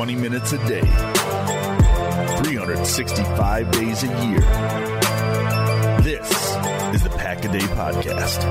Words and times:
Twenty 0.00 0.16
minutes 0.16 0.54
a 0.54 0.58
day, 0.66 0.80
365 0.80 3.70
days 3.70 4.02
a 4.02 4.06
year. 4.24 4.40
This 6.00 6.30
is 6.94 7.02
the 7.02 7.10
Pack 7.18 7.44
a 7.44 7.52
Day 7.52 7.58
Podcast. 7.58 8.42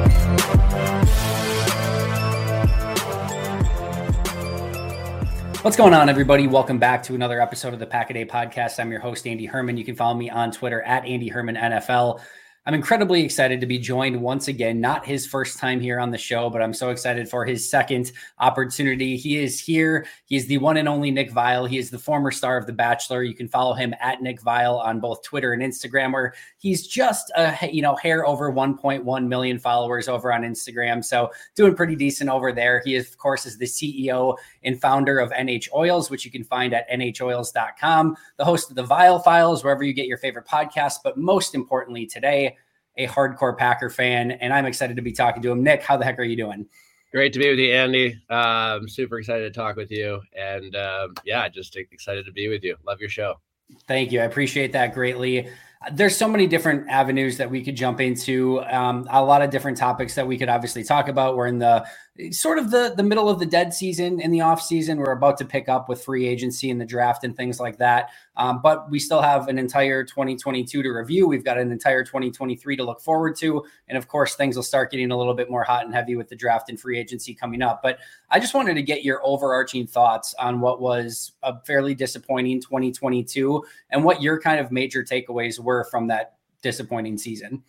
What's 5.64 5.76
going 5.76 5.96
on, 5.96 6.08
everybody? 6.08 6.46
Welcome 6.46 6.78
back 6.78 7.02
to 7.02 7.16
another 7.16 7.42
episode 7.42 7.74
of 7.74 7.80
the 7.80 7.88
Pack 7.88 8.12
a 8.12 8.14
Day 8.14 8.26
Podcast. 8.26 8.80
I'm 8.80 8.92
your 8.92 9.02
host, 9.02 9.26
Andy 9.26 9.48
Herman. 9.48 9.76
You 9.76 9.84
can 9.84 9.96
follow 9.96 10.14
me 10.14 10.30
on 10.30 10.52
Twitter 10.52 10.84
at 10.84 11.04
Andy 11.06 11.30
Herman 11.30 11.56
NFL. 11.56 12.22
I'm 12.70 12.76
incredibly 12.76 13.24
excited 13.24 13.62
to 13.62 13.66
be 13.66 13.80
joined 13.80 14.22
once 14.22 14.48
again, 14.48 14.80
not 14.80 15.04
his 15.04 15.26
first 15.26 15.58
time 15.58 15.80
here 15.80 16.00
on 16.00 16.12
the 16.12 16.20
show, 16.20 16.52
but 16.52 16.62
I'm 16.62 16.72
so 16.72 16.92
excited 16.92 17.28
for 17.28 17.44
his 17.44 17.68
second 17.68 18.12
opportunity. 18.38 19.18
He 19.18 19.40
is 19.40 19.60
here. 19.60 20.06
He 20.26 20.36
is 20.36 20.46
the 20.46 20.60
one 20.60 20.78
and 20.78 20.88
only 20.88 21.10
Nick 21.10 21.32
Viall. 21.32 21.68
He 21.68 21.80
is 21.80 21.90
the 21.90 21.98
former 21.98 22.30
star 22.30 22.58
of 22.58 22.68
The 22.68 22.74
Bachelor. 22.74 23.24
You 23.24 23.34
can 23.34 23.48
follow 23.48 23.74
him 23.74 23.96
at 24.00 24.22
Nick 24.22 24.40
Viall 24.44 24.86
on 24.86 25.00
both 25.00 25.24
Twitter 25.24 25.54
and 25.54 25.64
Instagram, 25.64 26.14
where 26.14 26.36
he's 26.60 26.86
just 26.86 27.32
a 27.36 27.58
you 27.72 27.82
know 27.82 27.96
hair 27.96 28.24
over 28.28 28.54
1.1 28.54 29.28
million 29.28 29.58
followers 29.58 30.08
over 30.08 30.32
on 30.32 30.44
Instagram. 30.44 31.04
So 31.04 31.32
doing 31.56 31.74
pretty 31.74 31.96
decent 31.96 32.30
over 32.30 32.52
there. 32.52 32.84
He, 32.86 32.98
of 32.98 33.18
course, 33.18 33.48
is 33.48 33.58
the 33.58 33.66
CEO 33.66 34.38
and 34.64 34.80
founder 34.80 35.18
of 35.18 35.32
NH 35.32 35.70
Oils, 35.74 36.12
which 36.12 36.24
you 36.24 36.30
can 36.30 36.44
find 36.44 36.76
at 36.76 36.88
nhoils.com, 36.92 38.16
the 38.38 38.46
host 38.46 38.70
of 38.70 38.76
the 38.76 38.86
Viall 38.86 39.24
Files, 39.24 39.64
wherever 39.64 39.84
you 39.84 39.92
get 39.92 40.06
your 40.06 40.20
favorite 40.20 40.46
podcasts. 40.46 41.00
But 41.04 41.18
most 41.18 41.56
importantly, 41.56 42.06
today, 42.06 42.58
a 43.00 43.08
hardcore 43.08 43.58
Packer 43.58 43.90
fan, 43.90 44.32
and 44.32 44.54
I'm 44.54 44.66
excited 44.66 44.96
to 44.98 45.02
be 45.02 45.12
talking 45.12 45.42
to 45.42 45.52
him. 45.52 45.64
Nick, 45.64 45.82
how 45.82 45.98
the 45.98 46.06
heck 46.06 46.20
are 46.20 46.24
you 46.24 46.36
doing? 46.36 46.68
Great 47.12 47.34
to 47.34 47.40
be 47.40 47.50
with 47.50 47.58
you, 47.58 47.74
Andy. 47.74 48.22
I'm 48.30 48.82
um, 48.84 48.88
super 48.88 49.18
excited 49.18 49.52
to 49.52 49.60
talk 49.60 49.76
with 49.76 49.90
you, 49.90 50.22
and 50.38 50.76
um, 50.76 51.16
yeah, 51.26 51.50
just 51.50 51.76
excited 51.76 52.26
to 52.26 52.32
be 52.32 52.48
with 52.50 52.64
you. 52.64 52.76
Love 52.86 53.00
your 53.00 53.10
show. 53.10 53.40
Thank 53.88 54.12
you. 54.12 54.22
I 54.22 54.26
appreciate 54.26 54.74
that 54.74 54.94
greatly 54.94 55.50
there's 55.92 56.16
so 56.16 56.28
many 56.28 56.46
different 56.46 56.90
avenues 56.90 57.38
that 57.38 57.50
we 57.50 57.64
could 57.64 57.76
jump 57.76 58.02
into 58.02 58.62
um, 58.66 59.08
a 59.10 59.24
lot 59.24 59.42
of 59.42 59.50
different 59.50 59.78
topics 59.78 60.14
that 60.16 60.28
we 60.28 60.38
could 60.38 60.50
obviously 60.50 60.84
talk 60.84 61.08
about 61.08 61.38
we're 61.38 61.48
in 61.48 61.58
the 61.58 61.86
sort 62.32 62.60
of 62.60 62.72
the 62.72 62.94
the 62.96 63.04
middle 63.04 63.30
of 63.30 63.40
the 63.40 63.46
dead 63.46 63.74
season 63.74 64.20
in 64.20 64.32
the 64.32 64.42
off 64.42 64.62
season. 64.62 64.98
We're 64.98 65.14
about 65.14 65.38
to 65.38 65.46
pick 65.46 65.70
up 65.70 65.88
with 65.88 66.04
free 66.04 66.28
agency 66.28 66.70
and 66.70 66.80
the 66.80 66.86
draft 66.86 67.24
and 67.24 67.36
things 67.36 67.60
like 67.60 67.78
that. 67.78 68.10
Um, 68.36 68.62
but 68.62 68.90
we 68.90 69.00
still 69.00 69.22
have 69.22 69.48
an 69.48 69.58
entire 69.58 70.04
2022 70.04 70.84
to 70.84 70.90
review. 70.90 71.28
We've 71.28 71.44
got 71.44 71.58
an 71.58 71.72
entire 71.72 72.04
2023 72.04 72.76
to 72.78 72.84
look 72.84 73.02
forward 73.02 73.36
to. 73.38 73.64
And 73.88 73.98
of 73.98 74.08
course 74.08 74.36
things 74.36 74.56
will 74.56 74.64
start 74.64 74.92
getting 74.92 75.12
a 75.12 75.18
little 75.18 75.34
bit 75.34 75.50
more 75.50 75.64
hot 75.64 75.86
and 75.86 75.94
heavy 75.94 76.16
with 76.16 76.28
the 76.28 76.36
draft 76.36 76.70
and 76.70 76.80
free 76.80 77.00
agency 77.00 77.34
coming 77.34 77.62
up. 77.62 77.82
But 77.82 78.00
i 78.30 78.40
just 78.40 78.54
wanted 78.54 78.76
to 78.76 78.84
get 78.84 79.04
your 79.04 79.22
overarching 79.24 79.88
thoughts 79.88 80.34
on 80.36 80.60
what 80.60 80.82
was 80.82 81.34
a 81.44 81.60
fairly 81.62 81.96
disappointing 81.96 82.62
2022 82.62 83.64
and 83.92 84.04
what 84.04 84.22
your 84.22 84.40
kind 84.40 84.60
of 84.60 84.72
major 84.72 85.04
takeaways 85.04 85.60
were 85.60 85.86
from 85.86 86.08
that 86.08 86.36
disappointing 86.62 87.18
season. 87.18 87.64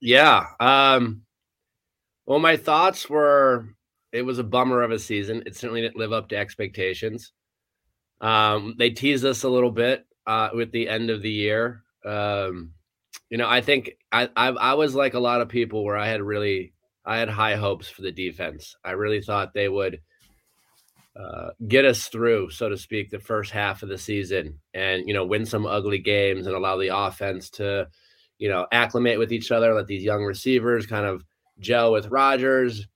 Yeah 0.00 0.46
um 0.60 1.22
well, 2.26 2.38
my 2.38 2.56
thoughts 2.56 3.08
were 3.08 3.66
it 4.12 4.22
was 4.22 4.38
a 4.38 4.44
bummer 4.44 4.82
of 4.82 4.90
a 4.90 4.98
season. 4.98 5.42
It 5.46 5.56
certainly 5.56 5.80
didn't 5.80 5.96
live 5.96 6.12
up 6.12 6.28
to 6.30 6.36
expectations. 6.36 7.32
Um, 8.20 8.74
they 8.78 8.90
teased 8.90 9.24
us 9.24 9.44
a 9.44 9.48
little 9.48 9.70
bit 9.70 10.06
uh, 10.26 10.50
with 10.52 10.72
the 10.72 10.88
end 10.88 11.10
of 11.10 11.22
the 11.22 11.30
year. 11.30 11.82
Um, 12.04 12.72
you 13.30 13.38
know, 13.38 13.48
I 13.48 13.60
think 13.60 13.92
I, 14.12 14.28
I 14.36 14.48
I 14.48 14.74
was 14.74 14.94
like 14.94 15.14
a 15.14 15.20
lot 15.20 15.40
of 15.40 15.48
people 15.48 15.84
where 15.84 15.96
I 15.96 16.08
had 16.08 16.20
really 16.20 16.72
I 17.04 17.18
had 17.18 17.28
high 17.28 17.56
hopes 17.56 17.88
for 17.88 18.02
the 18.02 18.12
defense. 18.12 18.76
I 18.84 18.92
really 18.92 19.20
thought 19.20 19.54
they 19.54 19.68
would 19.68 20.00
uh, 21.16 21.50
get 21.66 21.84
us 21.84 22.08
through, 22.08 22.50
so 22.50 22.68
to 22.68 22.76
speak, 22.76 23.10
the 23.10 23.18
first 23.18 23.50
half 23.50 23.82
of 23.82 23.88
the 23.88 23.98
season, 23.98 24.58
and 24.74 25.06
you 25.06 25.14
know, 25.14 25.24
win 25.24 25.46
some 25.46 25.66
ugly 25.66 25.98
games 25.98 26.46
and 26.46 26.54
allow 26.54 26.76
the 26.76 26.96
offense 26.96 27.50
to, 27.50 27.88
you 28.38 28.48
know, 28.48 28.66
acclimate 28.72 29.18
with 29.18 29.32
each 29.32 29.50
other. 29.50 29.74
Let 29.74 29.86
these 29.86 30.04
young 30.04 30.24
receivers 30.24 30.86
kind 30.86 31.06
of 31.06 31.24
gel 31.60 31.92
with 31.92 32.08
Rodgers. 32.08 32.86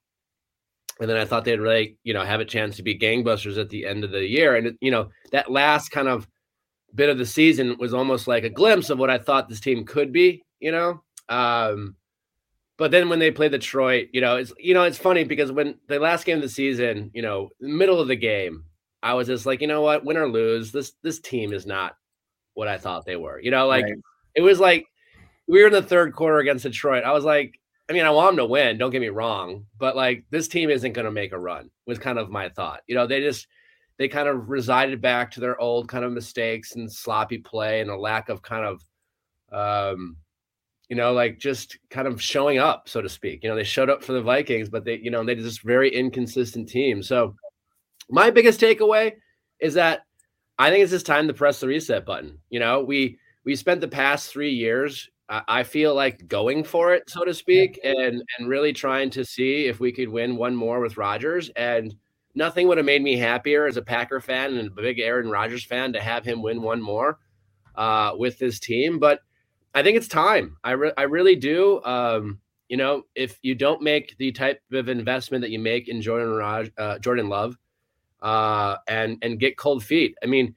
And 1.00 1.10
then 1.10 1.16
I 1.16 1.24
thought 1.24 1.44
they'd 1.44 1.60
really, 1.60 1.98
you 2.04 2.14
know, 2.14 2.24
have 2.24 2.40
a 2.40 2.44
chance 2.44 2.76
to 2.76 2.82
be 2.82 2.98
gangbusters 2.98 3.58
at 3.58 3.68
the 3.68 3.84
end 3.84 4.04
of 4.04 4.10
the 4.10 4.24
year. 4.24 4.54
And, 4.54 4.76
you 4.80 4.90
know, 4.90 5.10
that 5.32 5.50
last 5.50 5.90
kind 5.90 6.08
of 6.08 6.28
bit 6.94 7.08
of 7.08 7.18
the 7.18 7.26
season 7.26 7.76
was 7.78 7.92
almost 7.92 8.28
like 8.28 8.44
a 8.44 8.50
glimpse 8.50 8.90
of 8.90 8.98
what 8.98 9.10
I 9.10 9.18
thought 9.18 9.48
this 9.48 9.60
team 9.60 9.84
could 9.84 10.12
be, 10.12 10.44
you 10.60 10.70
know? 10.70 11.02
Um, 11.28 11.96
but 12.76 12.90
then 12.90 13.08
when 13.08 13.18
they 13.18 13.30
play 13.30 13.48
Detroit, 13.48 14.08
you 14.12 14.20
know, 14.20 14.36
it's 14.36 14.52
you 14.58 14.74
know, 14.74 14.82
it's 14.82 14.98
funny 14.98 15.24
because 15.24 15.52
when 15.52 15.76
the 15.88 15.98
last 15.98 16.24
game 16.24 16.36
of 16.36 16.42
the 16.42 16.48
season, 16.48 17.10
you 17.14 17.22
know, 17.22 17.50
middle 17.60 18.00
of 18.00 18.08
the 18.08 18.16
game, 18.16 18.64
I 19.02 19.14
was 19.14 19.28
just 19.28 19.46
like, 19.46 19.60
you 19.60 19.68
know 19.68 19.82
what, 19.82 20.04
win 20.04 20.16
or 20.16 20.28
lose, 20.28 20.72
this 20.72 20.92
this 21.02 21.20
team 21.20 21.52
is 21.52 21.66
not 21.66 21.96
what 22.54 22.68
I 22.68 22.78
thought 22.78 23.06
they 23.06 23.16
were. 23.16 23.40
You 23.40 23.52
know, 23.52 23.66
like 23.68 23.84
right. 23.84 23.94
it 24.34 24.40
was 24.40 24.58
like 24.58 24.86
we 25.46 25.60
were 25.60 25.68
in 25.68 25.72
the 25.72 25.82
third 25.82 26.14
quarter 26.14 26.38
against 26.38 26.64
Detroit. 26.64 27.04
I 27.04 27.12
was 27.12 27.24
like, 27.24 27.60
I 27.88 27.92
mean, 27.92 28.06
I 28.06 28.10
want 28.10 28.36
them 28.36 28.46
to 28.46 28.50
win. 28.50 28.78
Don't 28.78 28.90
get 28.90 29.00
me 29.00 29.08
wrong, 29.08 29.66
but 29.78 29.94
like 29.94 30.24
this 30.30 30.48
team 30.48 30.70
isn't 30.70 30.92
going 30.92 31.04
to 31.04 31.10
make 31.10 31.32
a 31.32 31.38
run. 31.38 31.70
Was 31.86 31.98
kind 31.98 32.18
of 32.18 32.30
my 32.30 32.48
thought. 32.48 32.80
You 32.86 32.94
know, 32.94 33.06
they 33.06 33.20
just 33.20 33.46
they 33.98 34.08
kind 34.08 34.28
of 34.28 34.48
resided 34.48 35.00
back 35.00 35.30
to 35.32 35.40
their 35.40 35.60
old 35.60 35.88
kind 35.88 36.04
of 36.04 36.12
mistakes 36.12 36.74
and 36.74 36.90
sloppy 36.90 37.38
play 37.38 37.80
and 37.80 37.90
a 37.90 37.96
lack 37.96 38.28
of 38.28 38.42
kind 38.42 38.64
of, 38.64 38.82
um, 39.52 40.16
you 40.88 40.96
know, 40.96 41.12
like 41.12 41.38
just 41.38 41.78
kind 41.90 42.08
of 42.08 42.20
showing 42.20 42.58
up, 42.58 42.88
so 42.88 43.00
to 43.00 43.08
speak. 43.08 43.42
You 43.42 43.50
know, 43.50 43.56
they 43.56 43.64
showed 43.64 43.90
up 43.90 44.02
for 44.02 44.12
the 44.12 44.22
Vikings, 44.22 44.68
but 44.68 44.84
they, 44.84 44.98
you 44.98 45.10
know, 45.10 45.24
they 45.24 45.34
just 45.34 45.62
very 45.62 45.94
inconsistent 45.94 46.68
team. 46.68 47.02
So 47.02 47.36
my 48.10 48.30
biggest 48.30 48.60
takeaway 48.60 49.12
is 49.60 49.74
that 49.74 50.00
I 50.58 50.70
think 50.70 50.82
it's 50.82 50.92
just 50.92 51.06
time 51.06 51.28
to 51.28 51.34
press 51.34 51.60
the 51.60 51.68
reset 51.68 52.04
button. 52.06 52.38
You 52.48 52.60
know, 52.60 52.82
we 52.82 53.18
we 53.44 53.56
spent 53.56 53.80
the 53.80 53.88
past 53.88 54.30
three 54.30 54.52
years 54.52 55.08
I 55.28 55.62
feel 55.62 55.94
like 55.94 56.28
going 56.28 56.64
for 56.64 56.92
it, 56.94 57.08
so 57.08 57.24
to 57.24 57.32
speak, 57.32 57.80
and 57.82 58.22
and 58.38 58.48
really 58.48 58.72
trying 58.72 59.10
to 59.10 59.24
see 59.24 59.66
if 59.66 59.80
we 59.80 59.92
could 59.92 60.08
win 60.08 60.36
one 60.36 60.54
more 60.54 60.80
with 60.80 60.96
Rodgers. 60.98 61.50
And 61.56 61.94
nothing 62.34 62.68
would 62.68 62.76
have 62.78 62.86
made 62.86 63.02
me 63.02 63.16
happier 63.16 63.66
as 63.66 63.76
a 63.76 63.82
Packer 63.82 64.20
fan 64.20 64.56
and 64.56 64.68
a 64.68 64.82
big 64.82 64.98
Aaron 65.00 65.30
Rodgers 65.30 65.64
fan 65.64 65.92
to 65.94 66.00
have 66.00 66.24
him 66.24 66.42
win 66.42 66.60
one 66.60 66.82
more 66.82 67.18
uh, 67.74 68.12
with 68.16 68.38
this 68.38 68.60
team. 68.60 68.98
But 68.98 69.20
I 69.74 69.82
think 69.82 69.96
it's 69.96 70.08
time. 70.08 70.58
I 70.62 70.72
re- 70.72 70.92
I 70.96 71.02
really 71.04 71.36
do. 71.36 71.82
Um, 71.84 72.40
you 72.68 72.76
know, 72.76 73.04
if 73.14 73.38
you 73.42 73.54
don't 73.54 73.82
make 73.82 74.16
the 74.18 74.32
type 74.32 74.60
of 74.72 74.88
investment 74.88 75.42
that 75.42 75.50
you 75.50 75.58
make 75.58 75.88
in 75.88 76.02
Jordan 76.02 76.30
Raj, 76.34 76.70
uh, 76.76 76.98
Jordan 76.98 77.28
Love, 77.28 77.56
uh, 78.22 78.76
and 78.88 79.18
and 79.22 79.40
get 79.40 79.56
cold 79.56 79.82
feet. 79.84 80.16
I 80.22 80.26
mean 80.26 80.54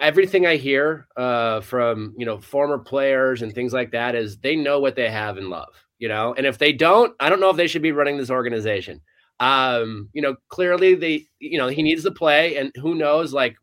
everything 0.00 0.46
I 0.46 0.56
hear 0.56 1.06
uh, 1.16 1.60
from 1.60 2.14
you 2.16 2.26
know 2.26 2.38
former 2.38 2.78
players 2.78 3.42
and 3.42 3.54
things 3.54 3.72
like 3.72 3.92
that 3.92 4.14
is 4.14 4.38
they 4.38 4.56
know 4.56 4.80
what 4.80 4.96
they 4.96 5.10
have 5.10 5.38
in 5.38 5.50
love, 5.50 5.74
you 5.98 6.08
know, 6.08 6.34
and 6.36 6.46
if 6.46 6.58
they 6.58 6.72
don't, 6.72 7.14
I 7.20 7.28
don't 7.28 7.40
know 7.40 7.50
if 7.50 7.56
they 7.56 7.66
should 7.66 7.82
be 7.82 7.92
running 7.92 8.16
this 8.16 8.30
organization. 8.30 9.00
Um, 9.40 10.08
you 10.12 10.22
know, 10.22 10.36
clearly 10.48 10.94
they, 10.94 11.26
you 11.38 11.58
know, 11.58 11.68
he 11.68 11.82
needs 11.82 12.02
to 12.04 12.10
play, 12.10 12.56
and 12.56 12.72
who 12.76 12.94
knows, 12.94 13.32
like, 13.32 13.56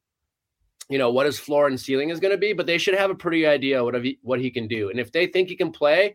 you 0.90 0.98
know, 0.98 1.12
what 1.12 1.26
his 1.26 1.40
floor 1.40 1.68
and 1.68 1.80
ceiling 1.80 2.10
is 2.10 2.20
going 2.20 2.32
to 2.32 2.38
be, 2.38 2.54
but 2.54 2.66
they 2.66 2.78
should 2.78 2.96
have 2.96 3.12
a 3.12 3.16
pretty 3.16 3.46
idea 3.46 3.84
what 3.84 3.96
he, 4.04 4.20
what 4.22 4.40
he 4.40 4.52
can 4.52 4.68
do, 4.68 4.90
and 4.90 5.00
if 5.00 5.12
they 5.12 5.28
think 5.28 5.50
he 5.50 5.56
can 5.56 5.72
play, 5.72 6.14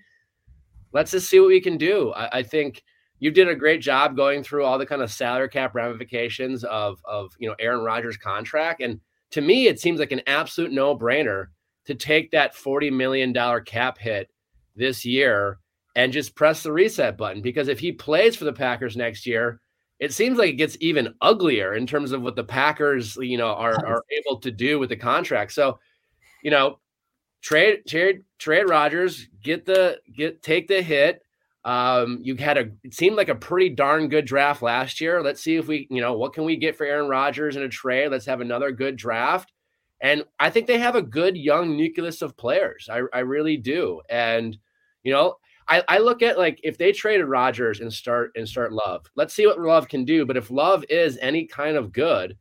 let's 0.92 1.10
just 1.10 1.28
see 1.28 1.40
what 1.40 1.48
we 1.48 1.60
can 1.60 1.76
do. 1.76 2.12
I, 2.12 2.38
I 2.38 2.42
think 2.42 2.82
you 3.20 3.30
did 3.30 3.48
a 3.48 3.54
great 3.54 3.82
job 3.82 4.16
going 4.16 4.42
through 4.42 4.64
all 4.64 4.78
the 4.78 4.86
kind 4.86 5.02
of 5.02 5.12
salary 5.12 5.48
cap 5.48 5.74
ramifications 5.74 6.64
of 6.64 7.00
of 7.04 7.32
you 7.38 7.48
know 7.48 7.54
Aaron 7.58 7.80
Rodgers' 7.80 8.16
contract 8.16 8.80
and 8.80 9.00
to 9.32 9.40
me, 9.40 9.66
it 9.66 9.80
seems 9.80 10.00
like 10.00 10.12
an 10.12 10.22
absolute 10.26 10.72
no 10.72 10.96
brainer 10.96 11.46
to 11.86 11.94
take 11.94 12.30
that 12.30 12.54
$40 12.54 12.92
million 12.92 13.34
cap 13.64 13.98
hit 13.98 14.30
this 14.76 15.04
year 15.04 15.58
and 15.96 16.12
just 16.12 16.34
press 16.34 16.62
the 16.62 16.72
reset 16.72 17.16
button. 17.16 17.42
Because 17.42 17.68
if 17.68 17.78
he 17.78 17.92
plays 17.92 18.36
for 18.36 18.44
the 18.44 18.52
Packers 18.52 18.96
next 18.96 19.26
year, 19.26 19.60
it 19.98 20.12
seems 20.12 20.38
like 20.38 20.50
it 20.50 20.54
gets 20.54 20.76
even 20.80 21.14
uglier 21.20 21.74
in 21.74 21.86
terms 21.86 22.12
of 22.12 22.22
what 22.22 22.36
the 22.36 22.44
Packers, 22.44 23.16
you 23.16 23.36
know, 23.36 23.52
are, 23.52 23.84
are 23.84 24.02
able 24.10 24.40
to 24.40 24.50
do 24.50 24.78
with 24.78 24.88
the 24.88 24.96
contract. 24.96 25.52
So, 25.52 25.78
you 26.42 26.50
know, 26.50 26.78
trade 27.42 27.80
trade 27.86 28.22
trade 28.38 28.68
Rodgers, 28.68 29.28
get 29.42 29.66
the 29.66 30.00
get 30.16 30.42
take 30.42 30.68
the 30.68 30.80
hit, 30.80 31.22
um, 31.64 32.20
you 32.22 32.36
had 32.36 32.56
a 32.56 32.70
it 32.82 32.94
seemed 32.94 33.16
like 33.16 33.28
a 33.28 33.34
pretty 33.34 33.68
darn 33.68 34.08
good 34.08 34.24
draft 34.24 34.62
last 34.62 35.00
year. 35.00 35.22
Let's 35.22 35.42
see 35.42 35.56
if 35.56 35.68
we, 35.68 35.86
you 35.90 36.00
know, 36.00 36.14
what 36.14 36.32
can 36.32 36.44
we 36.44 36.56
get 36.56 36.76
for 36.76 36.86
Aaron 36.86 37.08
Rodgers 37.08 37.56
in 37.56 37.62
a 37.62 37.68
trade? 37.68 38.10
Let's 38.10 38.26
have 38.26 38.40
another 38.40 38.72
good 38.72 38.96
draft. 38.96 39.52
And 40.02 40.24
I 40.38 40.48
think 40.48 40.66
they 40.66 40.78
have 40.78 40.96
a 40.96 41.02
good 41.02 41.36
young 41.36 41.76
nucleus 41.76 42.22
of 42.22 42.36
players. 42.36 42.88
I, 42.90 43.02
I 43.12 43.18
really 43.20 43.58
do. 43.58 44.00
And 44.08 44.56
you 45.02 45.12
know, 45.12 45.36
I, 45.68 45.84
I 45.88 45.98
look 45.98 46.22
at 46.22 46.38
like 46.38 46.60
if 46.64 46.78
they 46.78 46.92
traded 46.92 47.26
Rodgers 47.26 47.80
and 47.80 47.92
start 47.92 48.32
and 48.36 48.48
start 48.48 48.72
Love, 48.72 49.06
let's 49.14 49.34
see 49.34 49.46
what 49.46 49.60
Love 49.60 49.88
can 49.88 50.04
do. 50.04 50.24
But 50.24 50.38
if 50.38 50.50
Love 50.50 50.84
is 50.88 51.18
any 51.20 51.46
kind 51.46 51.76
of 51.76 51.92
good, 51.92 52.36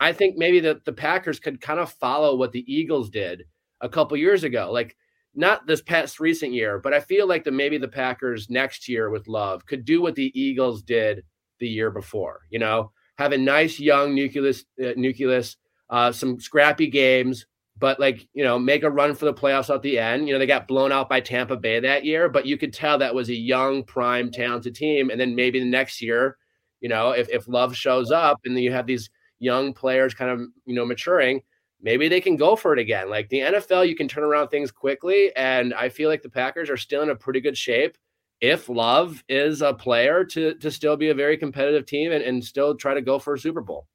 I 0.00 0.12
think 0.12 0.36
maybe 0.38 0.60
that 0.60 0.84
the 0.84 0.92
Packers 0.92 1.38
could 1.38 1.60
kind 1.60 1.78
of 1.78 1.92
follow 1.92 2.36
what 2.36 2.52
the 2.52 2.64
Eagles 2.72 3.10
did 3.10 3.44
a 3.82 3.88
couple 3.88 4.16
years 4.16 4.44
ago. 4.44 4.72
Like 4.72 4.96
not 5.34 5.66
this 5.66 5.80
past 5.80 6.20
recent 6.20 6.52
year, 6.52 6.78
but 6.78 6.92
I 6.92 7.00
feel 7.00 7.26
like 7.26 7.44
that 7.44 7.52
maybe 7.52 7.78
the 7.78 7.88
Packers 7.88 8.50
next 8.50 8.88
year 8.88 9.10
with 9.10 9.28
Love 9.28 9.64
could 9.66 9.84
do 9.84 10.02
what 10.02 10.14
the 10.14 10.38
Eagles 10.38 10.82
did 10.82 11.24
the 11.58 11.68
year 11.68 11.90
before. 11.90 12.40
You 12.50 12.58
know, 12.58 12.92
have 13.18 13.32
a 13.32 13.38
nice 13.38 13.80
young 13.80 14.14
nucleus, 14.14 14.64
uh, 14.82 14.92
nucleus, 14.96 15.56
uh, 15.90 16.12
some 16.12 16.38
scrappy 16.38 16.88
games, 16.88 17.46
but 17.78 17.98
like 17.98 18.28
you 18.34 18.44
know, 18.44 18.58
make 18.58 18.82
a 18.82 18.90
run 18.90 19.14
for 19.14 19.24
the 19.24 19.34
playoffs 19.34 19.74
at 19.74 19.82
the 19.82 19.98
end. 19.98 20.28
You 20.28 20.34
know, 20.34 20.38
they 20.38 20.46
got 20.46 20.68
blown 20.68 20.92
out 20.92 21.08
by 21.08 21.20
Tampa 21.20 21.56
Bay 21.56 21.80
that 21.80 22.04
year, 22.04 22.28
but 22.28 22.46
you 22.46 22.58
could 22.58 22.72
tell 22.72 22.98
that 22.98 23.14
was 23.14 23.30
a 23.30 23.34
young, 23.34 23.84
prime, 23.84 24.30
talented 24.30 24.74
team. 24.74 25.10
And 25.10 25.20
then 25.20 25.34
maybe 25.34 25.58
the 25.58 25.64
next 25.64 26.02
year, 26.02 26.36
you 26.80 26.88
know, 26.88 27.10
if 27.12 27.28
if 27.30 27.48
Love 27.48 27.74
shows 27.74 28.10
up 28.10 28.40
and 28.44 28.54
then 28.54 28.62
you 28.62 28.72
have 28.72 28.86
these 28.86 29.08
young 29.38 29.72
players 29.72 30.14
kind 30.14 30.30
of 30.30 30.40
you 30.66 30.74
know 30.74 30.86
maturing 30.86 31.42
maybe 31.82 32.08
they 32.08 32.20
can 32.20 32.36
go 32.36 32.56
for 32.56 32.72
it 32.72 32.78
again. 32.78 33.10
Like 33.10 33.28
the 33.28 33.40
NFL, 33.40 33.88
you 33.88 33.96
can 33.96 34.08
turn 34.08 34.24
around 34.24 34.48
things 34.48 34.70
quickly. 34.70 35.32
And 35.36 35.74
I 35.74 35.88
feel 35.88 36.08
like 36.08 36.22
the 36.22 36.30
Packers 36.30 36.70
are 36.70 36.76
still 36.76 37.02
in 37.02 37.10
a 37.10 37.16
pretty 37.16 37.40
good 37.40 37.58
shape 37.58 37.98
if 38.40 38.68
Love 38.68 39.22
is 39.28 39.62
a 39.62 39.72
player 39.72 40.24
to 40.24 40.54
to 40.54 40.70
still 40.70 40.96
be 40.96 41.10
a 41.10 41.14
very 41.14 41.36
competitive 41.36 41.86
team 41.86 42.12
and, 42.12 42.24
and 42.24 42.44
still 42.44 42.76
try 42.76 42.94
to 42.94 43.02
go 43.02 43.18
for 43.18 43.34
a 43.34 43.38
Super 43.38 43.60
Bowl. 43.60 43.86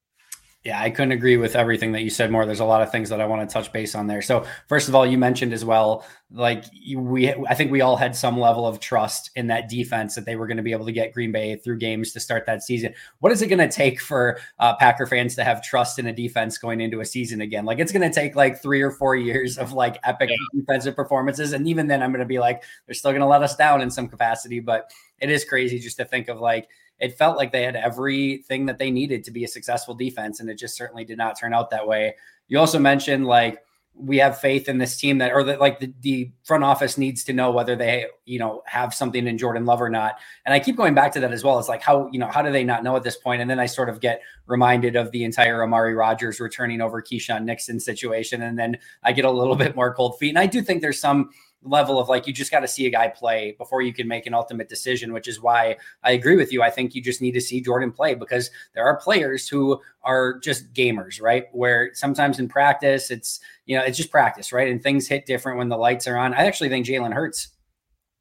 Yeah, 0.68 0.82
I 0.82 0.90
couldn't 0.90 1.14
agree 1.14 1.38
with 1.38 1.56
everything 1.56 1.94
that 1.94 2.02
you 2.02 2.10
said 2.10 2.30
more. 2.30 2.46
There's 2.46 2.60
a 2.60 2.66
lot 2.66 2.82
of 2.82 2.92
things 2.92 3.08
that 3.08 3.22
I 3.22 3.26
want 3.26 3.50
to 3.50 3.54
touch 3.54 3.72
base 3.72 3.96
on 3.96 4.06
there. 4.06 4.22
So, 4.22 4.46
first 4.68 4.90
of 4.90 4.96
all, 4.96 5.06
you 5.06 5.18
mentioned 5.18 5.54
as 5.54 5.64
well, 5.64 6.06
like 6.30 6.66
we, 6.94 7.32
I 7.32 7.54
think 7.54 7.72
we 7.72 7.80
all 7.80 7.96
had 7.96 8.14
some 8.14 8.38
level 8.38 8.68
of 8.68 8.82
trust 8.82 9.32
in 9.38 9.48
that 9.48 9.70
defense 9.70 10.14
that 10.16 10.26
they 10.26 10.36
were 10.36 10.46
going 10.46 10.58
to 10.58 10.64
be 10.64 10.74
able 10.74 10.86
to 10.86 10.92
get 10.92 11.14
Green 11.14 11.32
Bay 11.32 11.56
through 11.56 11.78
games 11.78 12.12
to 12.12 12.20
start 12.20 12.46
that 12.48 12.64
season. 12.64 12.94
What 13.20 13.32
is 13.32 13.42
it 13.42 13.48
going 13.48 13.60
to 13.60 13.74
take 13.74 14.02
for 14.02 14.42
uh, 14.60 14.76
Packer 14.76 15.06
fans 15.08 15.36
to 15.36 15.46
have 15.46 15.64
trust 15.64 16.00
in 16.00 16.08
a 16.08 16.14
defense 16.14 16.58
going 16.58 16.82
into 16.82 17.00
a 17.00 17.06
season 17.06 17.40
again? 17.40 17.64
Like 17.64 17.80
it's 17.80 17.94
going 17.94 18.02
to 18.02 18.14
take 18.14 18.36
like 18.36 18.62
three 18.62 18.82
or 18.82 18.92
four 18.92 19.16
years 19.16 19.58
of 19.58 19.72
like 19.72 19.98
epic 20.04 20.30
yeah. 20.32 20.60
defensive 20.60 20.98
performances, 20.98 21.54
and 21.54 21.66
even 21.66 21.88
then, 21.88 22.04
I'm 22.04 22.12
going 22.12 22.20
to 22.20 22.26
be 22.26 22.40
like, 22.40 22.62
they're 22.86 22.94
still 22.94 23.12
going 23.12 23.22
to 23.22 23.28
let 23.28 23.42
us 23.42 23.56
down 23.56 23.80
in 23.80 23.90
some 23.90 24.10
capacity. 24.10 24.60
But 24.60 24.92
it 25.20 25.30
is 25.30 25.46
crazy 25.46 25.80
just 25.80 25.96
to 25.96 26.04
think 26.04 26.28
of 26.28 26.42
like 26.42 26.68
it 27.00 27.18
felt 27.18 27.38
like 27.38 27.52
they 27.52 27.64
had 27.64 27.76
everything 27.76 28.66
that 28.66 28.80
they 28.80 28.92
needed 28.92 29.24
to 29.26 29.32
be 29.32 29.44
a 29.44 29.48
successful 29.48 29.94
defense, 29.94 30.40
and 30.40 30.50
it 30.50 30.56
just 30.58 30.76
certainly 30.76 31.06
did 31.06 31.18
not 31.18 31.40
turn 31.40 31.54
out 31.54 31.70
that 31.72 31.88
way. 31.88 32.16
You 32.48 32.60
also 32.60 32.80
mentioned 32.80 33.26
like 33.26 33.62
we 34.00 34.18
have 34.18 34.40
faith 34.40 34.70
in 34.70 34.78
this 34.78 34.96
team 34.98 35.18
that, 35.18 35.34
or 35.34 35.44
that 35.44 35.60
like 35.60 35.80
the, 35.80 35.92
the 36.02 36.32
front 36.44 36.64
office 36.64 36.98
needs 36.98 37.24
to 37.24 37.34
know 37.34 37.52
whether 37.52 37.76
they, 37.76 38.06
you 38.26 38.38
know, 38.38 38.62
have 38.66 38.94
something 38.94 39.26
in 39.26 39.38
Jordan 39.38 39.66
Love 39.66 39.82
or 39.82 39.90
not. 39.90 40.20
And 40.46 40.54
I 40.54 40.60
keep 40.60 40.78
going 40.78 40.94
back 40.94 41.12
to 41.14 41.20
that 41.22 41.34
as 41.34 41.44
well. 41.44 41.58
It's 41.58 41.68
like 41.68 41.82
how, 41.82 42.08
you 42.12 42.20
know, 42.20 42.28
how 42.28 42.42
do 42.42 42.52
they 42.52 42.64
not 42.64 42.84
know 42.84 42.96
at 42.96 43.04
this 43.04 43.18
point? 43.18 43.42
And 43.42 43.50
then 43.50 43.60
I 43.60 43.66
sort 43.66 43.90
of 43.90 44.00
get 44.00 44.22
reminded 44.46 44.96
of 44.96 45.12
the 45.12 45.24
entire 45.24 45.64
Amari 45.64 45.96
Rodgers 45.96 46.40
returning 46.40 46.80
over 46.80 47.02
Keisean 47.02 47.44
Nixon 47.44 47.80
situation. 47.80 48.44
And 48.44 48.58
then 48.58 48.78
I 49.04 49.14
get 49.14 49.26
a 49.26 49.32
little 49.32 49.56
bit 49.56 49.76
more 49.76 49.94
cold 49.94 50.20
feet. 50.20 50.30
And 50.30 50.40
I 50.40 50.46
do 50.46 50.62
think 50.62 50.82
there's 50.82 51.00
some 51.00 51.32
level 51.70 52.00
of 52.00 52.10
like 52.10 52.28
you 52.28 52.34
just 52.34 52.52
got 52.52 52.62
to 52.62 52.68
see 52.68 52.86
a 52.86 52.90
guy 52.90 53.08
play 53.08 53.56
before 53.58 53.82
you 53.82 53.94
can 53.94 54.08
make 54.08 54.26
an 54.26 54.34
ultimate 54.34 54.70
decision 54.70 55.14
which 55.14 55.28
is 55.28 55.42
why 55.42 55.76
i 56.04 56.12
agree 56.12 56.36
with 56.36 56.52
you 56.52 56.62
i 56.62 56.70
think 56.70 56.96
you 56.96 57.02
just 57.02 57.22
need 57.22 57.32
to 57.32 57.42
see 57.42 57.62
jordan 57.62 57.92
play 57.92 58.16
because 58.16 58.50
there 58.74 58.86
are 58.86 58.98
players 58.98 59.48
who 59.48 59.80
are 60.04 60.40
just 60.40 60.72
gamers 60.74 61.22
right 61.22 61.46
where 61.52 61.92
sometimes 61.94 62.40
in 62.40 62.48
practice 62.48 63.12
it's 63.12 63.40
you 63.66 63.78
know 63.78 63.84
it's 63.84 63.98
just 63.98 64.12
practice 64.12 64.52
right 64.52 64.70
and 64.70 64.82
things 64.82 65.08
hit 65.08 65.26
different 65.26 65.58
when 65.58 65.70
the 65.70 65.78
lights 65.78 66.08
are 66.08 66.18
on 66.18 66.34
i 66.34 66.46
actually 66.46 66.70
think 66.70 66.86
jalen 66.86 67.14
hurts 67.14 67.50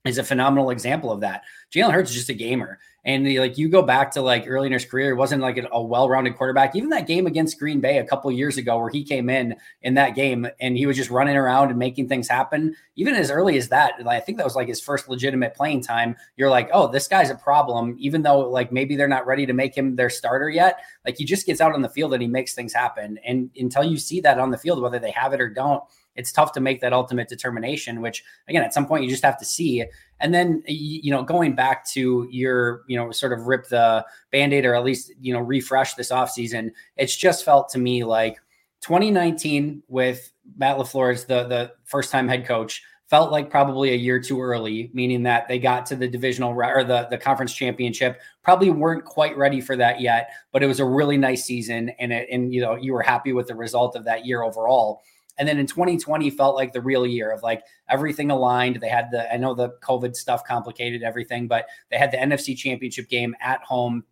is 0.08 0.18
a 0.18 0.24
phenomenal 0.24 0.70
example 0.70 1.10
of 1.10 1.20
that. 1.20 1.42
Jalen 1.74 1.92
Hurts 1.92 2.10
is 2.10 2.16
just 2.16 2.30
a 2.30 2.34
gamer. 2.34 2.78
And 3.06 3.32
like 3.36 3.56
you 3.56 3.68
go 3.68 3.82
back 3.82 4.10
to 4.10 4.20
like 4.20 4.46
early 4.48 4.66
in 4.66 4.72
his 4.72 4.84
career, 4.84 5.12
it 5.12 5.16
wasn't 5.16 5.40
like 5.40 5.64
a 5.70 5.80
well-rounded 5.80 6.36
quarterback. 6.36 6.74
Even 6.74 6.90
that 6.90 7.06
game 7.06 7.28
against 7.28 7.56
Green 7.56 7.80
Bay 7.80 7.98
a 7.98 8.04
couple 8.04 8.30
years 8.32 8.58
ago, 8.58 8.76
where 8.78 8.90
he 8.90 9.04
came 9.04 9.30
in 9.30 9.54
in 9.82 9.94
that 9.94 10.16
game 10.16 10.48
and 10.60 10.76
he 10.76 10.86
was 10.86 10.96
just 10.96 11.08
running 11.08 11.36
around 11.36 11.70
and 11.70 11.78
making 11.78 12.08
things 12.08 12.28
happen. 12.28 12.74
Even 12.96 13.14
as 13.14 13.30
early 13.30 13.56
as 13.56 13.68
that, 13.68 13.94
I 14.04 14.18
think 14.18 14.38
that 14.38 14.44
was 14.44 14.56
like 14.56 14.66
his 14.66 14.80
first 14.80 15.08
legitimate 15.08 15.54
playing 15.54 15.82
time. 15.82 16.16
You're 16.36 16.50
like, 16.50 16.68
oh, 16.72 16.88
this 16.88 17.06
guy's 17.06 17.30
a 17.30 17.36
problem. 17.36 17.94
Even 18.00 18.22
though 18.22 18.40
like 18.40 18.72
maybe 18.72 18.96
they're 18.96 19.06
not 19.06 19.24
ready 19.24 19.46
to 19.46 19.52
make 19.52 19.76
him 19.76 19.94
their 19.94 20.10
starter 20.10 20.50
yet, 20.50 20.80
like 21.04 21.16
he 21.16 21.24
just 21.24 21.46
gets 21.46 21.60
out 21.60 21.74
on 21.74 21.82
the 21.82 21.88
field 21.88 22.12
and 22.12 22.22
he 22.22 22.28
makes 22.28 22.54
things 22.54 22.72
happen. 22.74 23.20
And 23.24 23.50
until 23.56 23.84
you 23.84 23.98
see 23.98 24.20
that 24.22 24.40
on 24.40 24.50
the 24.50 24.58
field, 24.58 24.82
whether 24.82 24.98
they 24.98 25.12
have 25.12 25.32
it 25.32 25.40
or 25.40 25.48
don't, 25.48 25.80
it's 26.16 26.32
tough 26.32 26.52
to 26.52 26.60
make 26.60 26.80
that 26.80 26.92
ultimate 26.92 27.28
determination, 27.28 28.00
which 28.00 28.24
again, 28.48 28.62
at 28.62 28.74
some 28.74 28.86
point 28.86 29.04
you 29.04 29.10
just 29.10 29.24
have 29.24 29.38
to 29.38 29.44
see. 29.44 29.84
And 30.20 30.32
then, 30.34 30.62
you 30.66 31.10
know, 31.10 31.22
going 31.22 31.54
back 31.54 31.86
to 31.90 32.26
your, 32.30 32.82
you 32.88 32.96
know, 32.96 33.10
sort 33.12 33.32
of 33.32 33.46
rip 33.46 33.68
the 33.68 34.04
band 34.32 34.54
aid 34.54 34.64
or 34.64 34.74
at 34.74 34.84
least, 34.84 35.12
you 35.20 35.32
know, 35.32 35.40
refresh 35.40 35.94
this 35.94 36.10
offseason, 36.10 36.70
it's 36.96 37.16
just 37.16 37.44
felt 37.44 37.68
to 37.70 37.78
me 37.78 38.04
like 38.04 38.38
2019 38.80 39.82
with 39.88 40.32
Matt 40.56 40.78
LaFleur 40.78 41.12
as 41.12 41.24
the, 41.24 41.44
the 41.44 41.72
first 41.84 42.10
time 42.10 42.28
head 42.28 42.46
coach 42.46 42.82
felt 43.08 43.30
like 43.30 43.50
probably 43.50 43.92
a 43.92 43.96
year 43.96 44.20
too 44.20 44.40
early, 44.40 44.90
meaning 44.92 45.22
that 45.22 45.46
they 45.46 45.58
got 45.58 45.86
to 45.86 45.94
the 45.94 46.08
divisional 46.08 46.50
or 46.50 46.82
the, 46.82 47.06
the 47.08 47.18
conference 47.18 47.54
championship, 47.54 48.20
probably 48.42 48.70
weren't 48.70 49.04
quite 49.04 49.36
ready 49.36 49.60
for 49.60 49.76
that 49.76 50.00
yet, 50.00 50.30
but 50.50 50.62
it 50.62 50.66
was 50.66 50.80
a 50.80 50.84
really 50.84 51.16
nice 51.16 51.44
season. 51.44 51.90
And 52.00 52.12
it, 52.12 52.28
and, 52.32 52.52
you 52.52 52.60
know, 52.60 52.74
you 52.74 52.92
were 52.92 53.02
happy 53.02 53.32
with 53.32 53.46
the 53.46 53.54
result 53.54 53.94
of 53.94 54.04
that 54.04 54.26
year 54.26 54.42
overall 54.42 55.02
And 55.38 55.46
then 55.48 55.58
in 55.58 55.66
2020 55.66 56.30
felt 56.30 56.56
like 56.56 56.72
the 56.72 56.80
real 56.80 57.06
year 57.06 57.30
of 57.30 57.42
like 57.42 57.62
everything 57.88 58.30
aligned. 58.30 58.76
They 58.76 58.88
had 58.88 59.10
the, 59.10 59.32
I 59.32 59.36
know 59.36 59.54
the 59.54 59.70
COVID 59.82 60.16
stuff 60.16 60.44
complicated 60.44 61.02
everything, 61.02 61.46
but 61.46 61.66
they 61.90 61.98
had 61.98 62.10
the 62.10 62.16
NFC 62.16 62.56
championship 62.56 63.08
game 63.08 63.34
at 63.40 63.62
home 63.62 64.04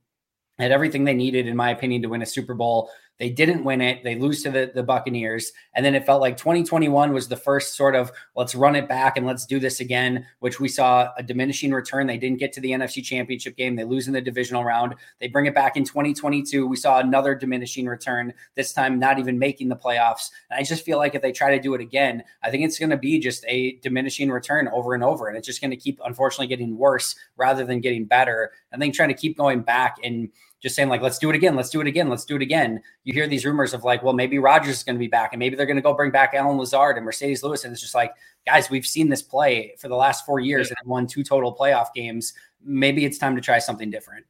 had 0.58 0.72
everything 0.72 1.04
they 1.04 1.14
needed, 1.14 1.46
in 1.48 1.56
my 1.56 1.70
opinion, 1.70 2.02
to 2.02 2.08
win 2.08 2.22
a 2.22 2.26
Super 2.26 2.54
Bowl. 2.54 2.90
They 3.18 3.30
didn't 3.30 3.62
win 3.62 3.80
it. 3.80 4.02
They 4.02 4.16
lose 4.16 4.42
to 4.42 4.50
the, 4.50 4.72
the 4.74 4.82
Buccaneers. 4.82 5.52
And 5.74 5.86
then 5.86 5.94
it 5.94 6.04
felt 6.04 6.20
like 6.20 6.36
2021 6.36 7.12
was 7.12 7.28
the 7.28 7.36
first 7.36 7.76
sort 7.76 7.94
of 7.94 8.10
let's 8.34 8.56
run 8.56 8.74
it 8.74 8.88
back 8.88 9.16
and 9.16 9.24
let's 9.24 9.46
do 9.46 9.60
this 9.60 9.78
again, 9.78 10.26
which 10.40 10.58
we 10.58 10.66
saw 10.66 11.10
a 11.16 11.22
diminishing 11.22 11.72
return. 11.72 12.08
They 12.08 12.18
didn't 12.18 12.40
get 12.40 12.52
to 12.54 12.60
the 12.60 12.72
NFC 12.72 13.04
championship 13.04 13.56
game. 13.56 13.76
They 13.76 13.84
lose 13.84 14.08
in 14.08 14.14
the 14.14 14.20
divisional 14.20 14.64
round. 14.64 14.96
They 15.20 15.28
bring 15.28 15.46
it 15.46 15.54
back 15.54 15.76
in 15.76 15.84
2022. 15.84 16.66
We 16.66 16.76
saw 16.76 16.98
another 16.98 17.36
diminishing 17.36 17.86
return, 17.86 18.34
this 18.56 18.72
time 18.72 18.98
not 18.98 19.20
even 19.20 19.38
making 19.38 19.68
the 19.68 19.76
playoffs. 19.76 20.30
And 20.50 20.58
I 20.58 20.64
just 20.64 20.84
feel 20.84 20.98
like 20.98 21.14
if 21.14 21.22
they 21.22 21.32
try 21.32 21.54
to 21.54 21.62
do 21.62 21.74
it 21.74 21.80
again, 21.80 22.24
I 22.42 22.50
think 22.50 22.64
it's 22.64 22.80
going 22.80 22.90
to 22.90 22.96
be 22.96 23.20
just 23.20 23.44
a 23.46 23.76
diminishing 23.76 24.30
return 24.30 24.68
over 24.68 24.92
and 24.92 25.04
over. 25.04 25.28
And 25.28 25.36
it's 25.36 25.46
just 25.46 25.60
going 25.60 25.70
to 25.70 25.76
keep, 25.76 26.00
unfortunately, 26.04 26.48
getting 26.48 26.76
worse 26.76 27.14
rather 27.36 27.64
than 27.64 27.80
getting 27.80 28.06
better. 28.06 28.50
I 28.72 28.76
think 28.76 28.94
trying 28.94 29.10
to 29.10 29.14
keep 29.14 29.36
going 29.36 29.62
back 29.62 29.98
and 30.02 30.30
just 30.64 30.74
saying 30.74 30.88
like, 30.88 31.02
let's 31.02 31.18
do 31.18 31.28
it 31.28 31.36
again, 31.36 31.54
let's 31.54 31.68
do 31.68 31.82
it 31.82 31.86
again, 31.86 32.08
let's 32.08 32.24
do 32.24 32.36
it 32.36 32.40
again. 32.40 32.80
You 33.04 33.12
hear 33.12 33.28
these 33.28 33.44
rumors 33.44 33.74
of 33.74 33.84
like, 33.84 34.02
well, 34.02 34.14
maybe 34.14 34.38
Rodgers 34.38 34.76
is 34.76 34.82
going 34.82 34.96
to 34.96 34.98
be 34.98 35.08
back, 35.08 35.34
and 35.34 35.38
maybe 35.38 35.56
they're 35.56 35.66
going 35.66 35.76
to 35.76 35.82
go 35.82 35.92
bring 35.92 36.10
back 36.10 36.32
Allen 36.32 36.56
Lazard 36.56 36.96
and 36.96 37.06
Marcedes 37.06 37.42
Lewis, 37.42 37.64
and 37.64 37.72
it's 37.72 37.82
just 37.82 37.94
like, 37.94 38.14
guys, 38.46 38.70
we've 38.70 38.86
seen 38.86 39.10
this 39.10 39.20
play 39.20 39.74
for 39.78 39.88
the 39.88 39.94
last 39.94 40.24
four 40.24 40.40
years 40.40 40.70
yeah. 40.70 40.76
and 40.80 40.88
won 40.88 41.06
two 41.06 41.22
total 41.22 41.54
playoff 41.54 41.88
games. 41.94 42.32
Maybe 42.64 43.04
it's 43.04 43.18
time 43.18 43.36
to 43.36 43.42
try 43.42 43.58
something 43.58 43.90
different. 43.90 44.24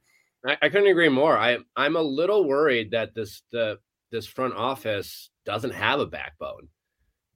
I, 0.45 0.57
I 0.61 0.67
couldn't 0.67 0.89
agree 0.89 1.07
more. 1.07 1.37
I 1.37 1.59
I'm 1.77 1.95
a 1.95 2.01
little 2.01 2.43
worried 2.45 2.91
that 2.91 3.15
this 3.15 3.43
the 3.53 3.79
this 4.11 4.27
front 4.27 4.55
office 4.55 5.29
doesn't 5.45 5.71
have 5.71 6.01
a 6.01 6.05
backbone. 6.05 6.67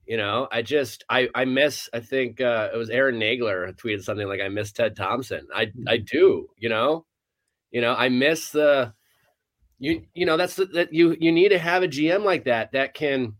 You 0.05 0.17
know, 0.17 0.49
I 0.51 0.61
just 0.61 1.05
I 1.09 1.29
I 1.33 1.45
miss. 1.45 1.89
I 1.93 2.01
think 2.01 2.41
uh, 2.41 2.69
it 2.73 2.77
was 2.77 2.89
Aaron 2.89 3.17
Nagler 3.17 3.73
tweeted 3.75 4.03
something 4.03 4.27
like, 4.27 4.41
"I 4.41 4.49
miss 4.49 4.73
Ted 4.73 4.97
Thompson." 4.97 5.47
I 5.55 5.71
I 5.87 5.97
do. 5.97 6.47
You 6.57 6.67
know, 6.67 7.05
you 7.71 7.81
know, 7.81 7.93
I 7.93 8.09
miss 8.09 8.49
the 8.49 8.93
you 9.79 10.03
you 10.13 10.25
know 10.25 10.37
that's 10.37 10.55
the, 10.55 10.65
that 10.65 10.93
you 10.93 11.15
you 11.19 11.31
need 11.31 11.49
to 11.49 11.59
have 11.59 11.83
a 11.83 11.87
GM 11.87 12.23
like 12.23 12.45
that 12.45 12.71
that 12.73 12.93
can 12.93 13.35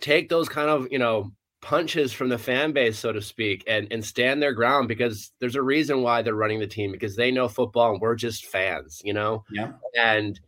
take 0.00 0.28
those 0.28 0.48
kind 0.48 0.68
of 0.68 0.88
you 0.90 0.98
know 0.98 1.30
punches 1.62 2.12
from 2.12 2.28
the 2.28 2.38
fan 2.38 2.72
base, 2.72 2.98
so 2.98 3.12
to 3.12 3.20
speak, 3.22 3.64
and 3.66 3.88
and 3.90 4.04
stand 4.04 4.42
their 4.42 4.52
ground 4.52 4.88
because 4.88 5.32
there's 5.40 5.56
a 5.56 5.62
reason 5.62 6.02
why 6.02 6.22
they're 6.22 6.34
running 6.34 6.60
the 6.60 6.66
team 6.66 6.92
because 6.92 7.16
they 7.16 7.30
know 7.30 7.48
football 7.48 7.92
and 7.92 8.00
we're 8.00 8.14
just 8.14 8.46
fans, 8.46 9.00
you 9.04 9.12
know. 9.12 9.44
Yeah. 9.50 9.72
And 9.98 10.38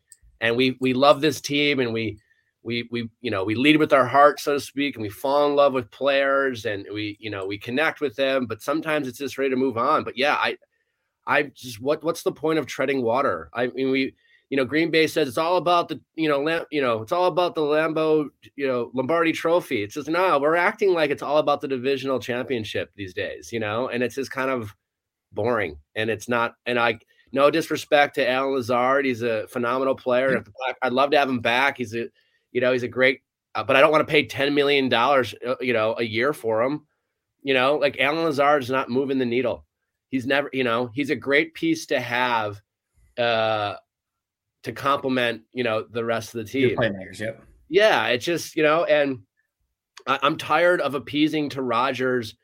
and 0.40 0.56
we 0.56 0.76
we 0.80 0.92
love 0.92 1.20
this 1.20 1.40
team 1.40 1.80
and 1.80 1.92
we 1.92 2.18
we 2.62 2.88
we 2.90 3.08
you 3.20 3.30
know 3.30 3.44
we 3.44 3.54
lead 3.54 3.76
with 3.76 3.92
our 3.92 4.06
heart 4.06 4.40
so 4.40 4.54
to 4.54 4.60
speak 4.60 4.94
and 4.94 5.02
we 5.02 5.08
fall 5.08 5.48
in 5.48 5.56
love 5.56 5.72
with 5.72 5.90
players 5.90 6.64
and 6.64 6.86
we 6.92 7.16
you 7.20 7.30
know 7.30 7.46
we 7.46 7.58
connect 7.58 8.00
with 8.00 8.14
them 8.16 8.46
but 8.46 8.62
sometimes 8.62 9.08
it's 9.08 9.18
just 9.18 9.38
ready 9.38 9.50
to 9.50 9.56
move 9.56 9.76
on 9.76 10.04
but 10.04 10.16
yeah 10.16 10.34
i 10.34 10.56
I 11.26 11.44
just 11.54 11.80
what 11.80 12.02
what's 12.02 12.22
the 12.22 12.32
point 12.32 12.58
of 12.58 12.66
treading 12.66 13.02
water? 13.02 13.50
I 13.54 13.68
mean, 13.68 13.90
we 13.90 14.14
you 14.50 14.56
know 14.56 14.64
Green 14.64 14.90
Bay 14.90 15.06
says 15.06 15.28
it's 15.28 15.38
all 15.38 15.56
about 15.56 15.88
the 15.88 16.00
you 16.14 16.28
know 16.28 16.42
Lam, 16.42 16.64
you 16.70 16.82
know 16.82 17.02
it's 17.02 17.12
all 17.12 17.26
about 17.26 17.54
the 17.54 17.62
Lambo 17.62 18.28
you 18.56 18.66
know 18.66 18.90
Lombardi 18.94 19.32
Trophy. 19.32 19.82
It's 19.82 19.94
just 19.94 20.08
no, 20.08 20.38
we're 20.38 20.56
acting 20.56 20.92
like 20.92 21.10
it's 21.10 21.22
all 21.22 21.38
about 21.38 21.60
the 21.60 21.68
divisional 21.68 22.18
championship 22.20 22.90
these 22.96 23.14
days, 23.14 23.52
you 23.52 23.60
know, 23.60 23.88
and 23.88 24.02
it's 24.02 24.16
just 24.16 24.30
kind 24.30 24.50
of 24.50 24.74
boring 25.32 25.78
and 25.94 26.10
it's 26.10 26.28
not. 26.28 26.54
And 26.66 26.78
I 26.78 26.98
no 27.32 27.50
disrespect 27.50 28.16
to 28.16 28.28
Allen 28.28 28.54
Lazard, 28.54 29.06
he's 29.06 29.22
a 29.22 29.46
phenomenal 29.48 29.94
player. 29.94 30.36
Mm-hmm. 30.36 30.72
I'd 30.82 30.92
love 30.92 31.10
to 31.12 31.18
have 31.18 31.28
him 31.28 31.40
back. 31.40 31.78
He's 31.78 31.94
a 31.94 32.08
you 32.50 32.60
know 32.60 32.72
he's 32.72 32.82
a 32.82 32.88
great, 32.88 33.20
uh, 33.54 33.64
but 33.64 33.76
I 33.76 33.80
don't 33.80 33.92
want 33.92 34.06
to 34.06 34.10
pay 34.10 34.26
ten 34.26 34.54
million 34.54 34.88
dollars 34.88 35.34
uh, 35.46 35.54
you 35.60 35.72
know 35.72 35.94
a 35.98 36.04
year 36.04 36.32
for 36.32 36.62
him. 36.62 36.86
You 37.42 37.54
know, 37.54 37.76
like 37.76 37.96
Allen 37.98 38.24
Lazard 38.24 38.62
is 38.62 38.70
not 38.70 38.90
moving 38.90 39.18
the 39.18 39.24
needle 39.24 39.64
he's 40.12 40.26
never, 40.26 40.48
you 40.52 40.62
know, 40.62 40.90
he's 40.94 41.10
a 41.10 41.16
great 41.16 41.54
piece 41.54 41.86
to 41.86 41.98
have 41.98 42.60
uh 43.18 43.74
to 44.62 44.72
complement, 44.72 45.42
you 45.52 45.64
know, 45.64 45.84
the 45.90 46.04
rest 46.04 46.32
of 46.34 46.38
the 46.38 46.50
team. 46.52 46.76
playmakers, 46.76 47.18
yep. 47.18 47.42
Yeah, 47.68 48.06
it's 48.08 48.24
just, 48.24 48.54
you 48.54 48.62
know, 48.62 48.84
and 48.84 49.20
I, 50.06 50.20
I'm 50.22 50.36
tired 50.36 50.80
of 50.80 50.94
appeasing 50.94 51.48
to 51.50 51.62
Rodgers, 51.62 52.36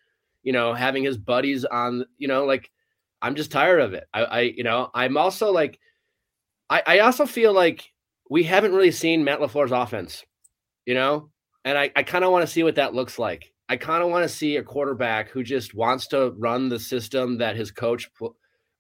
you 0.43 0.53
know, 0.53 0.75
having 0.75 1.05
his 1.05 1.17
buddies 1.17 1.65
on, 1.65 2.05
you 2.17 2.27
know, 2.27 2.45
like 2.45 2.71
I'm 3.23 3.37
just 3.37 3.53
tired 3.53 3.81
of 3.81 3.95
it. 3.95 4.05
I, 4.13 4.25
I 4.25 4.41
you 4.41 4.65
know, 4.65 4.91
I'm 4.95 5.17
also 5.17 5.53
like, 5.53 5.79
I, 6.71 6.83
I 6.87 6.99
also 7.01 7.27
feel 7.27 7.53
like 7.53 7.93
we 8.31 8.43
haven't 8.43 8.73
really 8.75 8.91
seen 8.91 9.25
Matt 9.25 9.41
LaFleur's 9.41 9.73
offense, 9.73 10.25
you 10.87 10.95
know, 10.95 11.31
and 11.65 11.79
I, 11.79 11.93
I 11.95 12.03
kind 12.03 12.25
of 12.25 12.33
want 12.33 12.43
to 12.47 12.53
see 12.53 12.63
what 12.63 12.77
that 12.77 12.95
looks 12.95 13.19
like. 13.19 13.53
I 13.69 13.77
kind 13.77 14.03
of 14.03 14.09
want 14.11 14.25
to 14.25 14.35
see 14.35 14.57
a 14.57 14.63
quarterback 14.63 15.31
who 15.31 15.43
just 15.43 15.75
wants 15.75 16.07
to 16.09 16.31
run 16.39 16.69
the 16.69 16.79
system 16.79 17.39
that 17.39 17.57
his 17.57 17.71
coach 17.71 18.09
p- 18.19 18.29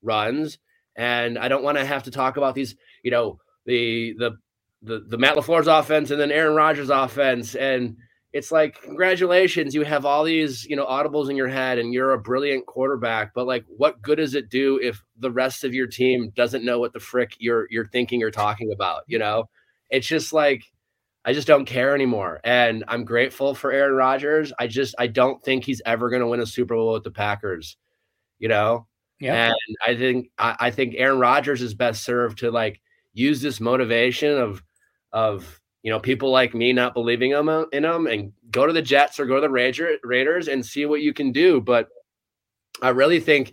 runs, 0.03 0.59
and 0.97 1.39
I 1.39 1.49
don't 1.49 1.63
want 1.63 1.79
to 1.79 1.85
have 1.85 2.05
to 2.05 2.11
talk 2.11 2.37
about 2.37 2.55
these, 2.55 2.75
you 3.03 3.11
know, 3.11 3.39
the 3.67 4.15
the 4.19 4.39
the 4.83 5.01
the 5.09 5.19
Matt 5.19 5.37
LaFleur's 5.37 5.67
offense 5.67 6.11
and 6.11 6.21
then 6.21 6.31
Aaron 6.31 6.55
Rodgers' 6.55 6.91
offense, 6.91 7.55
and 7.55 7.97
it's 8.33 8.51
like 8.53 8.81
congratulations, 8.83 9.75
you 9.75 9.85
have 9.85 10.05
all 10.07 10.25
these 10.25 10.65
you 10.65 10.77
know 10.77 10.87
audibles 10.87 11.29
in 11.29 11.37
your 11.37 11.49
head, 11.49 11.79
and 11.79 11.93
you're 11.93 12.13
a 12.13 12.21
brilliant 12.21 12.67
quarterback, 12.67 13.35
but 13.35 13.47
like, 13.47 13.65
what 13.69 14.01
good 14.01 14.17
does 14.17 14.35
it 14.35 14.49
do 14.49 14.79
if 14.83 15.03
the 15.19 15.31
rest 15.31 15.65
of 15.65 15.75
your 15.75 15.87
team 15.87 16.31
doesn't 16.35 16.65
know 16.65 16.79
what 16.79 16.93
the 16.93 17.01
frick 17.01 17.35
you're 17.39 17.67
you're 17.71 17.89
thinking 17.89 18.23
or 18.23 18.31
talking 18.31 18.73
about? 18.73 19.03
You 19.07 19.19
know, 19.19 19.51
it's 19.91 20.07
just 20.07 20.33
like 20.33 20.65
I 21.29 21.35
just 21.35 21.47
don't 21.47 21.67
care 21.67 21.95
anymore. 21.95 22.41
And 22.43 22.85
I'm 22.89 23.05
grateful 23.05 23.55
for 23.55 23.71
Aaron 23.71 23.95
Rodgers. 23.95 24.51
I 24.59 24.67
just 24.67 24.95
I 24.99 25.09
don't 25.09 25.43
think 25.45 25.63
he's 25.63 25.83
ever 25.85 26.09
going 26.09 26.23
to 26.23 26.27
win 26.27 26.41
a 26.41 26.47
Super 26.47 26.75
Bowl 26.75 26.95
with 26.95 27.05
the 27.05 27.11
Packers. 27.11 27.77
You 28.39 28.49
know? 28.49 28.87
Yeah. 29.21 29.49
And 29.49 29.77
I 29.87 29.95
think 29.95 30.31
I, 30.39 30.57
I 30.59 30.71
think 30.71 30.95
Aaron 30.97 31.19
Rodgers 31.19 31.61
is 31.61 31.75
best 31.75 32.03
served 32.03 32.39
to 32.39 32.51
like 32.51 32.81
use 33.13 33.43
this 33.43 33.61
motivation 33.61 34.39
of 34.39 34.63
of 35.13 35.61
you 35.83 35.91
know 35.91 36.01
people 36.01 36.31
like 36.31 36.55
me 36.55 36.73
not 36.73 36.95
believing 36.95 37.33
him 37.33 37.51
in 37.73 37.85
him 37.85 38.07
and 38.07 38.33
go 38.51 38.67
to 38.67 38.73
the 38.73 38.81
Jets 38.81 39.21
or 39.21 39.27
go 39.27 39.35
to 39.35 39.43
the 39.43 39.99
Raiders 40.03 40.49
and 40.49 40.65
see 40.65 40.87
what 40.87 41.03
you 41.03 41.13
can 41.13 41.31
do. 41.31 41.61
But 41.61 41.91
I 42.81 42.89
really 42.89 43.21
think 43.21 43.53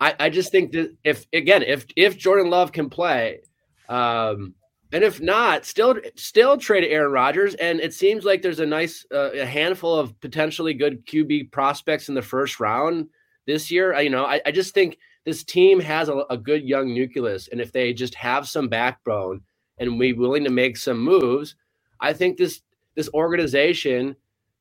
I, 0.00 0.16
I 0.18 0.30
just 0.30 0.50
think 0.50 0.72
that 0.72 0.96
if 1.04 1.26
again 1.32 1.62
if 1.62 1.86
if 1.94 2.18
Jordan 2.18 2.50
Love 2.50 2.72
can 2.72 2.90
play, 2.90 3.42
um, 3.88 4.54
and 4.94 5.02
if 5.02 5.20
not, 5.20 5.64
still 5.64 5.96
still 6.14 6.56
trade 6.56 6.84
Aaron 6.84 7.10
Rodgers. 7.10 7.56
And 7.56 7.80
it 7.80 7.92
seems 7.92 8.24
like 8.24 8.42
there's 8.42 8.60
a 8.60 8.66
nice 8.66 9.04
uh, 9.12 9.32
a 9.32 9.44
handful 9.44 9.98
of 9.98 10.18
potentially 10.20 10.72
good 10.72 11.04
QB 11.04 11.50
prospects 11.50 12.08
in 12.08 12.14
the 12.14 12.22
first 12.22 12.60
round 12.60 13.08
this 13.44 13.72
year. 13.72 13.92
I, 13.92 14.02
you 14.02 14.10
know, 14.10 14.24
I, 14.24 14.40
I 14.46 14.52
just 14.52 14.72
think 14.72 14.98
this 15.24 15.42
team 15.42 15.80
has 15.80 16.08
a, 16.08 16.24
a, 16.30 16.38
good 16.38 16.62
young 16.62 16.94
nucleus, 16.94 17.48
and 17.48 17.60
if 17.60 17.72
they 17.72 17.92
just 17.92 18.14
have 18.14 18.46
some 18.46 18.68
backbone 18.68 19.40
and 19.78 19.98
be 19.98 20.12
willing 20.12 20.44
to 20.44 20.50
make 20.50 20.76
some 20.76 21.00
moves, 21.00 21.56
I 22.00 22.12
think 22.12 22.38
this 22.38 22.60
this 22.94 23.10
organization 23.14 24.14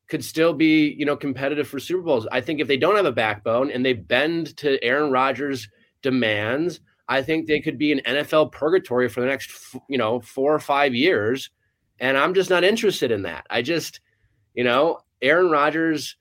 could 0.07 0.25
still 0.25 0.53
be 0.53 0.95
you 0.97 1.05
know 1.05 1.15
competitive 1.15 1.67
for 1.67 1.77
Super 1.77 2.01
Bowls. 2.01 2.25
I 2.31 2.41
think 2.41 2.59
if 2.59 2.67
they 2.67 2.77
don't 2.77 2.95
have 2.95 3.05
a 3.05 3.11
backbone 3.11 3.69
and 3.69 3.85
they 3.85 3.93
bend 3.93 4.57
to 4.57 4.83
Aaron 4.83 5.11
Rodgers' 5.11 5.69
demands 6.01 6.79
I 7.07 7.21
think 7.21 7.47
they 7.47 7.59
could 7.59 7.77
be 7.77 7.91
an 7.91 8.01
NFL 8.05 8.51
purgatory 8.51 9.09
for 9.09 9.21
the 9.21 9.27
next, 9.27 9.51
you 9.89 9.97
know, 9.97 10.19
four 10.21 10.53
or 10.53 10.59
five 10.59 10.95
years. 10.95 11.49
And 11.99 12.17
I'm 12.17 12.33
just 12.33 12.49
not 12.49 12.63
interested 12.63 13.11
in 13.11 13.23
that. 13.23 13.45
I 13.49 13.61
just, 13.61 13.99
you 14.53 14.63
know, 14.63 14.99
Aaron 15.21 15.49
Rodgers 15.49 16.15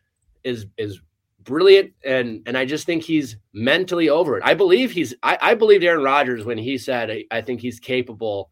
is 0.45 0.67
is 0.77 1.01
brilliant 1.45 1.93
and 2.05 2.43
and 2.47 2.57
I 2.57 2.65
just 2.65 2.87
think 2.87 3.03
he's 3.03 3.37
mentally 3.53 4.09
over 4.09 4.37
it. 4.37 4.43
I 4.45 4.55
believe 4.55 4.91
he's 4.91 5.15
I, 5.23 5.39
I 5.41 5.55
believed 5.55 5.85
Aaron 5.85 6.05
Rodgers 6.05 6.45
when 6.45 6.59
he 6.59 6.79
said 6.79 7.11
I, 7.11 7.25
I 7.31 7.41
think 7.41 7.61
he's 7.61 7.81
capable 7.81 8.51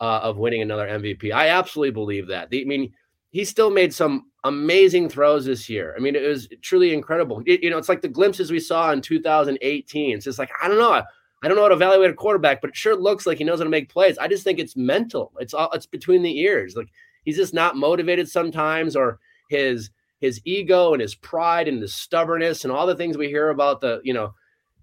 uh, 0.00 0.20
of 0.22 0.38
winning 0.38 0.62
another 0.62 0.88
MVP. 0.88 1.32
I 1.32 1.48
absolutely 1.48 1.92
believe 1.92 2.28
that. 2.28 2.48
I 2.52 2.64
mean, 2.64 2.92
he 3.30 3.44
still 3.44 3.70
made 3.70 3.92
some 3.92 4.30
amazing 4.44 5.08
throws 5.08 5.44
this 5.44 5.68
year. 5.68 5.94
I 5.96 6.00
mean, 6.00 6.16
it 6.16 6.26
was 6.26 6.48
truly 6.62 6.94
incredible. 6.94 7.42
It, 7.46 7.62
you 7.62 7.70
know, 7.70 7.78
it's 7.78 7.88
like 7.88 8.00
the 8.00 8.08
glimpses 8.08 8.50
we 8.50 8.58
saw 8.58 8.90
in 8.92 9.02
2018. 9.02 10.16
It's 10.16 10.24
just 10.24 10.38
like 10.38 10.50
I 10.62 10.68
don't 10.68 10.78
know. 10.78 11.02
I 11.42 11.48
don't 11.48 11.56
know 11.56 11.62
how 11.62 11.68
to 11.68 11.74
evaluate 11.74 12.10
a 12.10 12.14
quarterback, 12.14 12.60
but 12.60 12.70
it 12.70 12.76
sure 12.76 12.94
looks 12.94 13.26
like 13.26 13.38
he 13.38 13.44
knows 13.44 13.60
how 13.60 13.64
to 13.64 13.70
make 13.70 13.88
plays. 13.88 14.18
I 14.18 14.28
just 14.28 14.44
think 14.44 14.58
it's 14.58 14.76
mental. 14.76 15.32
It's 15.38 15.54
all 15.54 15.70
it's 15.72 15.86
between 15.86 16.22
the 16.22 16.38
ears. 16.40 16.76
Like 16.76 16.88
he's 17.24 17.36
just 17.36 17.54
not 17.54 17.76
motivated 17.76 18.28
sometimes, 18.28 18.94
or 18.94 19.18
his 19.48 19.90
his 20.20 20.40
ego 20.44 20.92
and 20.92 21.00
his 21.00 21.14
pride 21.14 21.66
and 21.66 21.80
his 21.80 21.94
stubbornness 21.94 22.64
and 22.64 22.72
all 22.72 22.86
the 22.86 22.94
things 22.94 23.16
we 23.16 23.28
hear 23.28 23.48
about 23.48 23.80
the 23.80 24.00
you 24.04 24.12
know 24.12 24.34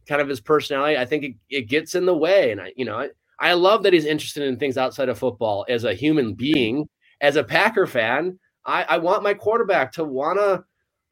kind 0.08 0.22
of 0.22 0.28
his 0.28 0.42
personality. 0.42 0.98
I 0.98 1.06
think 1.06 1.24
it, 1.24 1.36
it 1.50 1.70
gets 1.70 1.94
in 1.94 2.06
the 2.06 2.18
way. 2.18 2.52
And 2.52 2.60
I 2.60 2.74
you 2.76 2.86
know 2.86 2.98
I, 2.98 3.10
I 3.40 3.54
love 3.54 3.84
that 3.84 3.94
he's 3.94 4.06
interested 4.06 4.44
in 4.44 4.58
things 4.58 4.78
outside 4.78 5.10
of 5.10 5.20
football 5.20 5.66
as 5.70 5.84
a 5.84 5.94
human 5.94 6.34
being. 6.34 6.88
As 7.22 7.36
a 7.36 7.44
Packer 7.44 7.88
fan, 7.88 8.40
I, 8.66 8.84
I 8.84 8.98
want 8.98 9.24
my 9.24 9.34
quarterback 9.34 9.92
to 9.94 10.04
wanna 10.04 10.66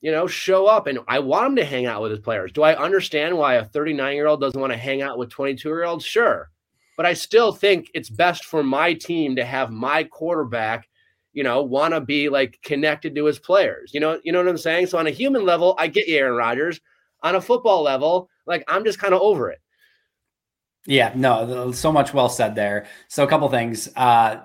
you 0.05 0.11
know, 0.11 0.27
show 0.27 0.67
up. 0.67 0.85
And 0.85 0.99
I 1.07 1.17
want 1.17 1.47
him 1.47 1.55
to 1.55 1.65
hang 1.65 1.87
out 1.87 2.03
with 2.03 2.11
his 2.11 2.19
players. 2.19 2.51
Do 2.51 2.61
I 2.61 2.77
understand 2.77 3.35
why 3.35 3.55
a 3.55 3.65
39 3.65 4.15
year 4.15 4.27
old 4.27 4.39
doesn't 4.39 4.61
want 4.61 4.71
to 4.71 4.77
hang 4.77 5.01
out 5.01 5.17
with 5.17 5.31
22 5.31 5.67
year 5.67 5.83
olds? 5.83 6.05
Sure. 6.05 6.51
But 6.95 7.07
I 7.07 7.13
still 7.13 7.51
think 7.51 7.89
it's 7.95 8.11
best 8.11 8.45
for 8.45 8.61
my 8.61 8.93
team 8.93 9.35
to 9.35 9.43
have 9.43 9.71
my 9.71 10.03
quarterback, 10.03 10.87
you 11.33 11.43
know, 11.43 11.63
want 11.63 11.95
to 11.95 12.01
be 12.01 12.29
like 12.29 12.59
connected 12.61 13.15
to 13.15 13.25
his 13.25 13.39
players. 13.39 13.95
You 13.95 13.99
know, 13.99 14.19
you 14.23 14.31
know 14.31 14.37
what 14.37 14.47
I'm 14.47 14.59
saying? 14.59 14.85
So 14.87 14.99
on 14.99 15.07
a 15.07 15.09
human 15.09 15.43
level, 15.43 15.73
I 15.79 15.87
get 15.87 16.07
you, 16.07 16.17
Aaron 16.17 16.35
Rodgers. 16.35 16.79
On 17.23 17.33
a 17.33 17.41
football 17.41 17.81
level, 17.81 18.29
like 18.45 18.63
I'm 18.67 18.83
just 18.83 18.99
kind 18.99 19.15
of 19.15 19.21
over 19.21 19.49
it. 19.49 19.59
Yeah, 20.85 21.13
no, 21.15 21.71
so 21.71 21.91
much 21.91 22.13
well 22.13 22.29
said 22.29 22.53
there. 22.53 22.85
So 23.07 23.23
a 23.23 23.27
couple 23.27 23.49
things. 23.49 23.89
Uh, 23.95 24.41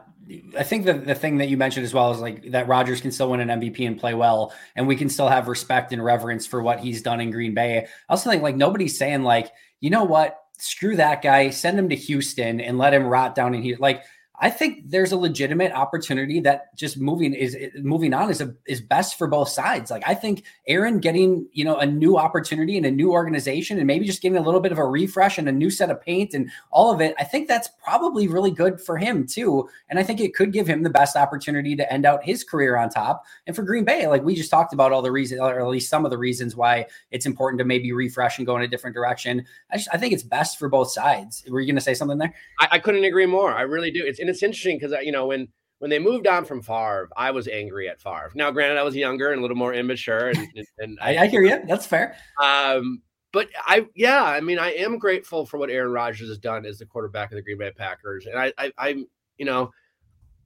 I 0.59 0.63
think 0.63 0.85
the, 0.85 0.95
the 0.95 1.15
thing 1.15 1.39
that 1.39 1.49
you 1.49 1.57
mentioned 1.57 1.85
as 1.85 1.95
well 1.95 2.13
is 2.13 2.21
like 2.21 2.51
that 2.53 2.69
Rodgers 2.69 3.01
can 3.01 3.11
still 3.11 3.31
win 3.31 3.41
an 3.41 3.61
MVP 3.61 3.87
and 3.87 3.99
play 3.99 4.15
well, 4.15 4.53
and 4.77 4.87
we 4.87 4.97
can 4.97 5.09
still 5.09 5.29
have 5.29 5.49
respect 5.49 5.93
and 5.93 6.05
reverence 6.05 6.47
for 6.47 6.63
what 6.63 6.81
he's 6.81 7.03
done 7.03 7.21
in 7.21 7.31
Green 7.31 7.55
Bay. 7.55 7.79
I 7.79 7.87
also 8.09 8.31
think 8.31 8.43
like 8.43 8.57
nobody's 8.57 8.99
saying 8.99 9.23
like, 9.23 9.51
you 9.81 9.91
know 9.91 10.05
what, 10.05 10.39
screw 10.59 10.97
that 10.97 11.23
guy, 11.23 11.51
send 11.51 11.79
him 11.79 11.89
to 11.89 11.97
Houston 11.97 12.61
and 12.61 12.79
let 12.79 12.95
him 12.95 13.05
rot 13.05 13.35
down 13.35 13.55
in 13.55 13.63
here. 13.63 13.77
Like 13.79 14.05
I 14.43 14.49
think 14.49 14.89
there's 14.89 15.13
a 15.13 15.19
legitimate 15.19 15.73
opportunity 15.73 16.41
that 16.41 16.75
just 16.75 16.99
moving 16.99 17.35
is 17.35 17.57
moving 17.83 18.15
on 18.15 18.31
is 18.31 18.41
a, 18.41 18.55
is 18.67 18.81
best 18.81 19.19
for 19.19 19.27
both 19.27 19.51
sides. 19.51 19.91
Like 19.91 20.03
I 20.07 20.15
think 20.15 20.45
Aaron 20.67 20.99
getting 20.99 21.47
you 21.53 21.65
know 21.65 21.77
a 21.77 21.85
new 21.85 22.17
opportunity 22.17 22.79
and 22.79 22.87
a 22.87 22.91
new 22.91 23.13
organization 23.13 23.77
and 23.77 23.87
maybe 23.87 24.07
just 24.07 24.23
getting 24.23 24.39
a 24.39 24.43
little 24.43 24.61
bit 24.61 24.73
of 24.73 24.79
a 24.79 24.87
refresh 24.87 25.37
and 25.37 25.47
a 25.47 25.53
new 25.53 25.71
set 25.71 25.91
of 25.91 26.01
paint 26.01 26.33
and 26.33 26.51
all 26.71 26.91
of 26.91 27.03
it. 27.03 27.15
I 27.19 27.25
think 27.25 27.49
that's 27.49 27.69
probably 27.85 28.29
really 28.29 28.51
good 28.51 28.81
for 28.81 28.97
him 28.97 29.27
too. 29.27 29.69
And 29.91 29.99
I 29.99 30.03
think 30.03 30.21
it 30.21 30.35
could 30.35 30.53
give 30.53 30.67
him 30.67 30.83
the 30.83 30.91
best 30.91 31.17
opportunity 31.17 31.77
to 31.77 31.93
end 31.93 32.07
out 32.07 32.25
his 32.25 32.43
career 32.43 32.79
on 32.79 32.89
top. 32.89 33.27
And 33.47 33.55
for 33.55 33.63
Green 33.63 33.85
Bay, 33.85 34.07
like 34.07 34.23
we 34.23 34.35
just 34.35 34.51
talked 34.51 34.73
about 34.73 34.91
all 34.91 35.03
the 35.03 35.13
reasons, 35.13 35.43
or 35.43 35.61
at 35.61 35.67
least 35.67 35.91
some 35.91 36.07
of 36.07 36.11
the 36.11 36.19
reasons 36.19 36.57
why 36.57 36.87
it's 37.11 37.27
important 37.27 37.59
to 37.59 37.67
maybe 37.67 37.93
refresh 37.93 38.39
and 38.39 38.47
go 38.47 38.57
in 38.57 38.63
a 38.63 38.69
different 38.69 38.95
direction. 38.95 39.45
I 39.71 39.77
just 39.77 39.91
I 39.93 39.99
think 39.99 40.15
it's 40.15 40.23
best 40.23 40.59
for 40.59 40.71
both 40.71 40.91
sides. 40.91 41.45
Were 41.47 41.61
you 41.61 41.67
going 41.67 41.77
to 41.77 41.83
say 41.83 41.93
something 41.93 42.17
there? 42.17 42.33
I, 42.59 42.69
I 42.73 42.79
couldn't 42.79 43.05
agree 43.05 43.27
more. 43.27 43.53
I 43.53 43.63
really 43.63 43.91
do. 43.91 44.03
It's 44.03 44.19
it's 44.31 44.43
interesting 44.43 44.79
because 44.79 44.95
you 45.05 45.13
know 45.13 45.27
when 45.27 45.49
when 45.81 45.91
they 45.91 45.99
moved 45.99 46.27
on 46.27 46.45
from 46.45 46.63
Favre, 46.63 47.09
I 47.17 47.31
was 47.31 47.49
angry 47.49 47.89
at 47.89 48.01
Favre. 48.01 48.31
Now, 48.35 48.51
granted, 48.51 48.79
I 48.79 48.83
was 48.83 48.95
younger 48.95 49.33
and 49.33 49.39
a 49.39 49.43
little 49.43 49.57
more 49.57 49.73
immature, 49.73 50.29
and, 50.29 50.49
and 50.79 50.99
I, 51.01 51.17
I, 51.17 51.27
hear 51.27 51.43
you. 51.43 51.59
That's 51.67 51.87
fair. 51.87 52.17
Um, 52.41 53.01
but 53.33 53.49
I, 53.65 53.87
yeah, 53.95 54.23
I 54.23 54.41
mean, 54.41 54.59
I 54.59 54.73
am 54.73 54.99
grateful 54.99 55.47
for 55.47 55.57
what 55.57 55.71
Aaron 55.71 55.91
Rodgers 55.91 56.29
has 56.29 56.39
done 56.39 56.67
as 56.67 56.79
the 56.79 56.85
quarterback 56.85 57.33
of 57.33 57.37
the 57.37 57.43
Green 57.43 57.57
Bay 57.57 57.71
Packers, 57.71 58.27
and 58.27 58.39
I, 58.39 58.53
I, 58.59 58.73
I'm, 58.77 59.07
you 59.39 59.47
know, 59.47 59.71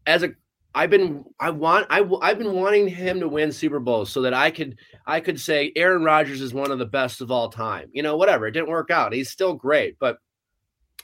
as 0.06 0.22
a, 0.22 0.30
I've 0.72 0.90
been, 0.90 1.24
I 1.40 1.50
want, 1.50 1.88
I, 1.90 2.08
I've 2.22 2.38
been 2.38 2.52
wanting 2.52 2.86
him 2.86 3.18
to 3.18 3.28
win 3.28 3.50
Super 3.50 3.80
Bowls 3.80 4.12
so 4.12 4.22
that 4.22 4.34
I 4.34 4.52
could, 4.52 4.78
I 5.04 5.18
could 5.18 5.40
say 5.40 5.72
Aaron 5.74 6.04
Rodgers 6.04 6.42
is 6.42 6.54
one 6.54 6.70
of 6.70 6.78
the 6.78 6.86
best 6.86 7.20
of 7.20 7.32
all 7.32 7.48
time. 7.48 7.90
You 7.92 8.04
know, 8.04 8.16
whatever. 8.16 8.46
It 8.46 8.52
didn't 8.52 8.68
work 8.68 8.90
out. 8.92 9.12
He's 9.12 9.30
still 9.30 9.54
great, 9.54 9.98
but 9.98 10.18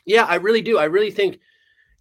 yeah, 0.06 0.24
I 0.24 0.36
really 0.36 0.62
do. 0.62 0.78
I 0.78 0.84
really 0.84 1.10
think 1.10 1.38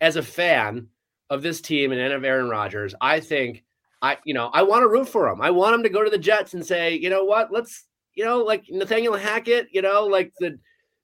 as 0.02 0.16
a 0.16 0.24
fan 0.24 0.88
of 1.30 1.42
this 1.42 1.62
team 1.62 1.92
and 1.92 2.14
of 2.14 2.24
Aaron 2.24 2.50
Rodgers, 2.50 2.96
I 3.02 3.20
think 3.20 3.64
I, 4.02 4.18
you 4.24 4.34
know, 4.34 4.50
I 4.54 4.64
want 4.64 4.84
to 4.84 4.88
root 4.88 5.10
for 5.10 5.28
him. 5.28 5.42
I 5.42 5.52
want 5.52 5.76
him 5.76 5.84
to 5.84 5.90
go 5.90 6.04
to 6.04 6.10
the 6.10 6.18
Jets 6.18 6.54
and 6.54 6.66
say, 6.66 6.96
you 6.96 7.10
know 7.10 7.24
what, 7.24 7.52
let's, 7.52 7.86
you 8.14 8.24
know, 8.24 8.40
like 8.40 8.66
Nathaniel 8.70 9.16
Hackett, 9.16 9.68
you 9.72 9.82
know, 9.82 10.06
like 10.06 10.34
the 10.40 10.58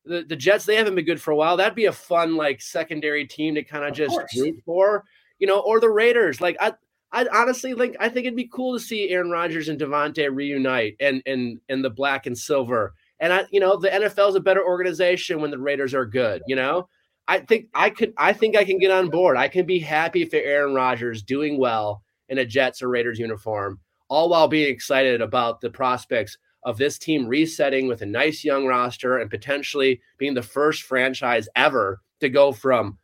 the, 0.05 0.23
the 0.23 0.35
Jets, 0.35 0.65
they 0.65 0.75
haven't 0.75 0.95
been 0.95 1.05
good 1.05 1.21
for 1.21 1.31
a 1.31 1.35
while. 1.35 1.57
That'd 1.57 1.75
be 1.75 1.85
a 1.85 1.91
fun 1.91 2.35
like 2.35 2.61
secondary 2.61 3.25
team 3.25 3.55
to 3.55 3.63
kind 3.63 3.85
of 3.85 3.93
just 3.93 4.17
root 4.37 4.61
for, 4.63 5.03
you 5.39 5.47
know, 5.47 5.59
or 5.59 5.79
the 5.79 5.89
Raiders. 5.89 6.41
Like 6.41 6.57
I 6.59 6.73
I 7.11 7.25
honestly 7.31 7.73
think 7.73 7.95
I 7.99 8.09
think 8.09 8.25
it'd 8.25 8.35
be 8.35 8.49
cool 8.51 8.77
to 8.77 8.83
see 8.83 9.09
Aaron 9.09 9.31
Rodgers 9.31 9.69
and 9.69 9.79
Davante 9.79 10.29
reunite 10.31 10.95
and 10.99 11.23
and 11.25 11.59
and 11.69 11.83
the 11.83 11.89
black 11.89 12.25
and 12.25 12.37
silver. 12.37 12.93
And 13.19 13.31
I, 13.31 13.45
you 13.51 13.59
know, 13.59 13.77
the 13.77 13.89
NFL 13.89 14.29
is 14.29 14.35
a 14.35 14.41
better 14.41 14.65
organization 14.65 15.41
when 15.41 15.49
the 15.49 15.57
Raiders 15.57 15.93
are 15.93 16.05
good, 16.05 16.41
you 16.47 16.55
know. 16.55 16.89
I 17.27 17.39
think 17.39 17.67
I 17.73 17.89
could 17.89 18.13
I 18.17 18.33
think 18.33 18.55
I 18.55 18.63
can 18.63 18.77
get 18.77 18.91
on 18.91 19.09
board. 19.09 19.37
I 19.37 19.47
can 19.47 19.65
be 19.65 19.79
happy 19.79 20.25
for 20.25 20.37
Aaron 20.37 20.73
Rodgers 20.73 21.23
doing 21.23 21.57
well 21.57 22.03
in 22.29 22.37
a 22.37 22.45
Jets 22.45 22.81
or 22.81 22.89
Raiders 22.89 23.19
uniform, 23.19 23.79
all 24.09 24.29
while 24.29 24.47
being 24.47 24.71
excited 24.71 25.21
about 25.21 25.61
the 25.61 25.69
prospects 25.69 26.37
of 26.63 26.77
this 26.77 26.97
team 26.97 27.27
resetting 27.27 27.87
with 27.87 28.01
a 28.01 28.05
nice 28.05 28.43
young 28.43 28.65
roster 28.65 29.19
and 29.19 29.29
potentially 29.29 30.01
being 30.17 30.33
the 30.33 30.41
first 30.41 30.83
franchise 30.83 31.47
ever 31.55 32.01
to 32.19 32.29
go 32.29 32.51
from 32.51 32.97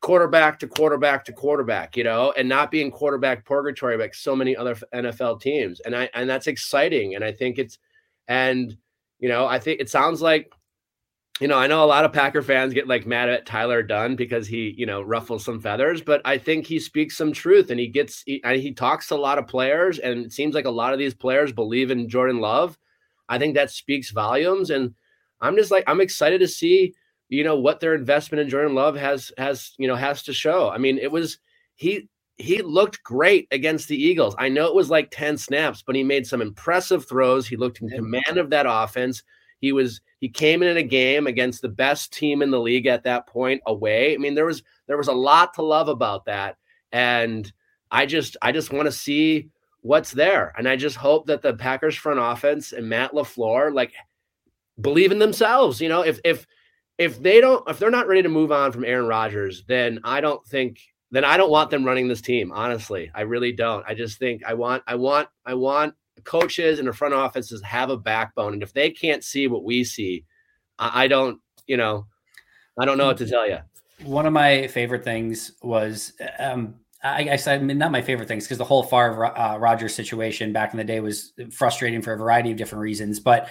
quarterback 0.00 0.58
to 0.58 0.66
quarterback 0.66 1.24
to 1.24 1.32
quarterback, 1.32 1.96
you 1.96 2.04
know, 2.04 2.32
and 2.36 2.48
not 2.48 2.70
being 2.70 2.90
quarterback 2.90 3.44
purgatory 3.44 3.96
like 3.96 4.14
so 4.14 4.34
many 4.34 4.56
other 4.56 4.74
NFL 4.94 5.40
teams. 5.40 5.80
And 5.80 5.94
I 5.94 6.08
and 6.14 6.28
that's 6.28 6.46
exciting. 6.46 7.14
And 7.14 7.24
I 7.24 7.32
think 7.32 7.58
it's 7.58 7.78
and 8.28 8.76
you 9.18 9.28
know, 9.28 9.46
I 9.46 9.58
think 9.58 9.80
it 9.80 9.90
sounds 9.90 10.22
like 10.22 10.50
you 11.40 11.48
know, 11.48 11.56
I 11.56 11.66
know 11.66 11.82
a 11.82 11.86
lot 11.86 12.04
of 12.04 12.12
Packer 12.12 12.42
fans 12.42 12.74
get 12.74 12.86
like 12.86 13.06
mad 13.06 13.30
at 13.30 13.46
Tyler 13.46 13.82
Dunne 13.82 14.14
because 14.14 14.46
he, 14.46 14.74
you 14.76 14.84
know, 14.84 15.00
ruffles 15.00 15.42
some 15.42 15.58
feathers, 15.58 16.02
but 16.02 16.20
I 16.24 16.36
think 16.36 16.66
he 16.66 16.78
speaks 16.78 17.16
some 17.16 17.32
truth 17.32 17.70
and 17.70 17.80
he 17.80 17.88
gets 17.88 18.22
he, 18.26 18.42
he 18.44 18.74
talks 18.74 19.08
to 19.08 19.14
a 19.14 19.16
lot 19.16 19.38
of 19.38 19.46
players 19.46 19.98
and 19.98 20.26
it 20.26 20.32
seems 20.32 20.54
like 20.54 20.66
a 20.66 20.70
lot 20.70 20.92
of 20.92 20.98
these 20.98 21.14
players 21.14 21.50
believe 21.50 21.90
in 21.90 22.10
Jordan 22.10 22.40
Love. 22.40 22.78
I 23.28 23.38
think 23.38 23.54
that 23.54 23.70
speaks 23.70 24.10
volumes 24.10 24.68
and 24.68 24.94
I'm 25.40 25.56
just 25.56 25.70
like 25.70 25.84
I'm 25.86 26.02
excited 26.02 26.40
to 26.40 26.48
see, 26.48 26.94
you 27.30 27.42
know, 27.42 27.58
what 27.58 27.80
their 27.80 27.94
investment 27.94 28.42
in 28.42 28.50
Jordan 28.50 28.74
Love 28.74 28.96
has 28.96 29.32
has, 29.38 29.72
you 29.78 29.88
know, 29.88 29.96
has 29.96 30.22
to 30.24 30.34
show. 30.34 30.68
I 30.68 30.76
mean, 30.76 30.98
it 30.98 31.10
was 31.10 31.38
he 31.74 32.10
he 32.36 32.60
looked 32.60 33.02
great 33.02 33.48
against 33.50 33.88
the 33.88 33.96
Eagles. 33.96 34.34
I 34.38 34.50
know 34.50 34.66
it 34.66 34.74
was 34.74 34.90
like 34.90 35.10
10 35.10 35.38
snaps, 35.38 35.82
but 35.82 35.94
he 35.94 36.02
made 36.02 36.26
some 36.26 36.42
impressive 36.42 37.08
throws. 37.08 37.46
He 37.46 37.56
looked 37.56 37.80
in 37.80 37.88
command 37.88 38.36
of 38.36 38.50
that 38.50 38.66
offense. 38.68 39.22
He 39.60 39.72
was 39.72 40.00
he 40.20 40.28
came 40.28 40.62
in 40.62 40.68
in 40.68 40.76
a 40.76 40.82
game 40.82 41.26
against 41.26 41.62
the 41.62 41.68
best 41.68 42.12
team 42.12 42.42
in 42.42 42.50
the 42.50 42.60
league 42.60 42.86
at 42.86 43.04
that 43.04 43.26
point 43.26 43.62
away. 43.66 44.14
I 44.14 44.18
mean, 44.18 44.34
there 44.34 44.46
was 44.46 44.62
there 44.86 44.98
was 44.98 45.08
a 45.08 45.12
lot 45.12 45.54
to 45.54 45.62
love 45.62 45.88
about 45.88 46.26
that, 46.26 46.56
and 46.92 47.50
I 47.90 48.06
just 48.06 48.36
I 48.42 48.52
just 48.52 48.72
want 48.72 48.86
to 48.86 48.92
see 48.92 49.48
what's 49.80 50.12
there, 50.12 50.52
and 50.58 50.68
I 50.68 50.76
just 50.76 50.96
hope 50.96 51.26
that 51.26 51.40
the 51.40 51.54
Packers 51.54 51.96
front 51.96 52.20
offense 52.20 52.72
and 52.72 52.88
Matt 52.88 53.12
LaFleur 53.12 53.74
like 53.74 53.92
believe 54.80 55.10
in 55.10 55.18
themselves. 55.18 55.80
You 55.80 55.88
know, 55.88 56.02
if 56.02 56.20
if 56.22 56.46
if 56.98 57.20
they 57.22 57.40
don't 57.40 57.66
if 57.68 57.78
they're 57.78 57.90
not 57.90 58.06
ready 58.06 58.22
to 58.22 58.28
move 58.28 58.52
on 58.52 58.72
from 58.72 58.84
Aaron 58.84 59.06
Rodgers, 59.06 59.64
then 59.66 60.00
I 60.04 60.20
don't 60.20 60.46
think 60.46 60.80
then 61.10 61.24
I 61.24 61.38
don't 61.38 61.50
want 61.50 61.70
them 61.70 61.84
running 61.84 62.08
this 62.08 62.20
team. 62.20 62.52
Honestly, 62.52 63.10
I 63.14 63.22
really 63.22 63.52
don't. 63.52 63.84
I 63.88 63.94
just 63.94 64.18
think 64.18 64.44
I 64.44 64.52
want 64.52 64.82
I 64.86 64.96
want 64.96 65.28
I 65.46 65.54
want 65.54 65.94
coaches 66.24 66.78
and 66.78 66.88
the 66.88 66.92
front 66.92 67.14
offices 67.14 67.62
have 67.62 67.90
a 67.90 67.96
backbone, 67.96 68.54
and 68.54 68.62
if 68.62 68.72
they 68.72 68.90
can't 68.90 69.24
see 69.24 69.46
what 69.46 69.64
we 69.64 69.84
see, 69.84 70.24
I, 70.78 71.04
I 71.04 71.08
don't, 71.08 71.40
you 71.66 71.76
know, 71.76 72.06
I 72.78 72.84
don't 72.84 72.98
know 72.98 73.06
what 73.06 73.18
to 73.18 73.28
tell 73.28 73.48
you. 73.48 73.58
One 74.04 74.26
of 74.26 74.32
my 74.32 74.66
favorite 74.68 75.04
things 75.04 75.52
was, 75.62 76.12
um, 76.38 76.76
I 77.02 77.22
guess 77.24 77.46
I 77.46 77.58
mean 77.58 77.78
not 77.78 77.92
my 77.92 78.02
favorite 78.02 78.28
things 78.28 78.44
because 78.44 78.58
the 78.58 78.64
whole 78.64 78.82
Favre 78.82 79.38
uh, 79.38 79.56
Rodgers 79.56 79.94
situation 79.94 80.52
back 80.52 80.72
in 80.72 80.78
the 80.78 80.84
day 80.84 81.00
was 81.00 81.32
frustrating 81.50 82.02
for 82.02 82.12
a 82.12 82.16
variety 82.16 82.50
of 82.50 82.56
different 82.56 82.82
reasons. 82.82 83.20
But 83.20 83.48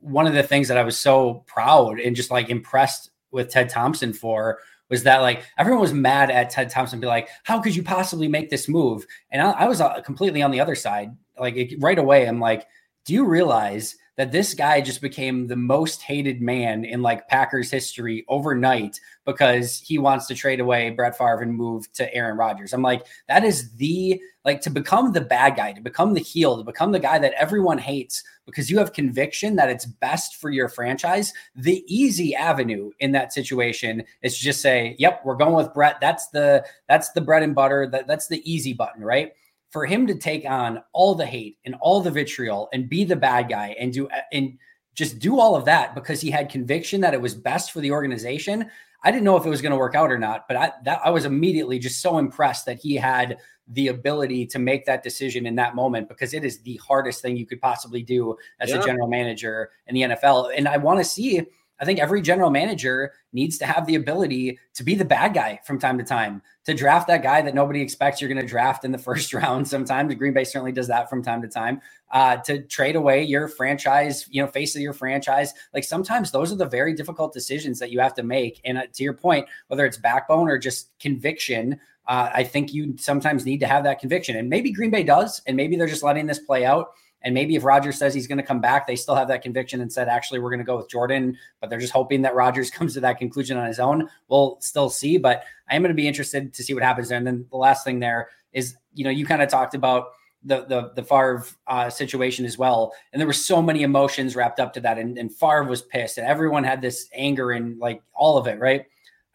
one 0.00 0.26
of 0.26 0.34
the 0.34 0.42
things 0.42 0.68
that 0.68 0.76
I 0.76 0.84
was 0.84 0.98
so 0.98 1.44
proud 1.46 1.98
and 1.98 2.14
just 2.14 2.30
like 2.30 2.50
impressed 2.50 3.10
with 3.30 3.50
Ted 3.50 3.70
Thompson 3.70 4.12
for 4.12 4.58
was 4.90 5.02
that 5.04 5.22
like 5.22 5.44
everyone 5.56 5.80
was 5.80 5.94
mad 5.94 6.30
at 6.30 6.50
Ted 6.50 6.68
Thompson, 6.68 7.00
be 7.00 7.06
like, 7.06 7.28
how 7.42 7.60
could 7.60 7.74
you 7.74 7.82
possibly 7.82 8.28
make 8.28 8.50
this 8.50 8.68
move? 8.68 9.06
And 9.30 9.40
I, 9.40 9.50
I 9.52 9.66
was 9.66 9.80
uh, 9.80 10.00
completely 10.02 10.42
on 10.42 10.50
the 10.50 10.60
other 10.60 10.74
side. 10.74 11.10
Like 11.38 11.56
it, 11.56 11.76
right 11.80 11.98
away, 11.98 12.26
I'm 12.26 12.40
like, 12.40 12.66
do 13.04 13.12
you 13.12 13.24
realize 13.24 13.96
that 14.16 14.30
this 14.30 14.54
guy 14.54 14.80
just 14.80 15.00
became 15.00 15.46
the 15.46 15.56
most 15.56 16.02
hated 16.02 16.40
man 16.40 16.84
in 16.84 17.02
like 17.02 17.26
Packers 17.26 17.70
history 17.70 18.24
overnight 18.28 19.00
because 19.26 19.80
he 19.80 19.98
wants 19.98 20.26
to 20.26 20.34
trade 20.34 20.60
away 20.60 20.90
Brett 20.90 21.18
Favre 21.18 21.42
and 21.42 21.52
move 21.54 21.90
to 21.94 22.14
Aaron 22.14 22.36
Rodgers. 22.36 22.72
I'm 22.72 22.82
like, 22.82 23.06
that 23.28 23.42
is 23.42 23.72
the 23.72 24.20
like 24.44 24.60
to 24.60 24.70
become 24.70 25.12
the 25.12 25.20
bad 25.20 25.56
guy, 25.56 25.72
to 25.72 25.80
become 25.80 26.14
the 26.14 26.20
heel, 26.20 26.56
to 26.56 26.62
become 26.62 26.92
the 26.92 27.00
guy 27.00 27.18
that 27.18 27.32
everyone 27.32 27.78
hates 27.78 28.22
because 28.46 28.70
you 28.70 28.78
have 28.78 28.92
conviction 28.92 29.56
that 29.56 29.70
it's 29.70 29.86
best 29.86 30.36
for 30.36 30.50
your 30.50 30.68
franchise. 30.68 31.32
The 31.56 31.82
easy 31.88 32.36
avenue 32.36 32.90
in 33.00 33.10
that 33.12 33.32
situation 33.32 34.04
is 34.22 34.36
to 34.36 34.44
just 34.44 34.60
say, 34.60 34.94
"Yep, 34.98 35.22
we're 35.24 35.36
going 35.36 35.54
with 35.54 35.74
Brett. 35.74 36.00
That's 36.00 36.28
the 36.28 36.64
that's 36.88 37.10
the 37.12 37.20
bread 37.20 37.42
and 37.42 37.54
butter. 37.54 37.88
That, 37.90 38.06
that's 38.06 38.28
the 38.28 38.48
easy 38.50 38.74
button, 38.74 39.02
right?" 39.02 39.32
For 39.74 39.86
him 39.86 40.06
to 40.06 40.14
take 40.14 40.48
on 40.48 40.80
all 40.92 41.16
the 41.16 41.26
hate 41.26 41.58
and 41.64 41.74
all 41.80 42.00
the 42.00 42.08
vitriol 42.08 42.68
and 42.72 42.88
be 42.88 43.02
the 43.02 43.16
bad 43.16 43.48
guy 43.48 43.74
and 43.80 43.92
do 43.92 44.08
and 44.30 44.56
just 44.94 45.18
do 45.18 45.40
all 45.40 45.56
of 45.56 45.64
that 45.64 45.96
because 45.96 46.20
he 46.20 46.30
had 46.30 46.48
conviction 46.48 47.00
that 47.00 47.12
it 47.12 47.20
was 47.20 47.34
best 47.34 47.72
for 47.72 47.80
the 47.80 47.90
organization. 47.90 48.70
I 49.02 49.10
didn't 49.10 49.24
know 49.24 49.36
if 49.36 49.44
it 49.44 49.48
was 49.48 49.60
going 49.60 49.72
to 49.72 49.76
work 49.76 49.96
out 49.96 50.12
or 50.12 50.16
not, 50.16 50.46
but 50.46 50.56
I 50.56 50.72
that 50.84 51.00
I 51.04 51.10
was 51.10 51.24
immediately 51.24 51.80
just 51.80 52.00
so 52.00 52.18
impressed 52.18 52.66
that 52.66 52.78
he 52.78 52.94
had 52.94 53.38
the 53.66 53.88
ability 53.88 54.46
to 54.46 54.60
make 54.60 54.86
that 54.86 55.02
decision 55.02 55.44
in 55.44 55.56
that 55.56 55.74
moment 55.74 56.08
because 56.08 56.34
it 56.34 56.44
is 56.44 56.60
the 56.60 56.76
hardest 56.76 57.20
thing 57.20 57.36
you 57.36 57.44
could 57.44 57.60
possibly 57.60 58.04
do 58.04 58.36
as 58.60 58.70
yeah. 58.70 58.80
a 58.80 58.84
general 58.86 59.08
manager 59.08 59.70
in 59.88 59.96
the 59.96 60.02
NFL. 60.02 60.52
And 60.56 60.68
I 60.68 60.76
want 60.76 61.00
to 61.00 61.04
see 61.04 61.42
I 61.80 61.84
think 61.84 61.98
every 61.98 62.22
general 62.22 62.50
manager 62.50 63.12
needs 63.32 63.58
to 63.58 63.66
have 63.66 63.86
the 63.86 63.96
ability 63.96 64.58
to 64.74 64.84
be 64.84 64.94
the 64.94 65.04
bad 65.04 65.34
guy 65.34 65.60
from 65.64 65.78
time 65.78 65.98
to 65.98 66.04
time, 66.04 66.40
to 66.66 66.74
draft 66.74 67.08
that 67.08 67.22
guy 67.22 67.42
that 67.42 67.54
nobody 67.54 67.80
expects 67.80 68.20
you're 68.20 68.28
going 68.28 68.40
to 68.40 68.46
draft 68.46 68.84
in 68.84 68.92
the 68.92 68.98
first 69.10 69.34
round. 69.34 69.66
Sometimes 69.66 70.14
Green 70.14 70.32
Bay 70.32 70.44
certainly 70.44 70.72
does 70.72 70.88
that 70.88 71.10
from 71.10 71.22
time 71.22 71.42
to 71.42 71.48
time. 71.48 71.80
Uh, 72.12 72.36
to 72.36 72.62
trade 72.62 72.94
away 72.94 73.24
your 73.24 73.48
franchise, 73.48 74.26
you 74.30 74.40
know, 74.40 74.46
face 74.46 74.76
of 74.76 74.82
your 74.82 74.92
franchise. 74.92 75.52
Like 75.72 75.82
sometimes 75.82 76.30
those 76.30 76.52
are 76.52 76.56
the 76.56 76.66
very 76.66 76.94
difficult 76.94 77.32
decisions 77.32 77.80
that 77.80 77.90
you 77.90 77.98
have 77.98 78.14
to 78.14 78.22
make. 78.22 78.60
And 78.64 78.78
uh, 78.78 78.82
to 78.92 79.02
your 79.02 79.14
point, 79.14 79.48
whether 79.66 79.84
it's 79.84 79.96
backbone 79.96 80.48
or 80.48 80.56
just 80.56 80.96
conviction, 81.00 81.80
uh, 82.06 82.30
I 82.32 82.44
think 82.44 82.72
you 82.72 82.94
sometimes 82.98 83.44
need 83.44 83.60
to 83.60 83.66
have 83.66 83.84
that 83.84 83.98
conviction. 83.98 84.36
And 84.36 84.48
maybe 84.48 84.70
Green 84.70 84.90
Bay 84.90 85.02
does, 85.02 85.42
and 85.46 85.56
maybe 85.56 85.76
they're 85.76 85.88
just 85.88 86.02
letting 86.02 86.26
this 86.26 86.38
play 86.38 86.64
out. 86.64 86.92
And 87.24 87.34
maybe 87.34 87.56
if 87.56 87.64
Rodgers 87.64 87.96
says 87.96 88.14
he's 88.14 88.26
going 88.26 88.38
to 88.38 88.44
come 88.44 88.60
back, 88.60 88.86
they 88.86 88.96
still 88.96 89.14
have 89.14 89.28
that 89.28 89.42
conviction 89.42 89.80
and 89.80 89.90
said, 89.90 90.08
actually, 90.08 90.40
we're 90.40 90.50
going 90.50 90.58
to 90.58 90.64
go 90.64 90.76
with 90.76 90.90
Jordan, 90.90 91.36
but 91.60 91.70
they're 91.70 91.80
just 91.80 91.92
hoping 91.92 92.22
that 92.22 92.34
Rodgers 92.34 92.70
comes 92.70 92.94
to 92.94 93.00
that 93.00 93.18
conclusion 93.18 93.56
on 93.56 93.66
his 93.66 93.80
own. 93.80 94.08
We'll 94.28 94.58
still 94.60 94.90
see, 94.90 95.16
but 95.16 95.44
I 95.68 95.74
am 95.74 95.82
going 95.82 95.88
to 95.88 95.94
be 95.94 96.06
interested 96.06 96.52
to 96.52 96.62
see 96.62 96.74
what 96.74 96.82
happens 96.82 97.08
there. 97.08 97.18
And 97.18 97.26
then 97.26 97.46
the 97.50 97.56
last 97.56 97.84
thing 97.84 97.98
there 97.98 98.28
is, 98.52 98.76
you 98.92 99.04
know, 99.04 99.10
you 99.10 99.26
kind 99.26 99.42
of 99.42 99.48
talked 99.48 99.74
about 99.74 100.08
the 100.44 100.66
the 100.66 100.92
the 100.94 101.02
Favre 101.02 101.44
uh, 101.66 101.88
situation 101.88 102.44
as 102.44 102.58
well, 102.58 102.92
and 103.12 103.18
there 103.20 103.26
were 103.26 103.32
so 103.32 103.62
many 103.62 103.82
emotions 103.82 104.36
wrapped 104.36 104.60
up 104.60 104.74
to 104.74 104.80
that, 104.80 104.98
and, 104.98 105.16
and 105.16 105.34
Favre 105.34 105.64
was 105.64 105.80
pissed, 105.80 106.18
and 106.18 106.26
everyone 106.26 106.64
had 106.64 106.82
this 106.82 107.08
anger 107.14 107.52
and 107.52 107.78
like 107.78 108.02
all 108.12 108.36
of 108.36 108.46
it, 108.46 108.60
right? 108.60 108.84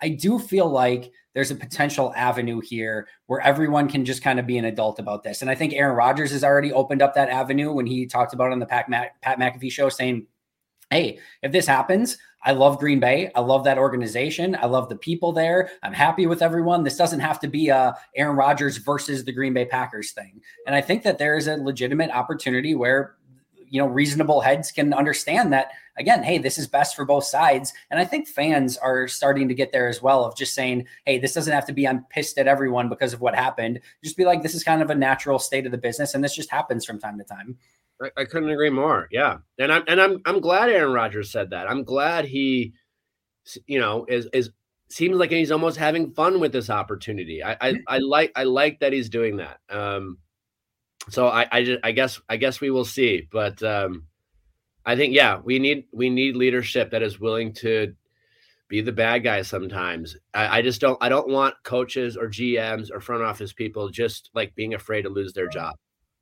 I 0.02 0.10
do 0.10 0.38
feel 0.38 0.70
like 0.70 1.12
there's 1.40 1.52
a 1.52 1.56
potential 1.56 2.12
avenue 2.18 2.60
here 2.60 3.08
where 3.28 3.40
everyone 3.40 3.88
can 3.88 4.04
just 4.04 4.22
kind 4.22 4.42
of 4.42 4.46
be 4.46 4.58
an 4.58 4.66
adult 4.66 5.00
about 5.00 5.24
this. 5.24 5.42
And 5.42 5.50
I 5.50 5.56
think 5.56 5.72
Aaron 5.72 5.96
Rodgers 5.96 6.32
has 6.32 6.44
already 6.44 6.74
opened 6.74 7.02
up 7.02 7.14
that 7.14 7.30
avenue 7.30 7.72
when 7.72 7.86
he 7.86 8.06
talked 8.06 8.34
about 8.34 8.52
on 8.52 8.60
the 8.60 8.66
Pat, 8.66 8.92
Pat 9.22 9.40
McAfee 9.40 9.72
show 9.72 9.88
saying, 9.88 10.28
Hey, 10.90 11.20
if 11.42 11.54
this 11.54 11.66
happens, 11.66 12.18
I 12.44 12.52
love 12.52 12.78
Green 12.78 13.00
Bay. 13.00 13.32
I 13.36 13.40
love 13.40 13.64
that 13.64 13.78
organization. 13.78 14.58
I 14.60 14.66
love 14.66 14.90
the 14.90 14.98
people 14.98 15.32
there. 15.32 15.70
I'm 15.82 15.94
happy 15.94 16.28
with 16.28 16.42
everyone. 16.42 16.84
This 16.84 16.98
doesn't 16.98 17.22
have 17.22 17.40
to 17.40 17.48
be 17.48 17.70
a 17.70 17.96
Aaron 18.18 18.36
Rodgers 18.36 18.76
versus 18.76 19.24
the 19.24 19.32
Green 19.32 19.54
Bay 19.54 19.64
Packers 19.64 20.12
thing. 20.12 20.42
And 20.68 20.76
I 20.76 20.82
think 20.82 21.04
that 21.04 21.20
there 21.20 21.38
is 21.38 21.48
a 21.48 21.56
legitimate 21.56 22.12
opportunity 22.12 22.76
where 22.76 23.16
you 23.70 23.80
know 23.80 23.88
reasonable 23.88 24.42
heads 24.42 24.72
can 24.74 24.94
understand 24.94 25.54
that 25.54 25.72
again 26.00 26.24
hey 26.24 26.38
this 26.38 26.58
is 26.58 26.68
best 26.68 26.96
for 26.96 27.06
both 27.06 27.24
sides. 27.24 27.74
And 27.92 28.00
i 28.00 28.06
think 28.06 28.28
fans 28.28 28.78
are 28.78 29.08
starting 29.08 29.48
to 29.48 29.54
get 29.54 29.72
there 29.72 29.88
as 29.88 30.02
well 30.02 30.26
of 30.26 30.36
just 30.36 30.54
saying 30.54 30.88
hey 31.06 31.20
this 31.20 31.34
doesn't 31.34 31.54
have 31.54 31.66
to 31.68 31.74
be 31.74 31.88
i'm 31.88 32.06
pissed 32.10 32.38
at 32.38 32.48
everyone 32.48 32.90
because 32.90 33.14
of 33.14 33.22
what 33.22 33.36
happened. 33.36 33.80
Just 34.04 34.18
be 34.18 34.26
like 34.26 34.42
this 34.42 34.56
is 34.56 34.64
kind 34.64 34.82
of 34.82 34.90
a 34.90 34.96
natural 34.96 35.40
state 35.40 35.66
of 35.66 35.72
the 35.72 35.78
business 35.78 36.14
and 36.14 36.24
this 36.24 36.36
just 36.36 36.52
happens 36.52 36.86
from 36.86 37.00
time 37.00 37.18
to 37.18 37.24
time. 37.24 37.58
I, 38.02 38.10
I 38.18 38.26
couldn't 38.26 38.50
agree 38.50 38.70
more. 38.70 39.08
Yeah. 39.12 39.38
And 39.58 39.72
i'm 39.72 39.84
and 39.88 40.02
i'm 40.02 40.22
i'm 40.26 40.40
glad 40.40 40.70
aaron 40.70 40.94
rodgers 40.94 41.32
said 41.32 41.52
that. 41.52 41.70
I'm 41.70 41.84
glad 41.84 42.26
he 42.26 42.74
you 43.68 43.80
know 43.80 44.06
is 44.08 44.28
is 44.34 44.52
seems 44.92 45.18
like 45.18 45.30
he's 45.30 45.52
almost 45.52 45.78
having 45.78 46.12
fun 46.12 46.40
with 46.40 46.52
this 46.52 46.70
opportunity. 46.70 47.44
I 47.44 47.58
i, 47.62 47.74
I 47.88 47.98
like 48.00 48.32
i 48.36 48.44
like 48.44 48.80
that 48.80 48.94
he's 48.94 49.10
doing 49.10 49.38
that. 49.38 49.60
Um 49.70 50.18
so 51.10 51.28
I, 51.28 51.48
I 51.52 51.64
just, 51.64 51.80
I 51.84 51.92
guess, 51.92 52.22
I 52.30 52.38
guess 52.38 52.62
we 52.62 52.72
will 52.72 52.86
see. 52.86 53.28
But 53.32 53.62
um, 53.64 54.04
I 54.90 54.96
think, 54.96 55.14
yeah, 55.14 55.40
we 55.44 55.60
need, 55.60 55.84
we 55.92 56.10
need 56.10 56.36
leadership 56.36 56.90
that 56.90 57.04
is 57.04 57.20
willing 57.20 57.54
to 57.62 57.94
be 58.70 58.82
the 58.82 58.92
bad 58.92 59.20
guy 59.20 59.44
sometimes. 59.44 60.18
I, 60.34 60.58
I, 60.58 60.62
just 60.64 60.82
don't, 60.82 60.98
I 61.00 61.10
don't 61.10 61.30
want 61.30 61.54
coaches 61.64 62.18
or 62.18 62.28
GMs 62.28 62.90
or 62.92 63.00
front 63.00 63.22
office 63.22 63.54
people 63.54 63.90
just 63.90 64.32
like 64.34 64.56
being 64.56 64.74
afraid 64.74 65.04
to 65.04 65.10
lose 65.10 65.32
their 65.34 65.48
job. 65.48 65.76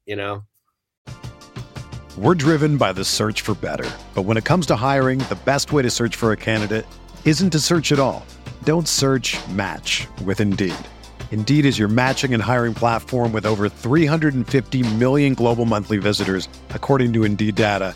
You 0.06 0.18
know. 0.18 0.44
We're 2.18 2.36
driven 2.36 2.76
by 2.76 2.92
the 2.92 3.06
search 3.06 3.40
for 3.40 3.56
better, 3.56 3.90
but 4.14 4.24
when 4.24 4.36
it 4.36 4.44
comes 4.44 4.66
to 4.66 4.76
hiring, 4.76 5.20
the 5.20 5.40
best 5.46 5.72
way 5.72 5.82
to 5.82 5.90
search 5.90 6.18
for 6.18 6.34
a 6.34 6.38
candidate 6.38 6.86
isn't 7.24 7.52
to 7.52 7.62
search 7.62 7.94
at 7.94 8.00
all. 8.00 8.26
Don't 8.66 8.86
search. 8.86 9.38
Match 9.48 10.10
with 10.26 10.42
Indeed. 10.42 10.76
Indeed 11.32 11.66
is 11.66 11.80
your 11.80 11.88
matching 11.88 12.34
and 12.34 12.44
hiring 12.44 12.74
platform 12.74 13.32
with 13.32 13.46
over 13.46 13.70
350 13.70 14.84
million 14.96 15.36
global 15.36 15.64
monthly 15.64 16.00
visitors, 16.00 16.50
according 16.72 17.14
to 17.14 17.24
Indeed 17.24 17.56
data, 17.56 17.96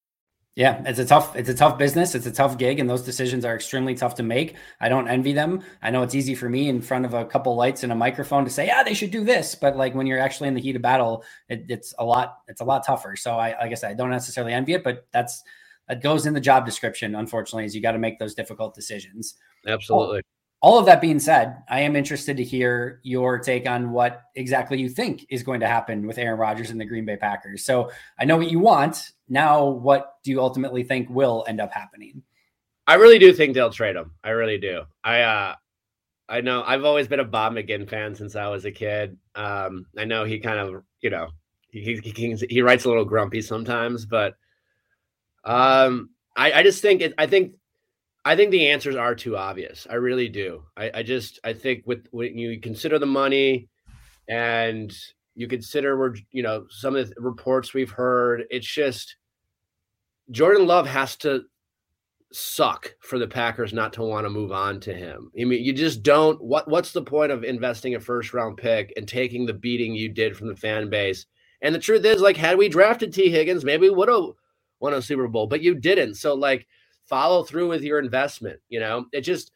Yeah, 0.55 0.83
it's 0.85 0.99
a 0.99 1.05
tough 1.05 1.33
it's 1.37 1.47
a 1.47 1.53
tough 1.53 1.77
business. 1.77 2.13
It's 2.13 2.25
a 2.25 2.31
tough 2.31 2.57
gig, 2.57 2.79
and 2.79 2.89
those 2.89 3.03
decisions 3.03 3.45
are 3.45 3.55
extremely 3.55 3.95
tough 3.95 4.15
to 4.15 4.23
make. 4.23 4.57
I 4.81 4.89
don't 4.89 5.07
envy 5.07 5.31
them. 5.31 5.61
I 5.81 5.91
know 5.91 6.03
it's 6.03 6.13
easy 6.13 6.35
for 6.35 6.49
me 6.49 6.67
in 6.67 6.81
front 6.81 7.05
of 7.05 7.13
a 7.13 7.23
couple 7.23 7.55
lights 7.55 7.83
and 7.83 7.91
a 7.91 7.95
microphone 7.95 8.43
to 8.43 8.49
say, 8.49 8.67
"Yeah, 8.67 8.83
they 8.83 8.93
should 8.93 9.11
do 9.11 9.23
this," 9.23 9.55
but 9.55 9.77
like 9.77 9.95
when 9.95 10.07
you're 10.07 10.19
actually 10.19 10.49
in 10.49 10.53
the 10.53 10.59
heat 10.61 10.75
of 10.75 10.81
battle, 10.81 11.23
it, 11.47 11.65
it's 11.69 11.93
a 11.99 12.03
lot 12.03 12.39
it's 12.49 12.59
a 12.59 12.65
lot 12.65 12.85
tougher. 12.85 13.15
So 13.15 13.35
I 13.35 13.55
like 13.61 13.81
I 13.81 13.89
I 13.91 13.93
don't 13.93 14.09
necessarily 14.09 14.51
envy 14.51 14.73
it, 14.73 14.83
but 14.83 15.07
that's 15.13 15.41
that 15.87 16.03
goes 16.03 16.25
in 16.25 16.33
the 16.33 16.41
job 16.41 16.65
description. 16.65 17.15
Unfortunately, 17.15 17.63
is 17.63 17.73
you 17.73 17.81
got 17.81 17.93
to 17.93 17.99
make 17.99 18.19
those 18.19 18.35
difficult 18.35 18.75
decisions. 18.75 19.35
Absolutely. 19.65 20.19
Oh, 20.19 20.40
all 20.61 20.77
of 20.77 20.85
that 20.85 21.01
being 21.01 21.19
said, 21.19 21.63
I 21.67 21.81
am 21.81 21.95
interested 21.95 22.37
to 22.37 22.43
hear 22.43 22.99
your 23.03 23.39
take 23.39 23.67
on 23.67 23.91
what 23.91 24.21
exactly 24.35 24.79
you 24.79 24.89
think 24.89 25.25
is 25.29 25.41
going 25.41 25.59
to 25.61 25.67
happen 25.67 26.05
with 26.05 26.19
Aaron 26.19 26.39
Rodgers 26.39 26.69
and 26.69 26.79
the 26.79 26.85
Green 26.85 27.03
Bay 27.03 27.17
Packers. 27.17 27.65
So 27.65 27.89
I 28.19 28.25
know 28.25 28.37
what 28.37 28.51
you 28.51 28.59
want. 28.59 29.11
Now, 29.27 29.65
what 29.65 30.17
do 30.23 30.29
you 30.29 30.39
ultimately 30.39 30.83
think 30.83 31.09
will 31.09 31.43
end 31.47 31.59
up 31.59 31.73
happening? 31.73 32.21
I 32.85 32.95
really 32.95 33.17
do 33.17 33.33
think 33.33 33.55
they'll 33.55 33.71
trade 33.71 33.95
him. 33.95 34.11
I 34.23 34.29
really 34.29 34.59
do. 34.59 34.83
I 35.03 35.21
uh 35.21 35.55
I 36.29 36.41
know 36.41 36.63
I've 36.65 36.85
always 36.85 37.07
been 37.07 37.19
a 37.19 37.25
Bob 37.25 37.53
McGinn 37.53 37.89
fan 37.89 38.15
since 38.15 38.35
I 38.35 38.47
was 38.47 38.63
a 38.63 38.71
kid. 38.71 39.17
Um, 39.35 39.85
I 39.97 40.05
know 40.05 40.23
he 40.23 40.39
kind 40.39 40.59
of, 40.59 40.83
you 41.01 41.09
know, 41.09 41.27
he, 41.71 41.99
he, 42.03 42.35
he 42.49 42.61
writes 42.61 42.85
a 42.85 42.87
little 42.87 43.03
grumpy 43.03 43.41
sometimes, 43.41 44.05
but 44.05 44.35
um, 45.43 46.11
I, 46.37 46.53
I 46.53 46.63
just 46.63 46.81
think 46.81 47.01
it, 47.01 47.13
I 47.17 47.27
think 47.27 47.55
I 48.23 48.35
think 48.35 48.51
the 48.51 48.69
answers 48.69 48.95
are 48.95 49.15
too 49.15 49.35
obvious. 49.35 49.87
I 49.89 49.95
really 49.95 50.29
do. 50.29 50.63
I, 50.77 50.91
I 50.95 51.03
just 51.03 51.39
I 51.43 51.53
think 51.53 51.83
with 51.85 52.07
when 52.11 52.37
you 52.37 52.59
consider 52.59 52.99
the 52.99 53.05
money 53.05 53.67
and 54.29 54.95
you 55.33 55.47
consider 55.47 55.97
where 55.97 56.15
you 56.31 56.43
know 56.43 56.65
some 56.69 56.95
of 56.95 57.09
the 57.09 57.15
reports 57.21 57.73
we've 57.73 57.91
heard, 57.91 58.43
it's 58.49 58.67
just 58.67 59.15
Jordan 60.29 60.67
Love 60.67 60.85
has 60.85 61.15
to 61.17 61.43
suck 62.31 62.93
for 63.01 63.19
the 63.19 63.27
Packers 63.27 63.73
not 63.73 63.91
to 63.93 64.03
want 64.03 64.25
to 64.25 64.29
move 64.29 64.51
on 64.51 64.79
to 64.81 64.93
him. 64.93 65.31
I 65.39 65.43
mean, 65.43 65.63
you 65.63 65.73
just 65.73 66.03
don't 66.03 66.41
what 66.41 66.67
what's 66.67 66.91
the 66.91 67.01
point 67.01 67.31
of 67.31 67.43
investing 67.43 67.95
a 67.95 67.99
first 67.99 68.33
round 68.33 68.57
pick 68.57 68.93
and 68.97 69.07
taking 69.07 69.45
the 69.45 69.53
beating 69.53 69.95
you 69.95 70.09
did 70.09 70.37
from 70.37 70.47
the 70.47 70.55
fan 70.55 70.89
base? 70.89 71.25
And 71.63 71.73
the 71.75 71.79
truth 71.79 72.05
is, 72.05 72.21
like, 72.21 72.37
had 72.37 72.57
we 72.57 72.69
drafted 72.69 73.13
Tee 73.13 73.29
Higgins, 73.29 73.63
maybe 73.63 73.89
we 73.89 73.95
would 73.95 74.09
have 74.09 74.29
won 74.79 74.93
a 74.93 75.01
Super 75.01 75.27
Bowl, 75.27 75.47
but 75.47 75.61
you 75.61 75.75
didn't. 75.75 76.15
So 76.15 76.33
like 76.33 76.67
follow 77.11 77.43
through 77.43 77.67
with 77.67 77.83
your 77.83 77.99
investment. 77.99 78.59
You 78.69 78.79
know, 78.79 79.05
it 79.11 79.21
just 79.21 79.51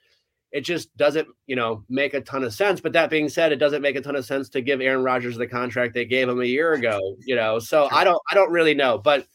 it 0.51 0.61
just 0.61 0.95
doesn't, 0.95 1.27
you 1.47 1.55
know, 1.55 1.83
make 1.89 2.13
a 2.13 2.21
ton 2.21 2.43
of 2.43 2.53
sense. 2.53 2.79
But 2.79 2.93
that 2.93 3.09
being 3.09 3.29
said, 3.29 3.51
it 3.51 3.57
doesn't 3.57 3.81
make 3.81 3.95
a 3.95 4.01
ton 4.01 4.15
of 4.15 4.25
sense 4.25 4.49
to 4.49 4.61
give 4.61 4.81
Aaron 4.81 5.03
Rodgers 5.03 5.37
the 5.37 5.47
contract 5.47 5.93
they 5.93 6.05
gave 6.05 6.29
him 6.29 6.41
a 6.41 6.45
year 6.45 6.73
ago, 6.73 6.99
you 7.25 7.35
know. 7.35 7.57
So 7.57 7.87
I 7.91 8.03
don't 8.03 8.21
I 8.29 8.35
don't 8.35 8.51
really 8.51 8.75
know, 8.75 8.99
but 8.99 9.25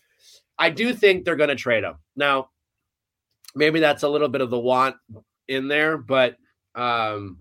I 0.59 0.71
do 0.71 0.95
think 0.95 1.25
they're 1.25 1.37
going 1.37 1.49
to 1.49 1.57
trade 1.57 1.83
him. 1.83 1.95
Now, 2.15 2.51
maybe 3.55 3.81
that's 3.81 4.03
a 4.03 4.09
little 4.09 4.29
bit 4.29 4.43
of 4.43 4.51
the 4.51 4.61
want 4.61 4.97
in 5.49 5.67
there, 5.67 5.97
but 5.97 6.37
um 6.77 7.39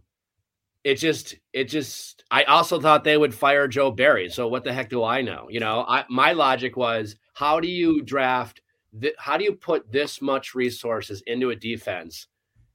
it 0.83 0.95
just 0.95 1.35
it 1.53 1.65
just 1.65 2.23
I 2.31 2.43
also 2.45 2.79
thought 2.79 3.03
they 3.03 3.17
would 3.17 3.35
fire 3.35 3.67
Joe 3.67 3.91
Barry. 3.91 4.29
So 4.29 4.47
what 4.47 4.63
the 4.63 4.73
heck 4.73 4.89
do 4.89 5.03
I 5.03 5.21
know? 5.21 5.47
You 5.49 5.59
know, 5.59 5.85
I 5.87 6.05
my 6.09 6.31
logic 6.31 6.77
was 6.77 7.17
how 7.33 7.59
do 7.59 7.67
you 7.67 8.01
draft 8.01 8.61
th- 8.99 9.15
how 9.17 9.37
do 9.37 9.43
you 9.43 9.53
put 9.53 9.91
this 9.91 10.21
much 10.21 10.55
resources 10.55 11.21
into 11.27 11.49
a 11.49 11.55
defense 11.55 12.27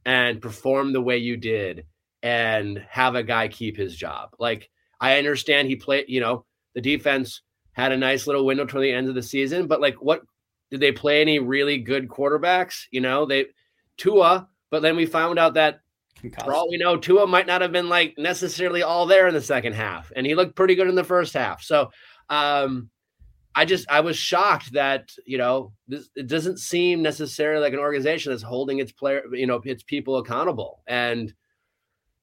and 0.04 0.40
perform 0.42 0.92
the 0.92 1.00
way 1.00 1.18
you 1.18 1.36
did 1.36 1.86
and 2.22 2.78
have 2.88 3.14
a 3.14 3.22
guy 3.22 3.48
keep 3.48 3.76
his 3.76 3.96
job? 3.96 4.30
Like 4.38 4.70
I 5.00 5.18
understand 5.18 5.68
he 5.68 5.76
played, 5.76 6.06
you 6.08 6.20
know, 6.20 6.44
the 6.74 6.80
defense 6.80 7.42
had 7.72 7.92
a 7.92 7.96
nice 7.96 8.26
little 8.26 8.46
window 8.46 8.64
toward 8.64 8.84
the 8.84 8.92
end 8.92 9.08
of 9.08 9.14
the 9.14 9.22
season, 9.22 9.66
but 9.66 9.80
like 9.80 9.96
what 9.96 10.22
did 10.70 10.80
they 10.80 10.92
play 10.92 11.20
any 11.20 11.38
really 11.38 11.78
good 11.78 12.08
quarterbacks? 12.08 12.84
You 12.90 13.00
know, 13.00 13.26
they 13.26 13.46
Tua, 13.96 14.48
but 14.70 14.82
then 14.82 14.96
we 14.96 15.06
found 15.06 15.38
out 15.38 15.54
that 15.54 15.80
Concussed. 16.16 16.46
for 16.46 16.54
all 16.54 16.68
we 16.68 16.78
know, 16.78 16.96
Tua 16.96 17.26
might 17.26 17.46
not 17.46 17.60
have 17.60 17.72
been 17.72 17.88
like 17.88 18.14
necessarily 18.18 18.82
all 18.82 19.06
there 19.06 19.28
in 19.28 19.34
the 19.34 19.42
second 19.42 19.74
half, 19.74 20.10
and 20.16 20.26
he 20.26 20.34
looked 20.34 20.56
pretty 20.56 20.74
good 20.74 20.88
in 20.88 20.94
the 20.94 21.04
first 21.04 21.34
half. 21.34 21.62
So 21.62 21.90
um 22.30 22.90
I 23.54 23.64
just 23.64 23.86
I 23.90 24.00
was 24.00 24.16
shocked 24.16 24.72
that 24.72 25.10
you 25.26 25.38
know 25.38 25.72
this 25.86 26.08
it 26.16 26.26
doesn't 26.26 26.58
seem 26.58 27.02
necessarily 27.02 27.62
like 27.62 27.72
an 27.72 27.78
organization 27.78 28.32
that's 28.32 28.42
holding 28.42 28.78
its 28.78 28.92
player 28.92 29.22
you 29.32 29.46
know 29.46 29.60
its 29.64 29.82
people 29.82 30.18
accountable 30.18 30.82
and 30.86 31.32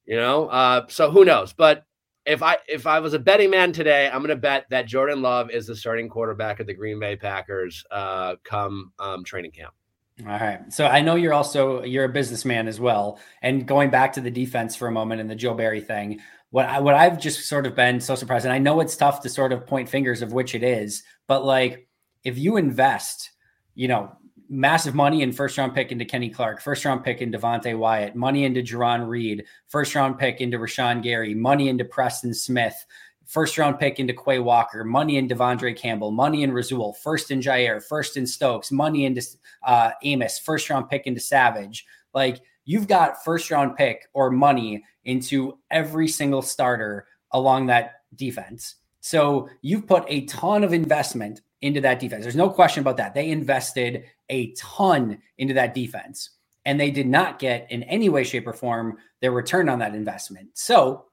you 0.06 0.18
know 0.18 0.48
uh 0.48 0.86
so 0.90 1.10
who 1.10 1.24
knows 1.24 1.54
but 1.54 1.86
if 2.26 2.44
I 2.44 2.58
if 2.68 2.86
I 2.86 3.00
was 3.00 3.14
a 3.14 3.20
betting 3.20 3.50
man 3.50 3.72
today, 3.72 4.10
I'm 4.12 4.26
to 4.26 4.36
bet 4.36 4.66
that 4.70 4.86
Jordan 4.86 5.22
Love 5.22 5.50
is 5.50 5.68
the 5.68 5.76
starting 5.76 6.08
quarterback 6.08 6.60
of 6.60 6.68
the 6.68 6.74
Green 6.74 7.00
Bay 7.00 7.16
Packers 7.16 7.84
uh, 7.90 8.36
come 8.44 8.92
um, 9.00 9.24
training 9.24 9.52
camp. 9.52 9.74
All 10.22 10.28
right. 10.28 10.72
So 10.72 10.86
I 10.86 11.02
know 11.02 11.16
you're 11.16 11.34
also 11.34 11.84
you're 11.84 12.06
a 12.06 12.10
businessman 12.10 12.68
as 12.68 12.80
well. 12.80 13.20
And 13.42 13.68
going 13.68 13.90
back 13.90 14.14
to 14.14 14.22
the 14.22 14.30
defense 14.30 14.76
for 14.76 14.88
a 14.88 14.92
moment 14.92 15.20
and 15.20 15.30
the 15.30 15.36
Joe 15.36 15.56
Barry 15.56 15.82
thing, 15.82 16.20
what 16.52 16.66
I 16.68 16.80
what 16.80 16.94
I've 16.94 17.20
just 17.20 17.48
sort 17.48 17.66
of 17.66 17.76
been 17.76 18.00
so 18.00 18.16
surprised, 18.16 18.46
and 18.46 18.54
I 18.54 18.60
know 18.60 18.80
it's 18.82 18.96
tough 18.96 19.22
to 19.22 19.30
sort 19.30 19.52
of 19.54 19.66
point 19.66 19.90
fingers 19.90 20.22
of 20.22 20.34
which 20.34 20.54
it 20.54 20.64
is, 20.64 21.04
but 21.28 21.44
like 21.44 21.88
if 22.24 22.38
you 22.38 22.58
invest, 22.58 23.32
you 23.74 23.88
know, 23.88 24.12
massive 24.50 24.94
money 24.94 25.22
in 25.22 25.32
first 25.32 25.58
round 25.58 25.74
pick 25.74 25.92
into 25.92 26.06
Kenny 26.06 26.30
Clark, 26.30 26.62
first 26.62 26.84
round 26.84 27.04
pick 27.04 27.22
into 27.22 27.40
Devonte 27.40 27.78
Wyatt, 27.78 28.16
money 28.16 28.44
into 28.44 28.62
Jarran 28.62 29.08
Reed, 29.08 29.46
first 29.70 29.96
round 29.96 30.20
pick 30.20 30.42
into 30.42 30.60
Rashan 30.60 31.02
Gary, 31.02 31.34
money 31.34 31.70
into 31.70 31.86
Preston 31.86 32.34
Smith, 32.34 32.86
first 33.26 33.58
round 33.58 33.80
pick 33.80 33.98
into 34.00 34.14
Quay 34.14 34.40
Walker, 34.40 34.84
money 34.84 35.16
in 35.16 35.30
De'Vondre 35.30 35.76
Campbell, 35.76 36.12
money 36.12 36.44
in 36.44 36.52
Rasul, 36.52 36.92
first 37.02 37.32
in 37.32 37.40
Jaire, 37.40 37.82
first 37.82 38.18
in 38.18 38.28
Stokes, 38.28 38.74
money 38.74 39.06
into 39.06 39.26
uh, 39.66 39.92
Amos, 40.04 40.38
first 40.38 40.70
round 40.70 40.90
pick 40.90 41.08
into 41.08 41.22
Savage. 41.22 41.86
Like 42.14 42.42
you've 42.66 42.88
got 42.88 43.24
first 43.24 43.50
round 43.52 43.76
pick 43.76 44.08
or 44.14 44.32
money 44.32 44.84
into 45.06 45.58
every 45.70 46.08
single 46.08 46.42
starter 46.42 47.08
along 47.32 47.68
that 47.68 48.02
defense. 48.16 48.76
So 49.00 49.50
you've 49.62 49.88
put 49.88 50.06
a 50.08 50.26
ton 50.26 50.64
of 50.64 50.74
investment 50.74 51.42
into 51.62 51.82
that 51.82 52.00
defense. 52.00 52.24
There's 52.24 52.36
no 52.36 52.50
question 52.50 52.82
about 52.82 52.98
that. 52.98 53.14
They 53.14 53.30
invested 53.30 54.06
a 54.30 54.52
ton 54.54 55.20
into 55.38 55.54
that 55.56 55.74
defense 55.74 56.32
and 56.66 56.80
they 56.80 56.92
did 56.92 57.08
not 57.08 57.40
get 57.40 57.72
in 57.72 57.84
any 57.84 58.10
way, 58.10 58.24
shape, 58.24 58.48
or 58.48 58.54
form 58.54 58.98
their 59.20 59.32
return 59.32 59.70
on 59.70 59.80
that 59.80 59.96
investment. 59.96 60.50
So 60.54 61.06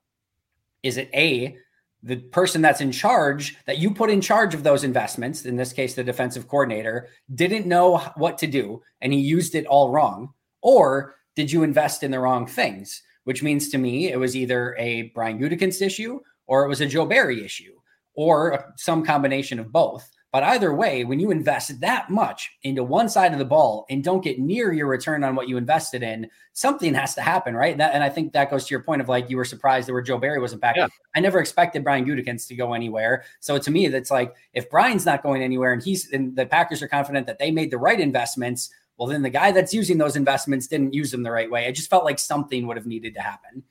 is 0.82 0.96
it 0.96 1.10
A, 1.14 1.56
the 2.02 2.16
person 2.16 2.62
that's 2.62 2.80
in 2.80 2.92
charge 2.92 3.56
that 3.66 3.78
you 3.78 3.92
put 3.92 4.10
in 4.10 4.20
charge 4.20 4.54
of 4.54 4.62
those 4.62 4.84
investments, 4.84 5.44
in 5.44 5.56
this 5.56 5.72
case, 5.72 5.94
the 5.94 6.04
defensive 6.04 6.46
coordinator, 6.46 7.08
didn't 7.34 7.66
know 7.66 7.98
what 8.16 8.38
to 8.38 8.46
do 8.46 8.82
and 9.00 9.12
he 9.12 9.18
used 9.18 9.54
it 9.54 9.66
all 9.66 9.90
wrong? 9.90 10.32
Or 10.60 11.16
did 11.38 11.52
you 11.52 11.62
invest 11.62 12.02
in 12.02 12.10
the 12.10 12.18
wrong 12.18 12.48
things? 12.48 13.00
Which 13.22 13.44
means 13.44 13.68
to 13.68 13.78
me, 13.78 14.10
it 14.10 14.18
was 14.18 14.34
either 14.34 14.74
a 14.76 15.02
Brian 15.14 15.38
Gutekunst 15.38 15.80
issue 15.80 16.18
or 16.48 16.64
it 16.64 16.68
was 16.68 16.80
a 16.80 16.86
Joe 16.86 17.06
Barry 17.06 17.44
issue 17.44 17.76
or 18.14 18.74
some 18.76 19.04
combination 19.04 19.60
of 19.60 19.70
both. 19.70 20.10
But 20.32 20.42
either 20.42 20.74
way, 20.74 21.04
when 21.04 21.20
you 21.20 21.30
invest 21.30 21.80
that 21.80 22.10
much 22.10 22.50
into 22.64 22.82
one 22.82 23.08
side 23.08 23.32
of 23.32 23.38
the 23.38 23.44
ball 23.44 23.86
and 23.88 24.02
don't 24.02 24.24
get 24.24 24.40
near 24.40 24.72
your 24.72 24.88
return 24.88 25.22
on 25.22 25.36
what 25.36 25.48
you 25.48 25.56
invested 25.56 26.02
in, 26.02 26.28
something 26.54 26.92
has 26.92 27.14
to 27.14 27.20
happen, 27.20 27.54
right? 27.54 27.70
And, 27.70 27.80
that, 27.80 27.94
and 27.94 28.02
I 28.02 28.08
think 28.08 28.32
that 28.32 28.50
goes 28.50 28.66
to 28.66 28.74
your 28.74 28.82
point 28.82 29.00
of 29.00 29.08
like 29.08 29.30
you 29.30 29.36
were 29.36 29.44
surprised 29.44 29.86
that 29.86 29.92
where 29.92 30.02
Joe 30.02 30.18
Barry 30.18 30.40
wasn't 30.40 30.60
back. 30.60 30.74
Yeah. 30.74 30.88
I 31.14 31.20
never 31.20 31.38
expected 31.38 31.84
Brian 31.84 32.04
Gutekunst 32.04 32.48
to 32.48 32.56
go 32.56 32.72
anywhere. 32.72 33.22
So 33.38 33.58
to 33.58 33.70
me, 33.70 33.86
that's 33.86 34.10
like 34.10 34.34
if 34.54 34.68
Brian's 34.68 35.06
not 35.06 35.22
going 35.22 35.40
anywhere 35.40 35.72
and 35.72 35.80
he's 35.80 36.12
and 36.12 36.34
the 36.34 36.46
Packers 36.46 36.82
are 36.82 36.88
confident 36.88 37.28
that 37.28 37.38
they 37.38 37.52
made 37.52 37.70
the 37.70 37.78
right 37.78 38.00
investments, 38.00 38.70
well, 38.98 39.08
then 39.08 39.22
the 39.22 39.30
guy 39.30 39.52
that's 39.52 39.72
using 39.72 39.96
those 39.96 40.16
investments 40.16 40.66
didn't 40.66 40.92
use 40.92 41.12
them 41.12 41.22
the 41.22 41.30
right 41.30 41.50
way. 41.50 41.66
I 41.66 41.72
just 41.72 41.88
felt 41.88 42.04
like 42.04 42.18
something 42.18 42.66
would 42.66 42.76
have 42.76 42.86
needed 42.86 43.14
to 43.14 43.20
happen. 43.20 43.62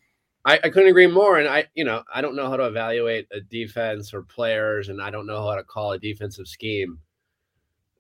I, 0.46 0.56
I, 0.64 0.70
couldn't 0.70 0.88
agree 0.88 1.08
more. 1.08 1.38
And 1.38 1.50
I, 1.50 1.66
you 1.76 1.84
know, 1.84 2.04
I 2.14 2.22
don't 2.22 2.36
know 2.36 2.50
how 2.50 2.56
to 2.56 2.64
evaluate 2.64 3.28
a 3.34 3.42
defense 3.42 4.14
or 4.14 4.22
players, 4.22 4.88
and 4.88 5.02
I 5.02 5.10
don't 5.10 5.28
know 5.28 5.46
how 5.46 5.56
to 5.56 5.64
call 5.64 5.92
a 5.92 6.00
defensive 6.00 6.48
scheme. 6.48 7.00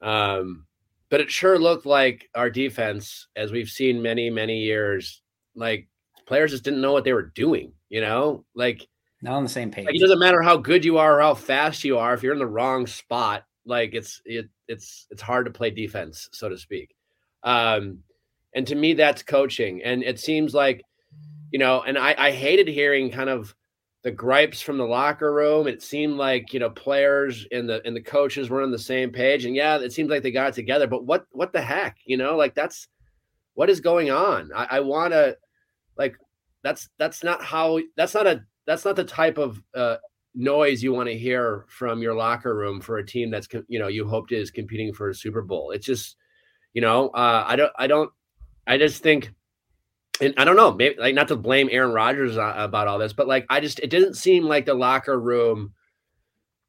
Um, 0.02 0.66
but 1.10 1.20
it 1.20 1.30
sure 1.30 1.60
looked 1.60 1.86
like 1.86 2.30
our 2.34 2.50
defense, 2.50 3.28
as 3.36 3.52
we've 3.52 3.70
seen 3.70 4.02
many, 4.02 4.30
many 4.30 4.60
years, 4.60 5.22
like 5.54 5.90
players 6.26 6.52
just 6.52 6.63
didn't 6.63 6.82
know 6.82 6.94
what 6.94 7.04
they 7.04 7.13
were 7.13 7.32
doing. 7.36 7.74
You 7.90 8.00
know, 8.00 8.46
like 8.56 8.88
not 9.22 9.36
on 9.36 9.44
the 9.44 9.50
same 9.50 9.70
page. 9.70 9.86
Like, 9.86 9.96
it 9.96 10.02
doesn't 10.02 10.20
matter 10.20 10.42
how 10.42 10.56
good 10.56 10.86
you 10.86 10.98
are 10.98 11.18
or 11.18 11.22
how 11.22 11.34
fast 11.34 11.84
you 11.84 11.98
are. 11.98 12.13
If 12.13 12.24
you're 12.24 12.34
in 12.34 12.40
the 12.40 12.48
wrong 12.48 12.88
spot, 12.88 13.44
like 13.66 13.94
it's 13.94 14.22
it, 14.24 14.48
it's 14.70 15.08
it's 15.10 15.22
hard 15.22 15.46
to 15.46 15.52
play 15.52 15.72
defense, 15.72 16.30
so 16.32 16.48
to 16.48 16.58
speak. 16.58 16.96
Um, 17.47 17.99
and 18.53 18.67
to 18.67 18.75
me, 18.75 18.93
that's 18.93 19.23
coaching. 19.23 19.81
And 19.83 20.03
it 20.03 20.19
seems 20.19 20.53
like 20.53 20.81
you 21.51 21.60
know, 21.60 21.81
and 21.81 21.97
I, 21.97 22.13
I 22.17 22.31
hated 22.31 22.67
hearing 22.67 23.10
kind 23.10 23.29
of 23.29 23.55
the 24.03 24.12
gripes 24.12 24.62
from 24.62 24.77
the 24.77 24.86
locker 24.86 25.33
room. 25.33 25.67
It 25.67 25.81
seemed 25.81 26.15
like 26.15 26.53
you 26.53 26.60
know 26.60 26.69
players 26.69 27.47
and 27.51 27.69
the 27.69 27.81
and 27.86 27.95
the 27.95 28.01
coaches 28.01 28.49
were 28.49 28.62
on 28.62 28.71
the 28.71 28.79
same 28.79 29.12
page, 29.12 29.45
and 29.45 29.55
yeah, 29.55 29.77
it 29.77 29.93
seems 29.93 30.10
like 30.10 30.23
they 30.23 30.31
got 30.31 30.53
together. 30.53 30.88
But 30.88 31.05
what 31.05 31.25
what 31.31 31.53
the 31.53 31.62
heck, 31.62 31.97
you 32.05 32.17
know, 32.17 32.36
like 32.36 32.53
that's 32.53 32.88
what 33.53 33.69
is 33.69 33.79
going 33.79 34.12
on. 34.12 34.51
I, 34.53 34.67
I 34.71 34.79
want 34.81 35.13
to 35.13 35.38
like 35.97 36.15
that's 36.63 36.89
that's 36.99 37.23
not 37.23 37.43
how 37.43 37.79
that's 37.95 38.13
not 38.13 38.27
a 38.27 38.41
that's 38.65 38.83
not 38.83 38.97
the 38.97 39.05
type 39.05 39.38
of 39.38 39.63
uh, 39.73 39.97
noise 40.36 40.83
you 40.83 40.93
want 40.93 41.07
to 41.07 41.17
hear 41.17 41.65
from 41.69 42.01
your 42.01 42.13
locker 42.13 42.53
room 42.53 42.81
for 42.81 42.97
a 42.97 43.05
team 43.05 43.31
that's 43.31 43.47
you 43.69 43.79
know 43.79 43.88
you 43.88 44.05
hoped 44.05 44.33
is 44.33 44.51
competing 44.51 44.93
for 44.93 45.10
a 45.10 45.15
Super 45.15 45.41
Bowl. 45.41 45.71
It's 45.71 45.86
just 45.86 46.17
you 46.73 46.82
know 46.82 47.10
uh, 47.10 47.43
I 47.47 47.56
don't 47.56 47.71
I 47.77 47.88
don't 47.88 48.12
I 48.65 48.77
just 48.77 49.01
think 49.01 49.34
and 50.19 50.34
I 50.38 50.45
don't 50.45 50.56
know, 50.56 50.73
maybe 50.73 50.95
like 50.99 51.15
not 51.15 51.27
to 51.27 51.36
blame 51.36 51.69
Aaron 51.71 51.91
Rodgers 51.91 52.38
about 52.38 52.88
all 52.88 52.97
this, 52.97 53.13
but 53.13 53.27
like 53.27 53.45
I 53.49 53.60
just 53.60 53.80
it 53.80 53.89
didn't 53.89 54.15
seem 54.15 54.45
like 54.45 54.65
the 54.65 54.73
locker 54.73 55.19
room 55.19 55.73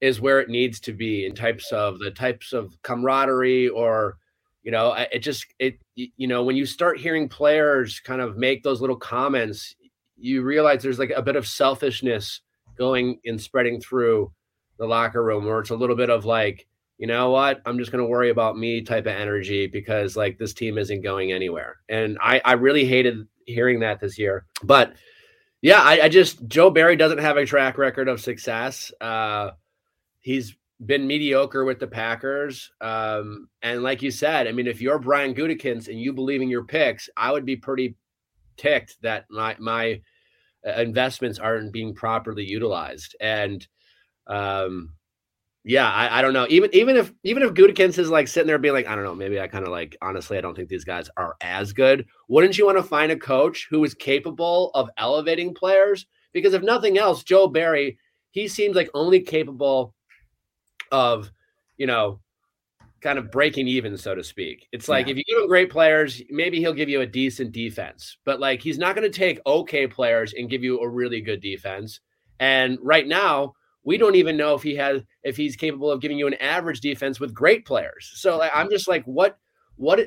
is 0.00 0.20
where 0.20 0.40
it 0.40 0.48
needs 0.48 0.80
to 0.80 0.92
be 0.92 1.26
in 1.26 1.34
types 1.34 1.72
of 1.72 1.98
the 1.98 2.10
types 2.10 2.52
of 2.52 2.76
camaraderie 2.82 3.68
or 3.68 4.16
you 4.62 4.70
know 4.70 4.92
it 5.12 5.20
just 5.20 5.46
it 5.58 5.78
you 5.94 6.28
know 6.28 6.44
when 6.44 6.56
you 6.56 6.66
start 6.66 7.00
hearing 7.00 7.28
players 7.28 8.00
kind 8.00 8.20
of 8.20 8.36
make 8.36 8.62
those 8.62 8.80
little 8.80 8.96
comments 8.96 9.74
you 10.16 10.42
realize 10.42 10.82
there's 10.82 10.98
like 10.98 11.12
a 11.16 11.22
bit 11.22 11.36
of 11.36 11.46
selfishness 11.46 12.42
going 12.76 13.18
and 13.24 13.40
spreading 13.40 13.80
through 13.80 14.30
the 14.78 14.86
locker 14.86 15.24
room 15.24 15.44
where 15.44 15.58
it's 15.58 15.70
a 15.70 15.76
little 15.76 15.96
bit 15.96 16.10
of 16.10 16.24
like 16.24 16.66
you 16.98 17.06
know 17.06 17.30
what 17.30 17.62
i'm 17.64 17.78
just 17.78 17.90
going 17.90 18.02
to 18.02 18.10
worry 18.10 18.30
about 18.30 18.58
me 18.58 18.82
type 18.82 19.06
of 19.06 19.14
energy 19.14 19.66
because 19.66 20.16
like 20.16 20.36
this 20.38 20.52
team 20.52 20.76
isn't 20.76 21.02
going 21.02 21.32
anywhere 21.32 21.76
and 21.88 22.18
i 22.20 22.40
i 22.44 22.52
really 22.52 22.84
hated 22.84 23.26
hearing 23.48 23.80
that 23.80 24.00
this 24.00 24.18
year. 24.18 24.44
But 24.62 24.94
yeah, 25.60 25.80
I, 25.82 26.02
I 26.04 26.08
just 26.08 26.46
Joe 26.46 26.70
Barry 26.70 26.96
doesn't 26.96 27.18
have 27.18 27.36
a 27.36 27.46
track 27.46 27.78
record 27.78 28.08
of 28.08 28.20
success. 28.20 28.92
Uh, 29.00 29.50
he's 30.20 30.54
been 30.84 31.06
mediocre 31.06 31.64
with 31.64 31.80
the 31.80 31.86
Packers. 31.86 32.70
Um, 32.80 33.48
and 33.62 33.82
like 33.82 34.02
you 34.02 34.12
said, 34.12 34.46
I 34.46 34.52
mean, 34.52 34.68
if 34.68 34.80
you're 34.80 35.00
Brian 35.00 35.34
Gutekunst 35.34 35.88
and 35.88 36.00
you 36.00 36.12
believe 36.12 36.42
in 36.42 36.48
your 36.48 36.64
picks, 36.64 37.10
I 37.16 37.32
would 37.32 37.44
be 37.44 37.56
pretty 37.56 37.96
ticked 38.56 39.00
that 39.02 39.24
my 39.30 39.56
my 39.58 40.00
uh, 40.66 40.80
investments 40.80 41.38
aren't 41.38 41.72
being 41.72 41.94
properly 41.94 42.44
utilized. 42.44 43.16
And 43.20 43.66
um, 44.28 44.92
yeah, 45.68 45.90
I, 45.90 46.18
I, 46.18 46.22
don't 46.22 46.32
know. 46.32 46.46
Even 46.48 46.74
even 46.74 46.96
if 46.96 47.12
even 47.24 47.42
if 47.42 47.52
Gutekunst 47.52 47.98
is 47.98 48.08
like 48.08 48.26
sitting 48.26 48.46
there 48.46 48.56
being 48.56 48.72
like, 48.72 48.86
I 48.86 48.94
don't 48.94 49.04
know, 49.04 49.14
maybe 49.14 49.38
I 49.38 49.48
kind 49.48 49.66
of 49.66 49.70
like 49.70 49.98
honestly, 50.00 50.38
I 50.38 50.40
don't 50.40 50.56
think 50.56 50.70
these 50.70 50.84
guys 50.84 51.10
are 51.18 51.36
as 51.42 51.74
good. 51.74 52.06
Wouldn't 52.28 52.56
you 52.56 52.64
want 52.64 52.78
to 52.78 52.82
find 52.82 53.12
a 53.12 53.18
coach 53.18 53.66
who 53.68 53.84
is 53.84 53.92
capable 53.92 54.70
of 54.72 54.88
elevating 54.96 55.52
players? 55.52 56.06
Because 56.32 56.54
if 56.54 56.62
nothing 56.62 56.96
else, 56.96 57.22
Joe 57.22 57.48
Barry, 57.48 57.98
he 58.30 58.48
seems 58.48 58.76
like 58.76 58.88
only 58.94 59.20
capable 59.20 59.94
of, 60.90 61.30
you 61.76 61.86
know, 61.86 62.20
kind 63.02 63.18
of 63.18 63.30
breaking 63.30 63.68
even, 63.68 63.98
so 63.98 64.14
to 64.14 64.24
speak. 64.24 64.66
It's 64.72 64.88
like 64.88 65.06
yeah. 65.06 65.12
if 65.12 65.18
you 65.18 65.24
give 65.24 65.42
him 65.42 65.48
great 65.48 65.68
players, 65.68 66.22
maybe 66.30 66.60
he'll 66.60 66.72
give 66.72 66.88
you 66.88 67.02
a 67.02 67.06
decent 67.06 67.52
defense, 67.52 68.16
but 68.24 68.40
like 68.40 68.62
he's 68.62 68.78
not 68.78 68.96
going 68.96 69.10
to 69.10 69.18
take 69.18 69.38
okay 69.46 69.86
players 69.86 70.32
and 70.32 70.48
give 70.48 70.64
you 70.64 70.80
a 70.80 70.88
really 70.88 71.20
good 71.20 71.42
defense. 71.42 72.00
And 72.40 72.78
right 72.80 73.06
now, 73.06 73.52
we 73.88 73.96
don't 73.96 74.16
even 74.16 74.36
know 74.36 74.54
if 74.54 74.62
he 74.62 74.76
has 74.76 75.02
if 75.22 75.34
he's 75.34 75.56
capable 75.56 75.90
of 75.90 76.02
giving 76.02 76.18
you 76.18 76.26
an 76.26 76.34
average 76.34 76.80
defense 76.80 77.18
with 77.18 77.32
great 77.32 77.64
players. 77.64 78.12
So 78.16 78.42
I'm 78.42 78.68
just 78.68 78.86
like, 78.86 79.02
what 79.04 79.38
what 79.76 79.98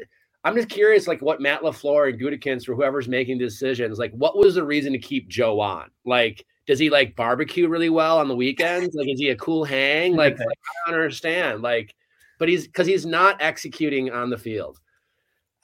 I'm 0.43 0.55
just 0.55 0.69
curious, 0.69 1.07
like 1.07 1.19
what 1.23 1.41
Matt 1.41 1.63
LaFleur 1.63 2.09
and 2.09 2.21
Gutekunst 2.21 2.69
or 2.69 2.75
whoever's 2.75 3.07
making 3.07 3.39
decisions, 3.39 3.97
like 3.97 4.11
what 4.11 4.37
was 4.37 4.53
the 4.53 4.63
reason 4.63 4.93
to 4.93 4.99
keep 4.99 5.27
Joe 5.29 5.59
on? 5.59 5.89
Like, 6.05 6.45
does 6.67 6.77
he 6.77 6.91
like 6.91 7.15
barbecue 7.15 7.67
really 7.67 7.89
well 7.89 8.19
on 8.19 8.27
the 8.27 8.35
weekends? 8.35 8.93
Like, 8.93 9.09
is 9.09 9.19
he 9.19 9.29
a 9.29 9.35
cool 9.35 9.63
hang? 9.63 10.15
Like, 10.15 10.37
like 10.37 10.47
I 10.87 10.91
don't 10.91 10.99
understand. 10.99 11.63
Like, 11.63 11.95
but 12.37 12.49
he's 12.49 12.67
because 12.67 12.85
he's 12.85 13.07
not 13.07 13.41
executing 13.41 14.11
on 14.11 14.29
the 14.29 14.37
field. 14.37 14.79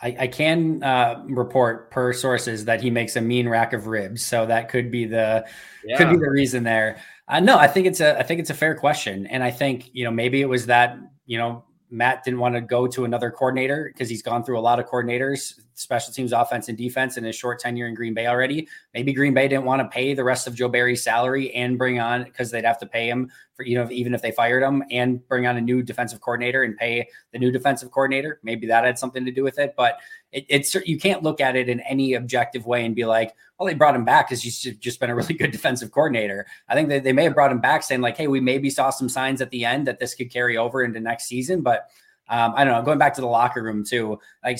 I, 0.01 0.15
I 0.21 0.27
can 0.27 0.84
uh, 0.84 1.23
report 1.27 1.89
per 1.91 2.13
sources 2.13 2.65
that 2.65 2.82
he 2.82 2.89
makes 2.91 3.15
a 3.15 3.21
mean 3.21 3.47
rack 3.47 3.73
of 3.73 3.86
ribs, 3.86 4.25
so 4.25 4.47
that 4.47 4.69
could 4.69 4.89
be 4.89 5.06
the 5.06 5.45
yeah. 5.86 5.97
could 5.97 6.10
be 6.10 6.17
the 6.17 6.32
reason 6.32 6.63
there. 6.63 6.99
Uh, 7.27 7.39
no, 7.41 7.57
I 7.57 7.67
think 7.67 7.87
it's 7.87 7.99
a 7.99 8.17
I 8.17 8.23
think 8.23 8.39
it's 8.39 8.49
a 8.49 8.53
fair 8.53 8.73
question, 8.75 9.27
and 9.27 9.43
I 9.43 9.51
think 9.51 9.89
you 9.93 10.05
know 10.05 10.11
maybe 10.11 10.41
it 10.41 10.45
was 10.47 10.65
that 10.67 10.97
you 11.25 11.37
know 11.37 11.65
Matt 11.89 12.23
didn't 12.23 12.39
want 12.39 12.55
to 12.55 12.61
go 12.61 12.87
to 12.87 13.05
another 13.05 13.31
coordinator 13.31 13.89
because 13.93 14.09
he's 14.09 14.21
gone 14.21 14.43
through 14.43 14.59
a 14.59 14.61
lot 14.61 14.79
of 14.79 14.87
coordinators, 14.87 15.53
special 15.73 16.13
teams, 16.13 16.33
offense, 16.33 16.69
and 16.69 16.77
defense 16.77 17.17
in 17.17 17.23
his 17.23 17.35
short 17.35 17.59
tenure 17.59 17.87
in 17.87 17.95
Green 17.95 18.13
Bay 18.13 18.27
already. 18.27 18.67
Maybe 18.93 19.13
Green 19.13 19.33
Bay 19.33 19.47
didn't 19.47 19.65
want 19.65 19.81
to 19.81 19.87
pay 19.87 20.13
the 20.13 20.23
rest 20.23 20.47
of 20.47 20.55
Joe 20.55 20.69
Barry's 20.69 21.03
salary 21.03 21.53
and 21.53 21.77
bring 21.77 21.99
on 21.99 22.23
because 22.23 22.51
they'd 22.51 22.65
have 22.65 22.77
to 22.79 22.85
pay 22.85 23.09
him 23.09 23.29
for 23.55 23.63
you 23.63 23.75
know 23.77 23.89
even 23.91 24.13
if 24.13 24.21
they 24.21 24.31
fired 24.31 24.63
him 24.63 24.83
and 24.89 25.25
bring 25.27 25.47
on 25.47 25.57
a 25.57 25.61
new 25.61 25.81
defensive 25.81 26.21
coordinator 26.21 26.63
and 26.63 26.77
pay 26.77 27.07
the 27.31 27.39
new 27.39 27.51
defensive 27.51 27.91
coordinator. 27.91 28.39
Maybe 28.43 28.67
that 28.67 28.85
had 28.85 28.99
something 28.99 29.25
to 29.25 29.31
do 29.31 29.43
with 29.43 29.59
it, 29.59 29.73
but 29.75 29.99
it, 30.31 30.45
it's 30.49 30.75
you 30.75 30.97
can't 30.97 31.23
look 31.23 31.39
at 31.39 31.55
it 31.55 31.69
in 31.69 31.79
any 31.81 32.13
objective 32.13 32.65
way 32.65 32.85
and 32.85 32.95
be 32.95 33.05
like, 33.05 33.33
well, 33.57 33.67
they 33.67 33.73
brought 33.73 33.95
him 33.95 34.05
back 34.05 34.27
because 34.27 34.41
he's 34.41 34.61
just 34.61 34.99
been 34.99 35.09
a 35.09 35.15
really 35.15 35.33
good 35.33 35.51
defensive 35.51 35.91
coordinator. 35.91 36.45
I 36.67 36.75
think 36.75 36.89
that 36.89 37.03
they 37.03 37.13
may 37.13 37.23
have 37.23 37.35
brought 37.35 37.51
him 37.51 37.59
back 37.59 37.83
saying 37.83 38.01
like, 38.01 38.17
hey, 38.17 38.27
we 38.27 38.39
maybe 38.39 38.69
saw 38.69 38.89
some 38.89 39.09
signs 39.09 39.41
at 39.41 39.49
the 39.51 39.65
end 39.65 39.87
that 39.87 39.99
this 39.99 40.15
could 40.15 40.31
carry 40.31 40.57
over 40.57 40.83
into 40.83 40.99
next 40.99 41.25
season, 41.25 41.61
but. 41.61 41.87
Um, 42.29 42.55
I 42.57 42.65
don't 42.65 42.73
know. 42.73 42.81
Going 42.81 42.97
back 42.97 43.13
to 43.13 43.21
the 43.21 43.27
locker 43.27 43.63
room 43.63 43.85
too, 43.85 44.19
like 44.43 44.59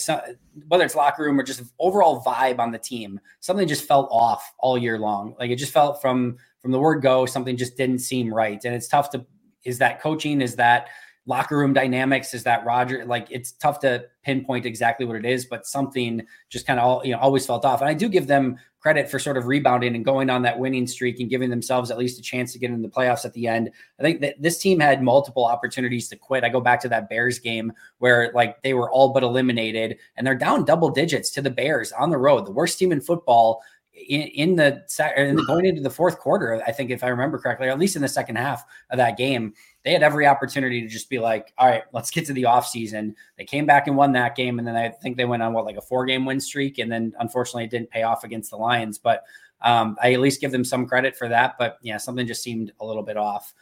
whether 0.69 0.86
it's 0.86 0.95
locker 0.95 1.23
room 1.23 1.38
or 1.38 1.43
just 1.43 1.63
overall 1.80 2.23
vibe 2.23 2.60
on 2.60 2.71
the 2.71 2.77
team, 2.77 3.19
something 3.41 3.67
just 3.67 3.86
felt 3.86 4.08
off 4.10 4.53
all 4.58 4.77
year 4.77 4.97
long. 4.97 5.36
Like 5.38 5.51
it 5.51 5.58
just 5.58 5.73
felt 5.73 6.01
from 6.01 6.38
from 6.62 6.71
the 6.71 6.80
word 6.80 7.01
go, 7.01 7.25
something 7.25 7.58
just 7.58 7.75
didn't 7.75 7.99
seem 7.99 8.34
right. 8.34 8.63
And 8.63 8.73
it's 8.73 8.88
tough 8.88 9.10
to 9.10 9.25
is 9.65 9.80
that 9.80 9.99
coaching? 10.01 10.39
Is 10.39 10.56
that 10.56 10.88
locker 11.28 11.58
room 11.58 11.74
dynamics 11.74 12.34
is 12.34 12.44
that 12.44 12.66
Roger 12.66 13.06
like 13.06 13.28
it's 13.30 13.52
tough 13.52 13.80
to 13.82 14.06
pinpoint 14.24 14.66
exactly 14.66 15.06
what 15.06 15.18
it 15.18 15.26
is, 15.26 15.46
but 15.46 15.68
something 15.68 16.26
just 16.50 16.66
kind 16.66 16.80
of 16.80 16.86
all 16.86 17.06
you 17.06 17.12
know 17.12 17.20
always 17.20 17.46
felt 17.46 17.66
off. 17.66 17.82
And 17.82 17.90
I 17.90 17.94
do 17.94 18.10
give 18.10 18.28
them 18.28 18.58
credit 18.80 19.10
for 19.10 19.20
sort 19.20 19.36
of 19.36 19.48
rebounding 19.48 19.96
and 19.96 20.06
going 20.06 20.30
on 20.30 20.44
that 20.44 20.58
winning 20.58 20.88
streak 20.88 21.20
and 21.20 21.30
giving 21.30 21.50
themselves 21.50 21.92
at 21.92 21.98
least 21.98 22.20
a 22.20 22.22
chance 22.22 22.54
to 22.54 22.60
get 22.60 22.72
in 22.72 22.82
the 22.82 22.88
playoffs 22.88 23.26
at 23.26 23.34
the 23.34 23.46
end. 23.46 23.70
I 24.00 24.04
think 24.04 24.22
that 24.22 24.42
this 24.42 24.60
team 24.60 24.80
had 24.80 25.04
multiple 25.04 25.44
opportunities 25.44 26.08
to 26.10 26.16
quit. 26.16 26.46
I 26.46 26.50
go 26.50 26.62
back 26.62 26.80
to 26.82 26.90
that 26.90 27.10
Bears 27.10 27.38
game 27.38 27.74
where 27.98 28.32
like 28.34 28.62
they 28.62 28.74
were 28.74 28.90
all 28.90 29.10
but 29.10 29.24
eliminated 29.24 29.98
and 30.16 30.26
they're 30.26 30.36
down 30.36 30.63
double 30.63 30.90
digits 30.90 31.30
to 31.32 31.42
the 31.42 31.50
Bears 31.50 31.92
on 31.92 32.12
the 32.12 32.18
road, 32.18 32.46
the 32.46 32.52
worst 32.52 32.80
team 32.80 32.94
in 32.94 33.02
football 33.02 33.62
in, 33.97 34.21
in 34.21 34.55
the 34.55 34.83
in 35.17 35.38
going 35.45 35.65
into 35.65 35.81
the 35.81 35.89
fourth 35.89 36.19
quarter, 36.19 36.62
I 36.65 36.71
think 36.71 36.91
if 36.91 37.03
I 37.03 37.07
remember 37.07 37.39
correctly, 37.39 37.67
or 37.67 37.71
at 37.71 37.79
least 37.79 37.95
in 37.95 38.01
the 38.01 38.07
second 38.07 38.36
half 38.36 38.63
of 38.89 38.97
that 38.97 39.17
game, 39.17 39.53
they 39.83 39.93
had 39.93 40.03
every 40.03 40.27
opportunity 40.27 40.81
to 40.81 40.88
just 40.88 41.10
be 41.10 41.19
like, 41.19 41.53
all 41.57 41.67
right, 41.67 41.83
let's 41.93 42.12
get 42.12 42.25
to 42.27 42.33
the 42.33 42.43
offseason. 42.43 43.13
They 43.38 43.45
came 43.45 43.65
back 43.65 43.88
and 43.88 43.97
won 43.97 44.12
that 44.13 44.36
game. 44.36 44.60
And 44.60 44.67
then 44.67 44.75
I 44.75 44.89
think 44.89 45.17
they 45.17 45.25
went 45.25 45.43
on 45.43 45.53
what, 45.53 45.65
like 45.65 45.77
a 45.77 45.81
four 45.81 46.05
game 46.05 46.25
win 46.25 46.39
streak. 46.39 46.77
And 46.77 46.91
then 46.91 47.13
unfortunately, 47.19 47.65
it 47.65 47.71
didn't 47.71 47.89
pay 47.89 48.03
off 48.03 48.23
against 48.23 48.51
the 48.51 48.57
Lions. 48.57 48.97
But 48.97 49.23
um, 49.62 49.97
I 50.01 50.13
at 50.13 50.19
least 50.19 50.41
give 50.41 50.51
them 50.51 50.65
some 50.65 50.86
credit 50.86 51.15
for 51.15 51.27
that. 51.29 51.55
But 51.57 51.77
yeah, 51.81 51.97
something 51.97 52.27
just 52.27 52.43
seemed 52.43 52.71
a 52.79 52.86
little 52.86 53.03
bit 53.03 53.17
off. 53.17 53.53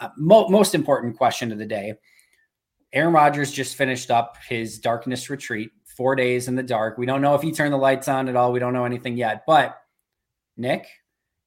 Uh, 0.00 0.08
mo- 0.16 0.48
most 0.48 0.74
important 0.74 1.16
question 1.16 1.52
of 1.52 1.58
the 1.58 1.66
day 1.66 1.94
Aaron 2.92 3.12
Rodgers 3.12 3.50
just 3.50 3.76
finished 3.76 4.10
up 4.10 4.36
his 4.48 4.78
darkness 4.78 5.30
retreat, 5.30 5.70
four 5.84 6.14
days 6.14 6.48
in 6.48 6.56
the 6.56 6.62
dark. 6.62 6.98
We 6.98 7.06
don't 7.06 7.22
know 7.22 7.34
if 7.34 7.42
he 7.42 7.52
turned 7.52 7.72
the 7.72 7.78
lights 7.78 8.08
on 8.08 8.28
at 8.28 8.36
all. 8.36 8.52
We 8.52 8.58
don't 8.58 8.74
know 8.74 8.84
anything 8.84 9.16
yet. 9.16 9.44
But 9.46 9.81
Nick, 10.62 10.86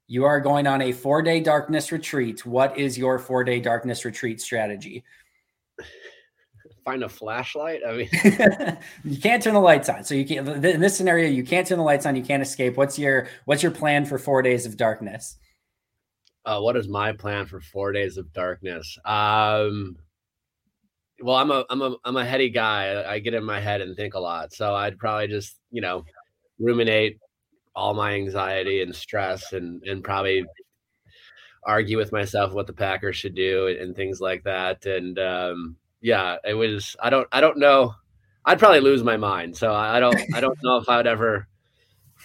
you 0.07 0.25
are 0.25 0.41
going 0.41 0.67
on 0.67 0.81
a 0.81 0.91
four 0.91 1.21
day 1.21 1.39
darkness 1.39 1.89
retreat. 1.91 2.45
What 2.45 2.77
is 2.77 2.97
your 2.97 3.17
four 3.17 3.45
day 3.45 3.61
darkness 3.61 4.03
retreat 4.03 4.41
strategy? 4.41 5.05
Find 6.83 7.01
a 7.01 7.09
flashlight. 7.09 7.81
I 7.87 7.93
mean, 7.93 8.09
you 9.05 9.17
can't 9.17 9.41
turn 9.41 9.53
the 9.53 9.61
lights 9.61 9.87
on. 9.87 10.03
So 10.03 10.13
you 10.15 10.25
can't. 10.25 10.47
In 10.47 10.81
this 10.81 10.97
scenario, 10.97 11.29
you 11.29 11.45
can't 11.45 11.65
turn 11.65 11.77
the 11.77 11.83
lights 11.83 12.05
on. 12.05 12.17
You 12.17 12.23
can't 12.23 12.43
escape. 12.43 12.75
What's 12.75 12.99
your 12.99 13.27
What's 13.45 13.63
your 13.63 13.71
plan 13.71 14.05
for 14.05 14.19
four 14.19 14.41
days 14.41 14.65
of 14.65 14.75
darkness? 14.75 15.37
Uh, 16.45 16.59
what 16.59 16.75
is 16.75 16.89
my 16.89 17.13
plan 17.13 17.45
for 17.45 17.61
four 17.61 17.93
days 17.93 18.17
of 18.17 18.31
darkness? 18.33 18.97
Um, 19.05 19.95
well, 21.21 21.37
I'm 21.37 21.51
a 21.51 21.65
I'm 21.69 21.81
a 21.81 21.95
I'm 22.03 22.17
a 22.17 22.25
heady 22.25 22.49
guy. 22.49 22.89
I, 22.89 23.13
I 23.13 23.19
get 23.19 23.33
in 23.33 23.45
my 23.45 23.61
head 23.61 23.79
and 23.79 23.95
think 23.95 24.13
a 24.13 24.19
lot. 24.19 24.53
So 24.53 24.75
I'd 24.75 24.99
probably 24.99 25.29
just 25.29 25.57
you 25.71 25.79
know 25.79 26.03
ruminate 26.59 27.17
all 27.75 27.93
my 27.93 28.13
anxiety 28.13 28.81
and 28.81 28.95
stress 28.95 29.53
and 29.53 29.83
and 29.83 30.03
probably 30.03 30.45
argue 31.65 31.97
with 31.97 32.11
myself 32.11 32.53
what 32.53 32.67
the 32.67 32.73
Packers 32.73 33.15
should 33.15 33.35
do 33.35 33.67
and, 33.67 33.77
and 33.77 33.95
things 33.95 34.21
like 34.21 34.43
that. 34.43 34.85
And 34.85 35.17
um, 35.19 35.75
yeah, 36.01 36.37
it 36.43 36.53
was 36.53 36.95
I 37.01 37.09
don't 37.09 37.27
I 37.31 37.41
don't 37.41 37.57
know. 37.57 37.93
I'd 38.45 38.59
probably 38.59 38.81
lose 38.81 39.03
my 39.03 39.17
mind. 39.17 39.57
So 39.57 39.73
I 39.73 39.99
don't 39.99 40.17
I 40.33 40.39
don't 40.39 40.57
know 40.63 40.77
if 40.77 40.87
I 40.87 40.97
would 40.97 41.07
ever 41.07 41.47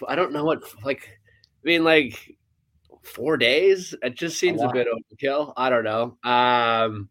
I 0.07 0.15
don't 0.15 0.33
know 0.33 0.45
what 0.45 0.63
like 0.83 1.09
I 1.63 1.67
mean 1.67 1.83
like 1.83 2.35
four 3.01 3.37
days. 3.37 3.95
It 4.01 4.15
just 4.15 4.39
seems 4.39 4.61
a, 4.61 4.67
a 4.67 4.73
bit 4.73 4.87
overkill. 4.87 5.53
I 5.57 5.69
don't 5.69 5.83
know. 5.83 6.17
Um 6.23 7.09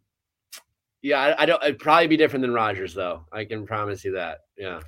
yeah, 1.02 1.18
I, 1.18 1.42
I 1.42 1.46
don't 1.46 1.62
it'd 1.62 1.78
probably 1.78 2.08
be 2.08 2.16
different 2.16 2.42
than 2.42 2.52
Rodgers, 2.52 2.94
though. 2.94 3.24
I 3.32 3.44
can 3.44 3.66
promise 3.66 4.04
you 4.04 4.12
that. 4.12 4.40
Yeah. 4.56 4.80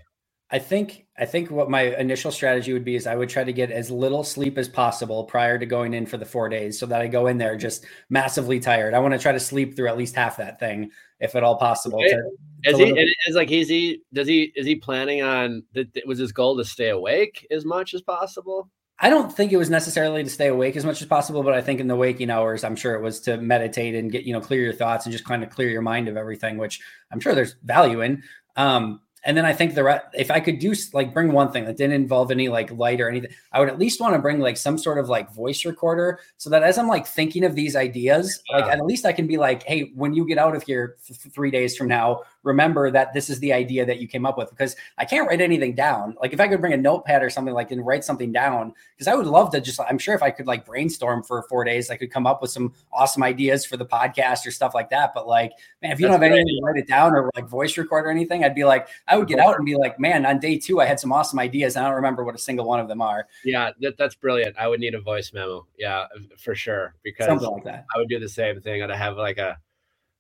I 0.53 0.59
think 0.59 1.07
I 1.19 1.25
think 1.25 1.51
what 1.51 1.71
my 1.71 1.97
initial 1.97 2.31
strategy 2.31 2.75
would 2.75 2.85
be 2.85 2.95
is 2.95 3.07
I 3.07 3.17
would 3.17 3.31
try 3.31 3.43
to 3.43 3.53
get 3.55 3.71
as 3.71 3.91
little 3.91 4.23
sleep 4.23 4.59
as 4.59 4.69
possible 4.69 5.25
prior 5.25 5.59
to 5.59 5.65
going 5.65 5.95
in 5.95 6.05
for 6.05 6.19
the 6.19 6.27
four 6.27 6.51
days, 6.51 6.79
so 6.79 6.85
that 6.87 7.01
I 7.01 7.07
go 7.07 7.27
in 7.27 7.38
there 7.38 7.57
just 7.57 7.87
massively 8.11 8.61
tired. 8.61 8.93
I 8.93 8.99
want 8.99 9.15
to 9.15 9.19
try 9.19 9.33
to 9.33 9.41
sleep 9.41 9.75
through 9.75 9.88
at 9.88 9.97
least 9.97 10.15
half 10.15 10.37
that 10.37 10.61
thing, 10.61 10.91
if 11.21 11.35
at 11.35 11.43
all 11.43 11.57
possible. 11.57 12.01
To, 12.01 12.31
is 12.65 12.79
he? 12.79 13.15
Is 13.27 13.35
like 13.35 13.51
is 13.51 13.69
he? 13.69 14.03
Does 14.12 14.29
he? 14.29 14.53
Is 14.55 14.67
he 14.67 14.77
planning 14.77 15.23
on? 15.23 15.62
That 15.73 15.88
was 16.07 16.19
his 16.19 16.33
goal 16.33 16.59
to 16.59 16.65
stay 16.67 16.91
awake 16.91 17.47
as 17.51 17.65
much 17.65 17.95
as 17.95 18.03
possible? 18.03 18.69
I 18.99 19.09
don't 19.09 19.35
think 19.35 19.53
it 19.53 19.57
was 19.57 19.71
necessarily 19.71 20.23
to 20.23 20.31
stay 20.31 20.49
awake 20.49 20.77
as 20.77 20.85
much 20.85 21.01
as 21.01 21.09
possible, 21.09 21.43
but 21.43 21.55
I 21.55 21.62
think 21.62 21.81
in 21.81 21.88
the 21.88 21.97
waking 21.97 22.31
hours, 22.31 22.62
I'm 22.62 22.77
sure 22.77 22.95
it 22.95 23.03
was 23.03 23.21
to 23.23 23.38
meditate 23.38 23.95
and 23.95 24.12
get 24.12 24.25
you 24.25 24.35
know 24.35 24.41
clear 24.41 24.61
your 24.61 24.75
thoughts 24.75 25.07
and 25.07 25.12
just 25.12 25.25
kind 25.25 25.43
of 25.43 25.49
clear 25.49 25.71
your 25.71 25.83
mind 25.83 26.09
of 26.09 26.19
everything, 26.19 26.59
which 26.59 26.79
I'm 27.11 27.21
sure 27.21 27.35
there's 27.35 27.57
value 27.65 28.03
in. 28.03 28.23
Um, 28.57 29.01
and 29.24 29.37
then 29.37 29.44
I 29.44 29.52
think 29.52 29.74
the 29.74 29.85
re- 29.85 30.00
if 30.14 30.30
I 30.30 30.40
could 30.40 30.58
do 30.58 30.74
like 30.92 31.14
bring 31.14 31.32
one 31.32 31.52
thing 31.52 31.64
that 31.66 31.76
didn't 31.76 31.94
involve 31.94 32.30
any 32.30 32.48
like 32.48 32.70
light 32.72 33.00
or 33.00 33.08
anything, 33.08 33.30
I 33.52 33.61
would 33.61 33.68
at 33.68 33.78
least 33.78 34.00
want 34.00 34.14
to 34.14 34.18
bring 34.18 34.40
like 34.40 34.56
some 34.56 34.76
sort 34.76 34.98
of 34.98 35.08
like 35.08 35.32
voice 35.32 35.64
recorder 35.64 36.20
so 36.38 36.50
that 36.50 36.62
as 36.62 36.76
I'm 36.76 36.88
like 36.88 37.06
thinking 37.06 37.44
of 37.44 37.54
these 37.54 37.76
ideas, 37.76 38.42
like 38.52 38.64
at 38.64 38.85
least 38.85 39.06
I 39.06 39.12
can 39.12 39.26
be 39.26 39.37
like, 39.37 39.62
hey, 39.62 39.92
when 39.94 40.12
you 40.12 40.26
get 40.26 40.38
out 40.38 40.56
of 40.56 40.64
here 40.64 40.96
th- 41.06 41.20
three 41.32 41.50
days 41.50 41.76
from 41.76 41.87
now, 41.88 42.22
remember 42.42 42.90
that 42.90 43.12
this 43.12 43.30
is 43.30 43.38
the 43.38 43.52
idea 43.52 43.87
that 43.87 44.00
you 44.00 44.08
came 44.08 44.26
up 44.26 44.37
with 44.37 44.50
because 44.50 44.74
I 44.98 45.04
can't 45.04 45.28
write 45.28 45.40
anything 45.40 45.74
down. 45.74 46.16
Like 46.20 46.32
if 46.32 46.40
I 46.40 46.48
could 46.48 46.61
bring 46.61 46.72
a 46.72 46.76
notepad 46.76 47.22
or 47.22 47.30
something 47.30 47.54
like 47.54 47.70
and 47.70 47.87
write 47.87 48.04
something 48.04 48.32
down, 48.32 48.74
because 48.96 49.06
I 49.06 49.14
would 49.14 49.26
love 49.26 49.52
to 49.52 49.61
just 49.61 49.80
I'm 49.80 49.98
sure 49.98 50.16
if 50.16 50.22
I 50.22 50.30
could 50.30 50.46
like 50.46 50.66
brainstorm 50.66 51.22
for 51.22 51.44
four 51.48 51.62
days, 51.62 51.90
I 51.90 51.96
could 51.96 52.11
come 52.11 52.26
up 52.26 52.42
with 52.42 52.50
some 52.50 52.72
awesome 52.92 53.22
ideas 53.22 53.64
for 53.64 53.76
the 53.76 53.87
podcast 53.87 54.46
or 54.46 54.50
stuff 54.50 54.74
like 54.74 54.90
that. 54.90 55.12
But 55.14 55.28
like, 55.28 55.52
man, 55.80 55.92
if 55.92 56.00
you 56.00 56.06
that's 56.08 56.18
don't 56.18 56.22
have 56.22 56.32
anything 56.32 56.58
to 56.58 56.61
write 56.64 56.76
it 56.76 56.88
down 56.88 57.14
or 57.14 57.30
like 57.37 57.46
voice 57.46 57.76
record 57.78 58.06
or 58.06 58.11
anything, 58.11 58.44
I'd 58.44 58.54
be 58.54 58.64
like, 58.64 58.88
I 59.12 59.16
would 59.18 59.29
get 59.29 59.40
out 59.40 59.57
and 59.57 59.66
be 59.66 59.77
like, 59.77 60.01
man, 60.01 60.25
on 60.25 60.38
day 60.38 60.57
two, 60.57 60.81
I 60.81 60.87
had 60.87 60.98
some 60.98 61.12
awesome 61.12 61.38
ideas. 61.38 61.77
And 61.77 61.85
I 61.85 61.88
don't 61.88 61.96
remember 61.96 62.25
what 62.25 62.35
a 62.35 62.38
single 62.38 62.64
one 62.64 62.81
of 62.81 62.88
them 62.88 63.03
are. 63.03 63.29
Yeah, 63.44 63.70
that, 63.81 63.98
that's 63.98 64.14
brilliant. 64.14 64.57
I 64.59 64.68
would 64.68 64.81
need 64.81 64.94
a 64.94 65.01
voice 65.03 65.35
memo. 65.35 65.66
Yeah, 65.79 66.07
for 66.38 66.55
sure. 66.55 66.94
Because 67.05 67.27
something 67.27 67.51
like 67.51 67.64
that. 67.64 67.85
I 67.94 67.98
would 67.98 68.09
do 68.09 68.18
the 68.18 68.29
same 68.29 68.62
thing. 68.62 68.83
I'd 68.83 68.90
have 68.90 69.18
like 69.18 69.37
a 69.37 69.59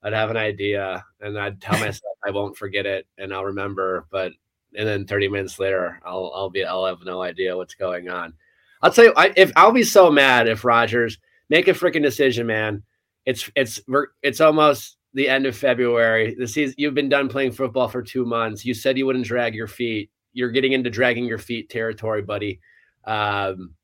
I'd 0.02 0.12
have 0.12 0.30
an 0.30 0.36
idea 0.36 1.02
and 1.22 1.38
I'd 1.38 1.58
tell 1.62 1.80
myself 1.80 2.18
I 2.22 2.30
won't 2.30 2.56
forget 2.56 2.84
it 2.84 3.06
and 3.16 3.32
I'll 3.32 3.46
remember, 3.46 4.06
but 4.10 4.32
and 4.76 4.86
then 4.86 5.06
30 5.06 5.28
minutes 5.28 5.58
later 5.58 5.98
I'll 6.04 6.30
I'll 6.34 6.50
be 6.50 6.62
I'll 6.62 6.84
have 6.84 7.02
no 7.02 7.22
idea 7.22 7.56
what's 7.56 7.74
going 7.74 8.10
on. 8.10 8.34
I'll 8.82 8.92
tell 8.92 9.06
you 9.06 9.14
I, 9.16 9.32
if 9.36 9.52
I'll 9.56 9.72
be 9.72 9.84
so 9.84 10.10
mad 10.10 10.48
if 10.48 10.66
Rodgers 10.66 11.18
make 11.48 11.66
a 11.66 11.72
freaking 11.72 12.02
decision, 12.02 12.46
man. 12.46 12.82
It's 13.24 13.50
it's 13.54 13.80
we're, 13.88 14.08
it's 14.22 14.42
almost 14.42 14.98
the 15.14 15.28
end 15.28 15.46
of 15.46 15.56
February. 15.56 16.34
The 16.38 16.46
season 16.46 16.74
you've 16.78 16.94
been 16.94 17.08
done 17.08 17.28
playing 17.28 17.52
football 17.52 17.88
for 17.88 18.02
two 18.02 18.24
months. 18.24 18.64
You 18.64 18.74
said 18.74 18.98
you 18.98 19.06
wouldn't 19.06 19.26
drag 19.26 19.54
your 19.54 19.68
feet. 19.68 20.10
You're 20.32 20.50
getting 20.50 20.72
into 20.72 20.90
dragging 20.90 21.24
your 21.24 21.38
feet 21.38 21.68
territory, 21.68 22.22
buddy. 22.22 22.60
Um, 23.04 23.74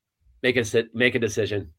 make 0.42 0.57
a 0.57 0.65
make 0.94 1.15
a 1.15 1.19
decision. 1.19 1.73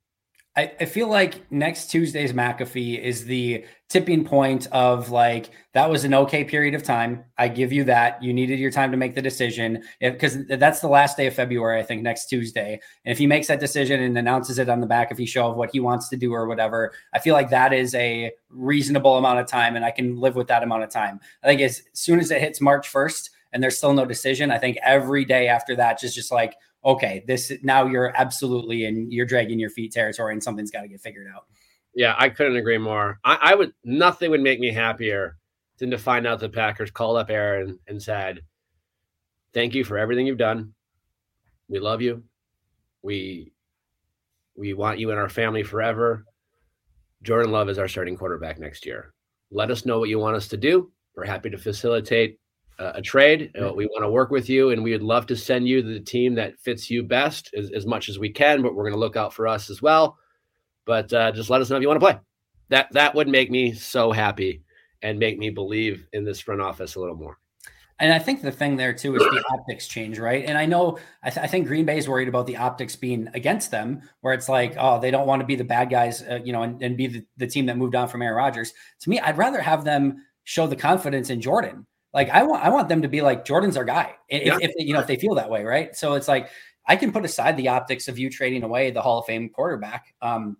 I, 0.57 0.71
I 0.79 0.85
feel 0.85 1.07
like 1.07 1.49
next 1.51 1.91
Tuesday's 1.91 2.33
McAfee 2.33 3.01
is 3.01 3.23
the 3.25 3.65
tipping 3.87 4.25
point 4.25 4.67
of 4.71 5.09
like 5.09 5.51
that 5.73 5.89
was 5.89 6.03
an 6.03 6.13
okay 6.13 6.43
period 6.43 6.73
of 6.73 6.83
time. 6.83 7.23
I 7.37 7.47
give 7.47 7.71
you 7.71 7.83
that. 7.85 8.21
You 8.21 8.33
needed 8.33 8.59
your 8.59 8.71
time 8.71 8.91
to 8.91 8.97
make 8.97 9.15
the 9.15 9.21
decision 9.21 9.83
because 10.01 10.45
that's 10.47 10.79
the 10.79 10.87
last 10.87 11.17
day 11.17 11.27
of 11.27 11.35
February, 11.35 11.79
I 11.79 11.83
think, 11.83 12.01
next 12.01 12.25
Tuesday. 12.25 12.79
And 13.05 13.11
if 13.11 13.17
he 13.17 13.27
makes 13.27 13.47
that 13.47 13.59
decision 13.59 14.01
and 14.01 14.17
announces 14.17 14.59
it 14.59 14.69
on 14.69 14.81
the 14.81 14.87
back, 14.87 15.11
if 15.11 15.17
he 15.17 15.25
show 15.25 15.47
of 15.47 15.55
what 15.55 15.69
he 15.71 15.79
wants 15.79 16.09
to 16.09 16.17
do 16.17 16.33
or 16.33 16.47
whatever, 16.47 16.93
I 17.13 17.19
feel 17.19 17.33
like 17.33 17.51
that 17.51 17.71
is 17.71 17.93
a 17.95 18.31
reasonable 18.49 19.17
amount 19.17 19.39
of 19.39 19.47
time, 19.47 19.75
and 19.75 19.85
I 19.85 19.91
can 19.91 20.17
live 20.17 20.35
with 20.35 20.47
that 20.47 20.63
amount 20.63 20.83
of 20.83 20.89
time. 20.89 21.19
I 21.43 21.47
think 21.47 21.61
as 21.61 21.83
soon 21.93 22.19
as 22.19 22.31
it 22.31 22.41
hits 22.41 22.59
March 22.59 22.89
first 22.89 23.29
and 23.53 23.63
there's 23.63 23.77
still 23.77 23.93
no 23.93 24.05
decision, 24.05 24.51
I 24.51 24.57
think 24.57 24.77
every 24.83 25.25
day 25.25 25.47
after 25.47 25.75
that 25.75 25.99
just 25.99 26.15
just 26.15 26.31
like 26.31 26.55
okay, 26.83 27.23
this 27.27 27.51
now 27.63 27.85
you're 27.85 28.13
absolutely 28.15 28.85
in 28.85 29.11
you're 29.11 29.25
dragging 29.25 29.59
your 29.59 29.69
feet 29.69 29.91
territory 29.91 30.33
and 30.33 30.43
something's 30.43 30.71
got 30.71 30.81
to 30.81 30.87
get 30.87 31.01
figured 31.01 31.27
out. 31.33 31.45
Yeah, 31.93 32.15
I 32.17 32.29
couldn't 32.29 32.55
agree 32.55 32.77
more. 32.77 33.19
I, 33.23 33.37
I, 33.41 33.55
would 33.55 33.73
nothing 33.83 34.31
would 34.31 34.41
make 34.41 34.59
me 34.59 34.71
happier 34.71 35.37
than 35.79 35.91
to 35.91 35.97
find 35.97 36.27
out 36.27 36.39
the 36.39 36.49
Packers 36.49 36.91
called 36.91 37.17
up 37.17 37.29
Aaron 37.29 37.79
and 37.87 38.01
said, 38.01 38.41
"Thank 39.53 39.73
you 39.73 39.83
for 39.83 39.97
everything 39.97 40.27
you've 40.27 40.37
done. 40.37 40.73
We 41.67 41.79
love 41.79 42.01
you. 42.01 42.23
We 43.01 43.51
we 44.55 44.73
want 44.73 44.99
you 44.99 45.11
in 45.11 45.17
our 45.17 45.29
family 45.29 45.63
forever. 45.63 46.25
Jordan 47.23 47.51
Love 47.51 47.69
is 47.69 47.79
our 47.79 47.87
starting 47.87 48.17
quarterback 48.17 48.59
next 48.59 48.85
year. 48.85 49.13
Let 49.51 49.71
us 49.71 49.85
know 49.85 49.99
what 49.99 50.09
you 50.09 50.19
want 50.19 50.37
us 50.37 50.47
to 50.49 50.57
do. 50.57 50.91
We're 51.15 51.25
happy 51.25 51.49
to 51.49 51.57
facilitate 51.57 52.39
uh, 52.79 52.93
a 52.95 53.01
trade. 53.01 53.51
Uh, 53.61 53.73
we 53.73 53.85
want 53.87 54.03
to 54.03 54.09
work 54.09 54.31
with 54.31 54.49
you, 54.49 54.71
and 54.71 54.83
we 54.83 54.91
would 54.91 55.03
love 55.03 55.27
to 55.27 55.35
send 55.35 55.67
you 55.67 55.81
the 55.81 55.99
team 55.99 56.35
that 56.35 56.57
fits 56.59 56.89
you 56.89 57.03
best 57.03 57.53
as, 57.55 57.69
as 57.71 57.85
much 57.85 58.09
as 58.09 58.17
we 58.17 58.29
can. 58.29 58.61
But 58.61 58.73
we're 58.73 58.83
going 58.83 58.93
to 58.93 58.99
look 58.99 59.17
out 59.17 59.33
for 59.33 59.47
us 59.47 59.69
as 59.69 59.81
well. 59.81 60.17
But 60.85 61.11
uh, 61.13 61.31
just 61.31 61.49
let 61.49 61.61
us 61.61 61.69
know 61.69 61.75
if 61.75 61.81
you 61.81 61.87
want 61.87 61.99
to 61.99 62.05
play. 62.05 62.19
That 62.69 62.91
that 62.93 63.15
would 63.15 63.27
make 63.27 63.51
me 63.51 63.73
so 63.73 64.11
happy 64.11 64.63
and 65.01 65.19
make 65.19 65.37
me 65.37 65.49
believe 65.49 66.07
in 66.13 66.23
this 66.23 66.39
front 66.39 66.61
office 66.61 66.95
a 66.95 66.99
little 66.99 67.15
more. 67.15 67.37
And 67.99 68.13
I 68.13 68.19
think 68.19 68.41
the 68.41 68.51
thing 68.51 68.77
there 68.77 68.93
too 68.93 69.15
is 69.17 69.21
the 69.21 69.43
optics 69.51 69.87
change, 69.87 70.19
right? 70.19 70.45
And 70.45 70.57
I 70.57 70.65
know 70.65 70.97
I, 71.21 71.29
th- 71.29 71.43
I, 71.43 71.47
think 71.47 71.67
Green 71.67 71.85
Bay 71.85 71.97
is 71.97 72.07
worried 72.07 72.29
about 72.29 72.47
the 72.47 72.55
optics 72.55 72.95
being 72.95 73.27
against 73.33 73.71
them, 73.71 74.01
where 74.21 74.33
it's 74.33 74.47
like, 74.47 74.75
oh, 74.79 75.01
they 75.01 75.11
don't 75.11 75.27
want 75.27 75.41
to 75.41 75.45
be 75.45 75.57
the 75.57 75.65
bad 75.65 75.89
guys, 75.89 76.21
uh, 76.23 76.39
you 76.41 76.53
know, 76.53 76.63
and, 76.63 76.81
and 76.81 76.95
be 76.95 77.07
the, 77.07 77.25
the, 77.35 77.47
team 77.47 77.65
that 77.65 77.75
moved 77.75 77.95
on 77.95 78.07
from 78.07 78.21
Aaron 78.21 78.37
Rodgers. 78.37 78.73
To 79.01 79.09
me, 79.09 79.19
I'd 79.19 79.37
rather 79.37 79.61
have 79.61 79.83
them 79.83 80.25
show 80.45 80.65
the 80.65 80.77
confidence 80.77 81.29
in 81.29 81.41
Jordan. 81.41 81.85
Like 82.13 82.29
I 82.29 82.43
want, 82.43 82.63
I 82.63 82.69
want 82.69 82.89
them 82.89 83.03
to 83.03 83.07
be 83.07 83.21
like 83.21 83.45
Jordan's 83.45 83.77
our 83.77 83.85
guy, 83.85 84.15
if, 84.27 84.45
yeah. 84.45 84.57
if 84.61 84.71
you 84.77 84.93
know 84.93 84.99
if 84.99 85.07
they 85.07 85.17
feel 85.17 85.35
that 85.35 85.49
way, 85.49 85.63
right? 85.63 85.95
So 85.95 86.13
it's 86.13 86.27
like 86.27 86.49
I 86.87 86.95
can 86.95 87.11
put 87.11 87.23
aside 87.23 87.55
the 87.55 87.67
optics 87.67 88.07
of 88.07 88.17
you 88.17 88.29
trading 88.29 88.63
away 88.63 88.89
the 88.89 89.01
Hall 89.01 89.19
of 89.19 89.25
Fame 89.25 89.49
quarterback. 89.49 90.15
Um, 90.21 90.57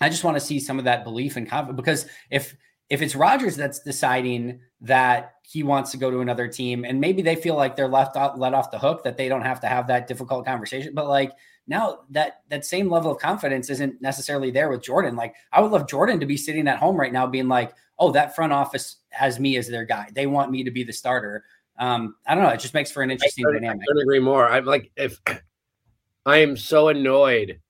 I 0.00 0.10
just 0.10 0.24
want 0.24 0.36
to 0.36 0.40
see 0.40 0.60
some 0.60 0.78
of 0.78 0.84
that 0.84 1.04
belief 1.04 1.36
and 1.36 1.48
confidence 1.48 1.76
because 1.76 2.06
if 2.30 2.54
if 2.90 3.00
it's 3.00 3.16
Rodgers 3.16 3.56
that's 3.56 3.80
deciding 3.80 4.60
that 4.82 5.36
he 5.42 5.62
wants 5.62 5.90
to 5.92 5.96
go 5.96 6.10
to 6.10 6.20
another 6.20 6.48
team 6.48 6.84
and 6.84 7.00
maybe 7.00 7.22
they 7.22 7.36
feel 7.36 7.54
like 7.54 7.76
they're 7.76 7.88
left 7.88 8.16
out 8.16 8.38
let 8.38 8.52
off 8.54 8.70
the 8.70 8.78
hook 8.78 9.04
that 9.04 9.16
they 9.16 9.28
don't 9.28 9.42
have 9.42 9.60
to 9.60 9.66
have 9.66 9.86
that 9.86 10.06
difficult 10.06 10.44
conversation 10.44 10.92
but 10.94 11.08
like 11.08 11.32
now 11.66 12.00
that 12.10 12.42
that 12.50 12.64
same 12.66 12.90
level 12.90 13.10
of 13.10 13.18
confidence 13.18 13.70
isn't 13.70 14.02
necessarily 14.02 14.50
there 14.50 14.68
with 14.68 14.82
Jordan 14.82 15.16
like 15.16 15.34
I 15.52 15.60
would 15.60 15.70
love 15.70 15.88
Jordan 15.88 16.20
to 16.20 16.26
be 16.26 16.36
sitting 16.36 16.68
at 16.68 16.78
home 16.78 16.96
right 16.96 17.12
now 17.12 17.26
being 17.26 17.48
like 17.48 17.72
oh 17.98 18.10
that 18.12 18.34
front 18.34 18.52
office 18.52 18.96
has 19.10 19.38
me 19.38 19.56
as 19.56 19.68
their 19.68 19.84
guy 19.84 20.08
they 20.14 20.26
want 20.26 20.50
me 20.50 20.64
to 20.64 20.70
be 20.70 20.84
the 20.84 20.92
starter 20.92 21.44
um 21.78 22.14
I 22.26 22.34
don't 22.34 22.44
know 22.44 22.50
it 22.50 22.60
just 22.60 22.74
makes 22.74 22.90
for 22.90 23.02
an 23.02 23.10
interesting 23.10 23.44
I 23.48 23.52
dynamic 23.52 23.82
I 23.82 23.86
couldn't 23.86 24.02
agree 24.02 24.20
more 24.20 24.48
I'm 24.48 24.64
like 24.64 24.90
if 24.96 25.20
I 26.26 26.38
am 26.38 26.56
so 26.56 26.88
annoyed 26.88 27.60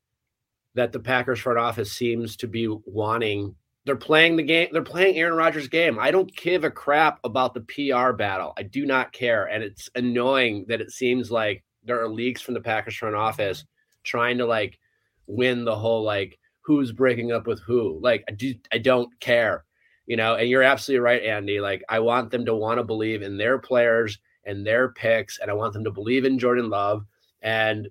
that 0.74 0.92
the 0.92 1.00
Packers 1.00 1.40
front 1.40 1.58
office 1.58 1.92
seems 1.92 2.36
to 2.36 2.48
be 2.48 2.68
wanting 2.86 3.54
they're 3.84 3.96
playing 3.96 4.36
the 4.36 4.42
game. 4.42 4.68
They're 4.72 4.82
playing 4.82 5.16
Aaron 5.16 5.36
Rodgers' 5.36 5.68
game. 5.68 5.98
I 5.98 6.10
don't 6.10 6.34
give 6.34 6.64
a 6.64 6.70
crap 6.70 7.20
about 7.22 7.52
the 7.52 7.60
PR 7.60 8.12
battle. 8.12 8.54
I 8.56 8.62
do 8.62 8.86
not 8.86 9.12
care. 9.12 9.44
And 9.44 9.62
it's 9.62 9.90
annoying 9.94 10.64
that 10.68 10.80
it 10.80 10.90
seems 10.90 11.30
like 11.30 11.62
there 11.84 12.02
are 12.02 12.08
leaks 12.08 12.40
from 12.40 12.54
the 12.54 12.60
Packers 12.60 12.96
front 12.96 13.14
office 13.14 13.64
trying 14.02 14.38
to 14.38 14.46
like 14.46 14.78
win 15.26 15.64
the 15.64 15.76
whole 15.76 16.02
like 16.02 16.38
who's 16.62 16.92
breaking 16.92 17.32
up 17.32 17.46
with 17.46 17.60
who. 17.60 17.98
Like 18.02 18.24
I 18.28 18.32
do 18.32 18.54
I 18.72 18.78
don't 18.78 19.08
care. 19.20 19.63
You 20.06 20.16
know, 20.16 20.34
and 20.34 20.48
you're 20.48 20.62
absolutely 20.62 21.00
right, 21.00 21.22
Andy. 21.22 21.60
Like 21.60 21.82
I 21.88 22.00
want 22.00 22.30
them 22.30 22.44
to 22.46 22.54
want 22.54 22.78
to 22.78 22.84
believe 22.84 23.22
in 23.22 23.36
their 23.36 23.58
players 23.58 24.18
and 24.44 24.66
their 24.66 24.90
picks, 24.90 25.38
and 25.38 25.50
I 25.50 25.54
want 25.54 25.72
them 25.72 25.84
to 25.84 25.90
believe 25.90 26.24
in 26.24 26.38
Jordan 26.38 26.68
Love. 26.68 27.04
And 27.40 27.88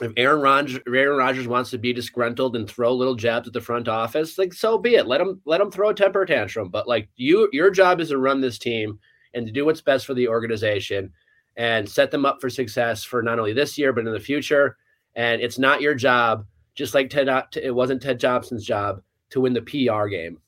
if 0.00 0.12
Aaron 0.16 0.40
Rodgers, 0.40 0.80
Aaron 0.86 1.18
Rodgers 1.18 1.46
wants 1.46 1.70
to 1.70 1.78
be 1.78 1.92
disgruntled 1.92 2.56
and 2.56 2.68
throw 2.68 2.94
little 2.94 3.14
jabs 3.14 3.46
at 3.46 3.52
the 3.52 3.60
front 3.60 3.88
office, 3.88 4.38
like 4.38 4.54
so 4.54 4.78
be 4.78 4.94
it. 4.94 5.06
Let 5.06 5.20
him 5.20 5.40
let 5.44 5.60
him 5.60 5.70
throw 5.70 5.90
a 5.90 5.94
temper 5.94 6.24
tantrum. 6.24 6.70
But 6.70 6.88
like 6.88 7.08
you, 7.16 7.48
your 7.52 7.70
job 7.70 8.00
is 8.00 8.08
to 8.08 8.18
run 8.18 8.40
this 8.40 8.58
team 8.58 8.98
and 9.34 9.46
to 9.46 9.52
do 9.52 9.64
what's 9.64 9.82
best 9.82 10.06
for 10.06 10.14
the 10.14 10.28
organization 10.28 11.12
and 11.56 11.88
set 11.88 12.10
them 12.10 12.24
up 12.24 12.40
for 12.40 12.48
success 12.48 13.04
for 13.04 13.22
not 13.22 13.38
only 13.38 13.52
this 13.52 13.76
year 13.76 13.92
but 13.92 14.06
in 14.06 14.12
the 14.12 14.20
future. 14.20 14.76
And 15.14 15.42
it's 15.42 15.58
not 15.58 15.80
your 15.80 15.94
job, 15.94 16.46
just 16.74 16.94
like 16.94 17.10
Ted. 17.10 17.28
It 17.56 17.74
wasn't 17.74 18.02
Ted 18.02 18.20
Thompson's 18.20 18.64
job 18.64 19.02
to 19.30 19.40
win 19.40 19.52
the 19.52 19.62
PR 19.62 20.06
game. 20.06 20.38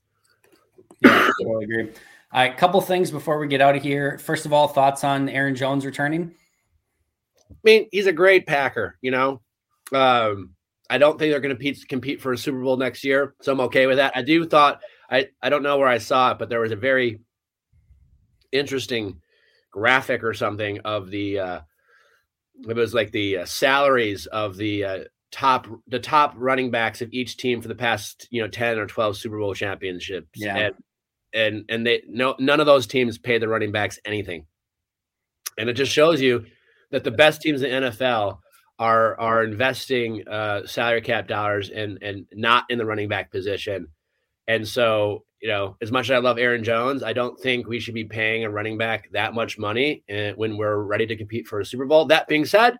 Totally 1.44 1.64
agree. 1.64 1.90
All 2.32 2.40
right, 2.40 2.56
couple 2.56 2.80
things 2.80 3.10
before 3.10 3.38
we 3.38 3.46
get 3.46 3.60
out 3.60 3.76
of 3.76 3.82
here. 3.82 4.18
First 4.18 4.46
of 4.46 4.52
all, 4.52 4.68
thoughts 4.68 5.04
on 5.04 5.28
Aaron 5.28 5.54
Jones 5.54 5.84
returning? 5.84 6.34
I 7.50 7.54
mean, 7.62 7.88
he's 7.92 8.06
a 8.06 8.12
great 8.12 8.46
Packer, 8.46 8.96
you 9.02 9.10
know. 9.10 9.42
Um, 9.92 10.54
I 10.88 10.98
don't 10.98 11.18
think 11.18 11.30
they're 11.30 11.40
going 11.40 11.56
to 11.56 11.86
compete 11.86 12.22
for 12.22 12.32
a 12.32 12.38
Super 12.38 12.62
Bowl 12.62 12.76
next 12.76 13.04
year, 13.04 13.34
so 13.42 13.52
I'm 13.52 13.60
okay 13.60 13.86
with 13.86 13.98
that. 13.98 14.16
I 14.16 14.22
do 14.22 14.46
thought 14.46 14.82
I 15.10 15.28
I 15.42 15.50
don't 15.50 15.62
know 15.62 15.78
where 15.78 15.88
I 15.88 15.98
saw 15.98 16.32
it, 16.32 16.38
but 16.38 16.48
there 16.48 16.60
was 16.60 16.72
a 16.72 16.76
very 16.76 17.20
interesting 18.50 19.20
graphic 19.70 20.22
or 20.24 20.34
something 20.34 20.80
of 20.80 21.10
the 21.10 21.38
uh, 21.38 21.60
it 22.68 22.76
was 22.76 22.94
like 22.94 23.10
the 23.10 23.38
uh, 23.38 23.44
salaries 23.44 24.26
of 24.26 24.56
the 24.56 24.84
uh, 24.84 24.98
top 25.30 25.66
the 25.88 25.98
top 25.98 26.34
running 26.36 26.70
backs 26.70 27.02
of 27.02 27.12
each 27.12 27.36
team 27.36 27.60
for 27.60 27.68
the 27.68 27.74
past 27.74 28.28
you 28.30 28.40
know 28.40 28.48
10 28.48 28.78
or 28.78 28.86
12 28.86 29.16
Super 29.16 29.38
Bowl 29.38 29.54
championships. 29.54 30.28
Yeah. 30.34 30.56
And 30.56 30.74
and 31.34 31.64
and 31.68 31.86
they 31.86 32.02
no 32.08 32.34
none 32.38 32.60
of 32.60 32.66
those 32.66 32.86
teams 32.86 33.18
pay 33.18 33.38
the 33.38 33.48
running 33.48 33.72
backs 33.72 33.98
anything. 34.04 34.46
And 35.58 35.68
it 35.68 35.74
just 35.74 35.92
shows 35.92 36.20
you 36.20 36.46
that 36.90 37.04
the 37.04 37.10
best 37.10 37.42
teams 37.42 37.62
in 37.62 37.70
the 37.70 37.90
NFL 37.90 38.38
are 38.78 39.18
are 39.18 39.44
investing 39.44 40.26
uh, 40.28 40.66
salary 40.66 41.00
cap 41.00 41.28
dollars 41.28 41.70
and 41.70 41.98
and 42.02 42.26
not 42.32 42.64
in 42.68 42.78
the 42.78 42.86
running 42.86 43.08
back 43.08 43.30
position. 43.30 43.88
And 44.48 44.66
so, 44.66 45.24
you 45.40 45.48
know, 45.48 45.76
as 45.80 45.92
much 45.92 46.06
as 46.06 46.12
I 46.12 46.18
love 46.18 46.38
Aaron 46.38 46.64
Jones, 46.64 47.02
I 47.02 47.12
don't 47.12 47.38
think 47.38 47.66
we 47.66 47.78
should 47.78 47.94
be 47.94 48.04
paying 48.04 48.44
a 48.44 48.50
running 48.50 48.76
back 48.76 49.08
that 49.12 49.34
much 49.34 49.58
money 49.58 50.02
eh, 50.08 50.32
when 50.32 50.56
we're 50.56 50.82
ready 50.82 51.06
to 51.06 51.16
compete 51.16 51.46
for 51.46 51.60
a 51.60 51.64
Super 51.64 51.86
Bowl. 51.86 52.06
That 52.06 52.26
being 52.28 52.44
said, 52.44 52.76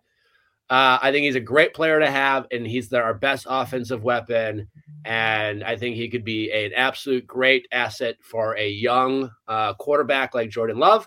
uh, 0.73 0.99
I 1.03 1.13
think 1.13 1.25
he's 1.25 1.35
a 1.35 1.41
great 1.41 1.75
player 1.75 2.01
to 2.01 2.11
have, 2.11 2.47
and 2.51 2.67
he's 2.67 2.89
the, 2.89 2.99
our 2.99 3.13
best 3.13 3.47
offensive 3.47 4.03
weapon. 4.03 4.69
And 5.05 5.63
I 5.63 5.77
think 5.77 5.97
he 5.97 6.09
could 6.09 6.25
be 6.25 6.51
an 6.51 6.73
absolute 6.75 7.27
great 7.27 7.69
asset 7.71 8.17
for 8.23 8.57
a 8.57 8.71
young 8.71 9.31
uh, 9.47 9.75
quarterback 9.75 10.35
like 10.35 10.49
Jordan 10.49 10.79
Love. 10.79 11.07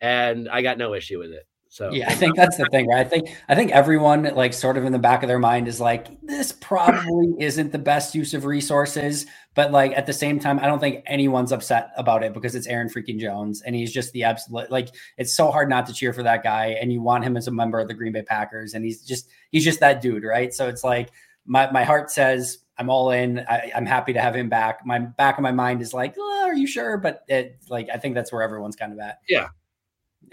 And 0.00 0.48
I 0.48 0.62
got 0.62 0.78
no 0.78 0.94
issue 0.94 1.20
with 1.20 1.30
it. 1.30 1.46
So 1.74 1.90
yeah, 1.90 2.08
I 2.08 2.14
think 2.14 2.36
that's 2.36 2.56
the 2.56 2.66
thing, 2.66 2.86
right? 2.86 3.04
I 3.04 3.08
think 3.08 3.36
I 3.48 3.56
think 3.56 3.72
everyone 3.72 4.22
like 4.36 4.52
sort 4.52 4.76
of 4.76 4.84
in 4.84 4.92
the 4.92 4.98
back 5.00 5.24
of 5.24 5.28
their 5.28 5.40
mind 5.40 5.66
is 5.66 5.80
like, 5.80 6.06
this 6.22 6.52
probably 6.52 7.34
isn't 7.40 7.72
the 7.72 7.80
best 7.80 8.14
use 8.14 8.32
of 8.32 8.44
resources, 8.44 9.26
but 9.56 9.72
like 9.72 9.90
at 9.96 10.06
the 10.06 10.12
same 10.12 10.38
time, 10.38 10.60
I 10.60 10.66
don't 10.66 10.78
think 10.78 11.02
anyone's 11.04 11.50
upset 11.50 11.90
about 11.96 12.22
it 12.22 12.32
because 12.32 12.54
it's 12.54 12.68
Aaron 12.68 12.88
freaking 12.88 13.18
Jones 13.18 13.60
and 13.62 13.74
he's 13.74 13.92
just 13.92 14.12
the 14.12 14.22
absolute 14.22 14.70
like 14.70 14.90
it's 15.18 15.34
so 15.34 15.50
hard 15.50 15.68
not 15.68 15.84
to 15.86 15.92
cheer 15.92 16.12
for 16.12 16.22
that 16.22 16.44
guy 16.44 16.76
and 16.80 16.92
you 16.92 17.02
want 17.02 17.24
him 17.24 17.36
as 17.36 17.48
a 17.48 17.50
member 17.50 17.80
of 17.80 17.88
the 17.88 17.94
Green 17.94 18.12
Bay 18.12 18.22
Packers 18.22 18.74
and 18.74 18.84
he's 18.84 19.02
just 19.02 19.28
he's 19.50 19.64
just 19.64 19.80
that 19.80 20.00
dude, 20.00 20.22
right? 20.22 20.54
So 20.54 20.68
it's 20.68 20.84
like 20.84 21.10
my 21.44 21.68
my 21.72 21.82
heart 21.82 22.08
says 22.12 22.58
I'm 22.78 22.88
all 22.88 23.10
in. 23.10 23.40
I, 23.48 23.72
am 23.74 23.84
happy 23.84 24.12
to 24.12 24.20
have 24.20 24.36
him 24.36 24.48
back. 24.48 24.86
My 24.86 25.00
back 25.00 25.38
of 25.38 25.42
my 25.42 25.50
mind 25.50 25.82
is 25.82 25.92
like, 25.92 26.14
oh, 26.16 26.44
are 26.46 26.54
you 26.54 26.68
sure? 26.68 26.98
But 26.98 27.24
it 27.26 27.58
like 27.68 27.88
I 27.92 27.96
think 27.96 28.14
that's 28.14 28.32
where 28.32 28.42
everyone's 28.42 28.76
kind 28.76 28.92
of 28.92 29.00
at. 29.00 29.18
Yeah, 29.28 29.48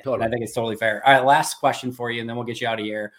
Totally. 0.04 0.26
I 0.26 0.30
think 0.30 0.44
it's 0.44 0.54
totally 0.54 0.76
fair. 0.76 1.06
All 1.06 1.14
right, 1.14 1.26
last 1.26 1.56
question 1.56 1.92
for 1.92 2.12
you, 2.12 2.22
and 2.22 2.30
then 2.30 2.36
we'll 2.36 2.46
get 2.46 2.62
you 2.62 2.68
out 2.68 2.80
of 2.80 2.86
here. 2.86 3.14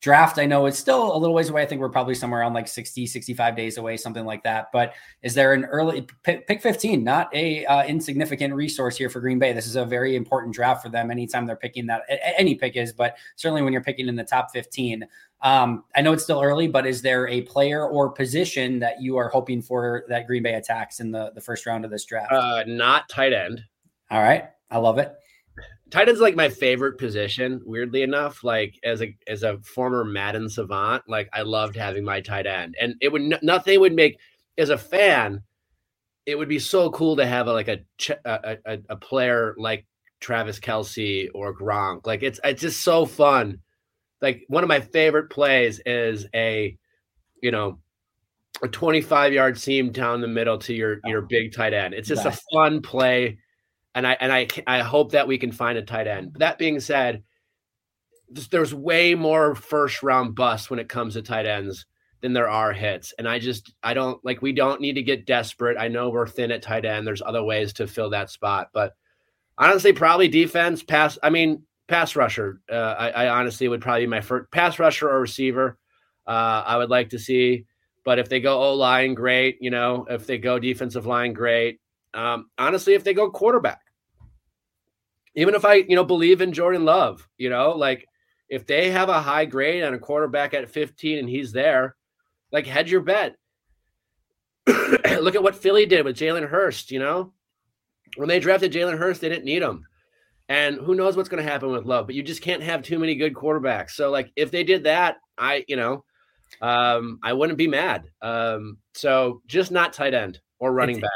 Draft, 0.00 0.38
I 0.38 0.46
know 0.46 0.64
it's 0.64 0.78
still 0.78 1.14
a 1.14 1.18
little 1.18 1.34
ways 1.34 1.50
away. 1.50 1.60
I 1.60 1.66
think 1.66 1.82
we're 1.82 1.90
probably 1.90 2.14
somewhere 2.14 2.40
around 2.40 2.54
like 2.54 2.66
60, 2.66 3.06
65 3.06 3.54
days 3.54 3.76
away, 3.76 3.98
something 3.98 4.24
like 4.24 4.42
that. 4.44 4.72
But 4.72 4.94
is 5.20 5.34
there 5.34 5.52
an 5.52 5.66
early 5.66 6.06
pick, 6.22 6.46
pick 6.46 6.62
15, 6.62 7.04
not 7.04 7.28
a 7.34 7.66
uh, 7.66 7.84
insignificant 7.84 8.54
resource 8.54 8.96
here 8.96 9.10
for 9.10 9.20
Green 9.20 9.38
Bay? 9.38 9.52
This 9.52 9.66
is 9.66 9.76
a 9.76 9.84
very 9.84 10.16
important 10.16 10.54
draft 10.54 10.82
for 10.82 10.88
them 10.88 11.10
anytime 11.10 11.44
they're 11.44 11.54
picking 11.54 11.84
that. 11.88 12.04
Any 12.38 12.54
pick 12.54 12.76
is, 12.76 12.94
but 12.94 13.18
certainly 13.36 13.60
when 13.60 13.74
you're 13.74 13.82
picking 13.82 14.08
in 14.08 14.16
the 14.16 14.24
top 14.24 14.52
15. 14.52 15.04
Um, 15.42 15.84
I 15.94 16.00
know 16.00 16.14
it's 16.14 16.24
still 16.24 16.40
early, 16.40 16.66
but 16.66 16.86
is 16.86 17.02
there 17.02 17.28
a 17.28 17.42
player 17.42 17.86
or 17.86 18.08
position 18.08 18.78
that 18.78 19.02
you 19.02 19.18
are 19.18 19.28
hoping 19.28 19.60
for 19.60 20.04
that 20.08 20.26
Green 20.26 20.42
Bay 20.42 20.54
attacks 20.54 21.00
in 21.00 21.10
the, 21.10 21.30
the 21.34 21.42
first 21.42 21.66
round 21.66 21.84
of 21.84 21.90
this 21.90 22.06
draft? 22.06 22.32
Uh, 22.32 22.64
not 22.66 23.06
tight 23.10 23.34
end. 23.34 23.62
All 24.10 24.22
right. 24.22 24.48
I 24.70 24.78
love 24.78 24.96
it 24.96 25.14
tight 25.90 26.08
end's 26.08 26.20
like 26.20 26.36
my 26.36 26.48
favorite 26.48 26.98
position 26.98 27.60
weirdly 27.64 28.02
enough 28.02 28.44
like 28.44 28.78
as 28.84 29.02
a 29.02 29.16
as 29.26 29.42
a 29.42 29.58
former 29.58 30.04
madden 30.04 30.48
savant 30.48 31.02
like 31.08 31.28
i 31.32 31.42
loved 31.42 31.76
having 31.76 32.04
my 32.04 32.20
tight 32.20 32.46
end. 32.46 32.74
And 32.80 32.94
it 33.00 33.12
would 33.12 33.42
nothing 33.42 33.80
would 33.80 33.94
make 33.94 34.18
as 34.56 34.70
a 34.70 34.78
fan 34.78 35.42
it 36.26 36.38
would 36.38 36.48
be 36.48 36.58
so 36.58 36.90
cool 36.90 37.16
to 37.16 37.26
have 37.26 37.48
a, 37.48 37.52
like 37.52 37.68
a, 37.68 37.80
a 38.24 38.56
a, 38.64 38.78
a 38.90 38.96
player 38.96 39.54
like 39.58 39.86
travis 40.20 40.60
Kelce 40.60 41.28
or 41.34 41.54
gronk. 41.54 42.06
Like 42.06 42.22
it's 42.22 42.38
it's 42.44 42.60
just 42.60 42.82
so 42.82 43.06
fun. 43.06 43.58
Like 44.20 44.44
one 44.48 44.62
of 44.62 44.68
my 44.68 44.80
favorite 44.80 45.30
plays 45.30 45.80
is 45.84 46.26
a 46.34 46.76
you 47.42 47.50
know 47.50 47.78
a 48.62 48.68
25 48.68 49.32
yard 49.32 49.58
seam 49.58 49.90
down 49.90 50.20
the 50.20 50.28
middle 50.28 50.58
to 50.58 50.74
your 50.74 51.00
your 51.04 51.22
oh. 51.22 51.26
big 51.28 51.52
tight 51.52 51.72
end. 51.72 51.94
It's 51.94 52.08
just 52.08 52.26
a 52.26 52.38
fun 52.52 52.82
play 52.82 53.38
and 53.94 54.06
I 54.06 54.16
and 54.20 54.32
I 54.32 54.48
I 54.66 54.80
hope 54.80 55.12
that 55.12 55.28
we 55.28 55.38
can 55.38 55.52
find 55.52 55.78
a 55.78 55.82
tight 55.82 56.06
end. 56.06 56.36
That 56.38 56.58
being 56.58 56.80
said, 56.80 57.22
there's 58.50 58.74
way 58.74 59.14
more 59.14 59.54
first 59.54 60.02
round 60.02 60.34
busts 60.34 60.70
when 60.70 60.78
it 60.78 60.88
comes 60.88 61.14
to 61.14 61.22
tight 61.22 61.46
ends 61.46 61.86
than 62.20 62.32
there 62.32 62.50
are 62.50 62.72
hits, 62.72 63.14
and 63.18 63.28
I 63.28 63.38
just 63.38 63.72
I 63.82 63.94
don't 63.94 64.24
like 64.24 64.42
we 64.42 64.52
don't 64.52 64.80
need 64.80 64.94
to 64.94 65.02
get 65.02 65.26
desperate. 65.26 65.76
I 65.78 65.88
know 65.88 66.10
we're 66.10 66.26
thin 66.26 66.52
at 66.52 66.62
tight 66.62 66.84
end. 66.84 67.06
There's 67.06 67.22
other 67.22 67.42
ways 67.42 67.72
to 67.74 67.86
fill 67.86 68.10
that 68.10 68.30
spot, 68.30 68.68
but 68.72 68.94
honestly, 69.58 69.92
probably 69.92 70.28
defense, 70.28 70.82
pass. 70.82 71.18
I 71.22 71.30
mean, 71.30 71.62
pass 71.86 72.16
rusher. 72.16 72.60
Uh, 72.70 72.94
I, 72.98 73.10
I, 73.10 73.28
honestly 73.28 73.68
would 73.68 73.82
probably 73.82 74.02
be 74.02 74.06
my 74.06 74.20
first 74.20 74.50
pass 74.50 74.78
rusher 74.78 75.08
or 75.08 75.20
receiver. 75.20 75.78
Uh, 76.26 76.62
I 76.66 76.76
would 76.76 76.90
like 76.90 77.10
to 77.10 77.18
see. 77.18 77.66
But 78.04 78.18
if 78.18 78.28
they 78.28 78.40
go 78.40 78.62
O 78.62 78.74
line, 78.74 79.14
great. 79.14 79.58
You 79.60 79.70
know, 79.70 80.06
if 80.08 80.26
they 80.26 80.38
go 80.38 80.58
defensive 80.58 81.06
line, 81.06 81.34
great. 81.34 81.80
Um, 82.14 82.50
honestly, 82.58 82.94
if 82.94 83.04
they 83.04 83.14
go 83.14 83.30
quarterback, 83.30 83.82
even 85.34 85.54
if 85.54 85.64
I, 85.64 85.74
you 85.74 85.96
know, 85.96 86.04
believe 86.04 86.40
in 86.40 86.52
Jordan 86.52 86.84
Love, 86.84 87.28
you 87.38 87.50
know, 87.50 87.70
like 87.70 88.06
if 88.48 88.66
they 88.66 88.90
have 88.90 89.08
a 89.08 89.20
high 89.20 89.44
grade 89.44 89.84
on 89.84 89.94
a 89.94 89.98
quarterback 89.98 90.54
at 90.54 90.68
15 90.68 91.18
and 91.18 91.28
he's 91.28 91.52
there, 91.52 91.96
like 92.50 92.66
hedge 92.66 92.90
your 92.90 93.00
bet. 93.00 93.36
Look 94.66 95.36
at 95.36 95.42
what 95.42 95.56
Philly 95.56 95.86
did 95.86 96.04
with 96.04 96.16
Jalen 96.16 96.48
Hurts, 96.48 96.90
you 96.90 96.98
know? 96.98 97.32
When 98.16 98.28
they 98.28 98.40
drafted 98.40 98.72
Jalen 98.72 98.98
Hurts, 98.98 99.20
they 99.20 99.28
didn't 99.28 99.44
need 99.44 99.62
him. 99.62 99.86
And 100.48 100.76
who 100.78 100.96
knows 100.96 101.16
what's 101.16 101.28
going 101.28 101.44
to 101.44 101.48
happen 101.48 101.70
with 101.70 101.84
Love, 101.84 102.06
but 102.06 102.16
you 102.16 102.24
just 102.24 102.42
can't 102.42 102.62
have 102.62 102.82
too 102.82 102.98
many 102.98 103.14
good 103.14 103.34
quarterbacks. 103.34 103.90
So, 103.90 104.10
like, 104.10 104.32
if 104.34 104.50
they 104.50 104.64
did 104.64 104.82
that, 104.82 105.18
I, 105.38 105.64
you 105.68 105.76
know, 105.76 106.04
um, 106.60 107.20
I 107.22 107.32
wouldn't 107.32 107.58
be 107.58 107.68
mad. 107.68 108.04
Um, 108.20 108.78
so 108.94 109.42
just 109.46 109.70
not 109.70 109.92
tight 109.92 110.12
end 110.12 110.40
or 110.58 110.72
running 110.72 110.96
it's, 110.96 111.02
back. 111.02 111.10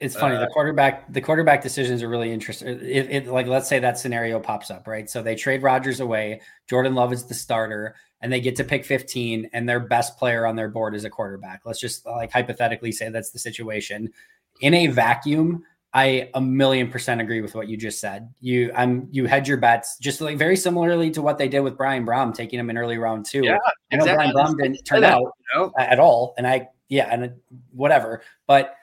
It's 0.00 0.14
funny. 0.14 0.36
Uh, 0.36 0.40
the 0.40 0.46
quarterback, 0.48 1.12
the 1.12 1.20
quarterback 1.20 1.60
decisions 1.60 2.04
are 2.04 2.08
really 2.08 2.32
interesting. 2.32 2.68
If, 2.68 3.10
if, 3.10 3.26
like, 3.26 3.48
let's 3.48 3.68
say 3.68 3.80
that 3.80 3.98
scenario 3.98 4.38
pops 4.38 4.70
up, 4.70 4.86
right? 4.86 5.10
So 5.10 5.22
they 5.22 5.34
trade 5.34 5.62
Rodgers 5.62 5.98
away. 5.98 6.40
Jordan 6.68 6.94
Love 6.94 7.12
is 7.12 7.24
the 7.24 7.34
starter, 7.34 7.96
and 8.20 8.32
they 8.32 8.40
get 8.40 8.54
to 8.56 8.64
pick 8.64 8.84
15, 8.84 9.50
and 9.52 9.68
their 9.68 9.80
best 9.80 10.16
player 10.16 10.46
on 10.46 10.54
their 10.54 10.68
board 10.68 10.94
is 10.94 11.04
a 11.04 11.10
quarterback. 11.10 11.62
Let's 11.64 11.80
just 11.80 12.06
like 12.06 12.30
hypothetically 12.30 12.92
say 12.92 13.08
that's 13.08 13.30
the 13.30 13.40
situation. 13.40 14.12
In 14.60 14.74
a 14.74 14.86
vacuum, 14.86 15.64
I 15.92 16.30
a 16.34 16.40
million 16.40 16.90
percent 16.90 17.20
agree 17.20 17.40
with 17.40 17.54
what 17.54 17.68
you 17.68 17.76
just 17.76 18.00
said. 18.00 18.32
You 18.40 18.70
I'm 18.76 19.08
you 19.10 19.26
hedge 19.26 19.48
your 19.48 19.56
bets 19.56 19.96
just 19.98 20.20
like 20.20 20.36
very 20.36 20.56
similarly 20.56 21.10
to 21.12 21.22
what 21.22 21.38
they 21.38 21.48
did 21.48 21.60
with 21.60 21.76
Brian 21.76 22.04
Brohm, 22.04 22.34
taking 22.34 22.58
him 22.58 22.68
in 22.70 22.76
early 22.76 22.98
round 22.98 23.24
two. 23.24 23.42
Yeah, 23.42 23.58
I 23.90 23.96
know 23.96 24.04
exactly. 24.04 24.32
Brian 24.32 24.54
Brohm 24.54 24.62
didn't 24.62 24.84
turn 24.84 25.02
out 25.02 25.22
you 25.22 25.32
know? 25.54 25.72
at 25.78 25.98
all, 25.98 26.34
and 26.36 26.46
I 26.46 26.68
yeah, 26.88 27.08
and 27.10 27.32
whatever, 27.72 28.22
but 28.46 28.76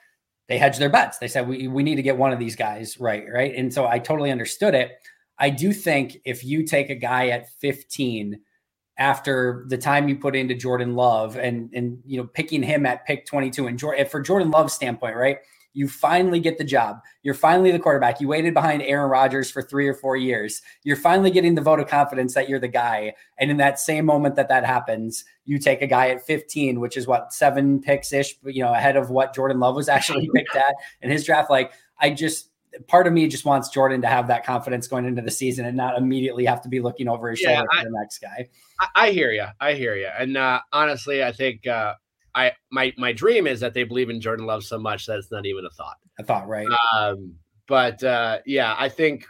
they 0.48 0.58
hedged 0.58 0.78
their 0.78 0.90
bets. 0.90 1.18
They 1.18 1.28
said 1.28 1.48
we 1.48 1.68
we 1.68 1.82
need 1.82 1.96
to 1.96 2.02
get 2.02 2.16
one 2.16 2.32
of 2.32 2.38
these 2.38 2.56
guys 2.56 2.98
right, 3.00 3.24
right, 3.32 3.54
and 3.54 3.72
so 3.72 3.86
I 3.86 3.98
totally 3.98 4.30
understood 4.30 4.74
it. 4.74 4.92
I 5.38 5.50
do 5.50 5.72
think 5.72 6.18
if 6.24 6.44
you 6.44 6.64
take 6.64 6.88
a 6.88 6.94
guy 6.94 7.28
at 7.28 7.50
15 7.60 8.40
after 8.98 9.66
the 9.68 9.76
time 9.76 10.08
you 10.08 10.16
put 10.16 10.34
into 10.34 10.54
Jordan 10.54 10.94
Love 10.94 11.36
and 11.36 11.70
and 11.74 11.98
you 12.04 12.18
know 12.18 12.26
picking 12.26 12.62
him 12.62 12.86
at 12.86 13.06
pick 13.06 13.26
22 13.26 13.66
and 13.66 13.78
Jordan 13.78 14.06
for 14.06 14.20
Jordan 14.20 14.50
Love's 14.50 14.74
standpoint, 14.74 15.16
right? 15.16 15.38
You 15.76 15.88
finally 15.88 16.40
get 16.40 16.56
the 16.56 16.64
job. 16.64 17.02
You're 17.22 17.34
finally 17.34 17.70
the 17.70 17.78
quarterback. 17.78 18.18
You 18.18 18.28
waited 18.28 18.54
behind 18.54 18.80
Aaron 18.80 19.10
Rodgers 19.10 19.50
for 19.50 19.60
three 19.60 19.86
or 19.86 19.92
four 19.92 20.16
years. 20.16 20.62
You're 20.84 20.96
finally 20.96 21.30
getting 21.30 21.54
the 21.54 21.60
vote 21.60 21.80
of 21.80 21.86
confidence 21.86 22.32
that 22.32 22.48
you're 22.48 22.58
the 22.58 22.66
guy. 22.66 23.12
And 23.38 23.50
in 23.50 23.58
that 23.58 23.78
same 23.78 24.06
moment 24.06 24.36
that 24.36 24.48
that 24.48 24.64
happens, 24.64 25.22
you 25.44 25.58
take 25.58 25.82
a 25.82 25.86
guy 25.86 26.08
at 26.08 26.24
15, 26.24 26.80
which 26.80 26.96
is 26.96 27.06
what 27.06 27.34
seven 27.34 27.78
picks 27.78 28.10
ish, 28.14 28.36
you 28.46 28.62
know, 28.62 28.72
ahead 28.72 28.96
of 28.96 29.10
what 29.10 29.34
Jordan 29.34 29.60
Love 29.60 29.76
was 29.76 29.90
actually 29.90 30.30
picked 30.34 30.56
at 30.56 30.74
in 31.02 31.10
his 31.10 31.26
draft. 31.26 31.50
Like, 31.50 31.72
I 32.00 32.08
just, 32.08 32.48
part 32.86 33.06
of 33.06 33.12
me 33.12 33.28
just 33.28 33.44
wants 33.44 33.68
Jordan 33.68 34.00
to 34.00 34.08
have 34.08 34.28
that 34.28 34.46
confidence 34.46 34.88
going 34.88 35.04
into 35.04 35.20
the 35.20 35.30
season 35.30 35.66
and 35.66 35.76
not 35.76 35.98
immediately 35.98 36.46
have 36.46 36.62
to 36.62 36.70
be 36.70 36.80
looking 36.80 37.06
over 37.06 37.28
his 37.28 37.42
yeah, 37.42 37.56
shoulder 37.56 37.68
I, 37.74 37.82
for 37.82 37.90
the 37.90 37.98
next 37.98 38.20
guy. 38.20 38.48
I, 38.80 38.86
I 38.94 39.10
hear 39.10 39.30
you. 39.30 39.44
I 39.60 39.74
hear 39.74 39.94
you. 39.94 40.08
And 40.18 40.38
uh, 40.38 40.60
honestly, 40.72 41.22
I 41.22 41.32
think 41.32 41.66
uh, 41.66 41.96
I 42.36 42.52
my 42.70 42.92
my 42.98 43.12
dream 43.12 43.46
is 43.46 43.60
that 43.60 43.74
they 43.74 43.82
believe 43.82 44.10
in 44.10 44.20
Jordan 44.20 44.46
Love 44.46 44.62
so 44.62 44.78
much 44.78 45.06
that 45.06 45.18
it's 45.18 45.32
not 45.32 45.46
even 45.46 45.64
a 45.64 45.70
thought. 45.70 45.96
A 46.20 46.22
thought, 46.22 46.46
right? 46.46 46.68
Um, 46.94 47.34
but 47.66 48.04
uh, 48.04 48.38
yeah, 48.44 48.76
I 48.78 48.90
think 48.90 49.26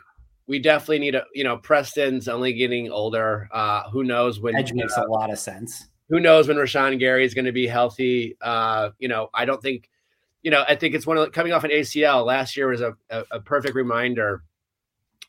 we 0.49 0.59
definitely 0.59 0.99
need 0.99 1.15
a 1.15 1.25
you 1.33 1.45
know 1.45 1.57
Preston's 1.57 2.29
only 2.29 2.53
getting 2.53 2.91
older. 2.91 3.49
Uh, 3.53 3.89
who 3.91 4.03
knows 4.03 4.41
when 4.41 4.57
Edge 4.57 4.73
makes 4.73 4.97
a 4.97 5.05
lot 5.05 5.31
of 5.31 5.39
sense. 5.39 5.87
Who 6.09 6.21
knows 6.21 6.49
when 6.49 6.57
Rashan 6.57 6.99
Gary 6.99 7.25
is 7.25 7.33
going 7.33 7.47
to 7.47 7.53
be 7.53 7.67
healthy? 7.67 8.37
Uh, 8.41 8.91
you 8.99 9.09
know, 9.09 9.31
I 9.33 9.45
don't 9.45 9.63
think. 9.63 9.89
You 10.43 10.53
know, 10.53 10.65
I 10.69 10.77
think 10.77 10.95
it's 10.95 11.07
one 11.07 11.17
of 11.17 11.25
the, 11.25 11.31
coming 11.31 11.53
off 11.53 11.65
an 11.65 11.73
ACL. 11.73 12.25
Last 12.25 12.57
year 12.57 12.69
was 12.69 12.81
a, 12.81 12.95
a, 13.11 13.25
a 13.33 13.41
perfect 13.41 13.75
reminder. 13.75 14.45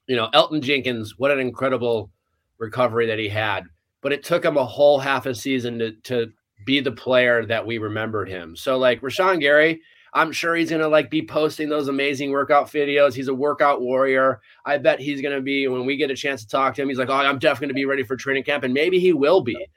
You 0.05 0.15
know, 0.15 0.29
Elgton 0.31 0.61
Jenkins, 0.61 1.17
what 1.17 1.31
an 1.31 1.39
incredible 1.39 2.11
recovery 2.59 3.07
that 3.07 3.17
he 3.17 3.27
had. 3.27 3.65
But 4.01 4.13
it 4.13 4.23
took 4.23 4.45
him 4.45 4.57
a 4.57 4.65
whole 4.65 4.99
half 4.99 5.25
a 5.25 5.33
season 5.33 5.79
to 5.79 5.91
to 6.03 6.31
be 6.65 6.79
the 6.79 6.91
player 6.91 7.45
that 7.45 7.65
we 7.65 7.77
remembered 7.77 8.29
him. 8.29 8.55
So 8.55 8.77
like 8.77 9.01
Rashan 9.01 9.39
Gary, 9.39 9.81
I'm 10.13 10.31
sure 10.31 10.55
he's 10.55 10.71
gonna 10.71 10.87
like 10.87 11.09
be 11.09 11.25
posting 11.25 11.69
those 11.69 11.87
amazing 11.87 12.31
workout 12.31 12.67
videos. 12.67 13.13
He's 13.13 13.27
a 13.27 13.33
workout 13.33 13.81
warrior. 13.81 14.41
I 14.65 14.77
bet 14.77 14.99
he's 14.99 15.21
gonna 15.21 15.41
be 15.41 15.67
when 15.67 15.85
we 15.85 15.97
get 15.97 16.11
a 16.11 16.15
chance 16.15 16.43
to 16.43 16.49
talk 16.49 16.75
to 16.75 16.81
him. 16.81 16.89
He's 16.89 16.97
like, 16.97 17.09
oh, 17.09 17.13
I'm 17.13 17.39
definitely 17.39 17.67
gonna 17.67 17.81
be 17.81 17.85
ready 17.85 18.03
for 18.03 18.15
training 18.15 18.43
camp, 18.43 18.63
and 18.63 18.73
maybe 18.73 18.99
he 18.99 19.13
will 19.13 19.41
be. 19.41 19.67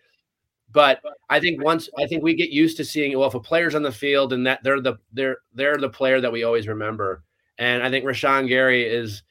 But 0.73 1.01
I 1.29 1.41
think 1.41 1.63
once 1.63 1.89
I 1.99 2.07
think 2.07 2.23
we 2.23 2.35
get 2.35 2.51
used 2.51 2.77
to 2.77 2.85
seeing 2.85 3.17
well, 3.19 3.29
if 3.29 3.35
a 3.35 3.41
player's 3.41 3.75
on 3.75 3.83
the 3.83 3.93
field 3.93 4.33
and 4.33 4.47
that 4.47 4.63
they're 4.63 4.81
the 4.81 4.97
they're 5.13 5.39
they're 5.53 5.77
the 5.77 5.89
player 5.89 6.21
that 6.21 6.33
we 6.33 6.45
always 6.45 6.69
remember. 6.69 7.25
And 7.59 7.83
I 7.83 7.91
think 7.91 8.05
Rashan 8.05 8.49
Gary 8.49 8.85
is 8.85 9.23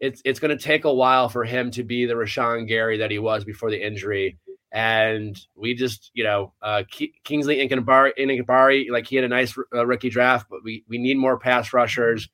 it's 0.00 0.22
it's 0.24 0.40
going 0.40 0.56
to 0.56 0.62
take 0.62 0.84
a 0.84 0.92
while 0.92 1.28
for 1.28 1.44
him 1.44 1.70
to 1.72 1.82
be 1.82 2.06
the 2.06 2.14
Rashan 2.14 2.68
Gary 2.68 2.98
that 2.98 3.10
he 3.10 3.18
was 3.18 3.44
before 3.44 3.70
the 3.70 3.84
injury 3.84 4.38
and 4.74 5.40
we 5.54 5.72
just 5.72 6.10
you 6.14 6.24
know 6.24 6.52
uh, 6.60 6.82
Kingsley 7.22 7.66
Enagbare, 7.66 8.90
like 8.90 9.06
he 9.06 9.16
had 9.16 9.24
a 9.24 9.28
nice 9.28 9.56
uh, 9.72 9.86
rookie 9.86 10.10
draft, 10.10 10.48
but 10.50 10.62
we 10.62 10.84
we 10.88 10.98
need 10.98 11.16
more 11.16 11.38
pass 11.38 11.72
rushers. 11.72 12.28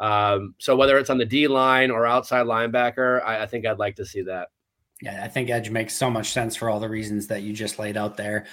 Um, 0.00 0.54
so 0.58 0.74
whether 0.74 0.98
it's 0.98 1.10
on 1.10 1.18
the 1.18 1.26
D 1.26 1.46
line 1.46 1.92
or 1.92 2.06
outside 2.06 2.46
linebacker, 2.46 3.22
I, 3.22 3.42
I 3.42 3.46
think 3.46 3.66
I'd 3.66 3.78
like 3.78 3.96
to 3.96 4.06
see 4.06 4.22
that. 4.22 4.48
Yeah, 5.00 5.22
I 5.22 5.28
think 5.28 5.50
edge 5.50 5.70
makes 5.70 5.94
so 5.94 6.10
much 6.10 6.30
sense 6.30 6.56
for 6.56 6.70
all 6.70 6.80
the 6.80 6.88
reasons 6.88 7.26
that 7.28 7.42
you 7.42 7.52
just 7.52 7.78
laid 7.78 7.96
out 7.96 8.16
there. 8.16 8.46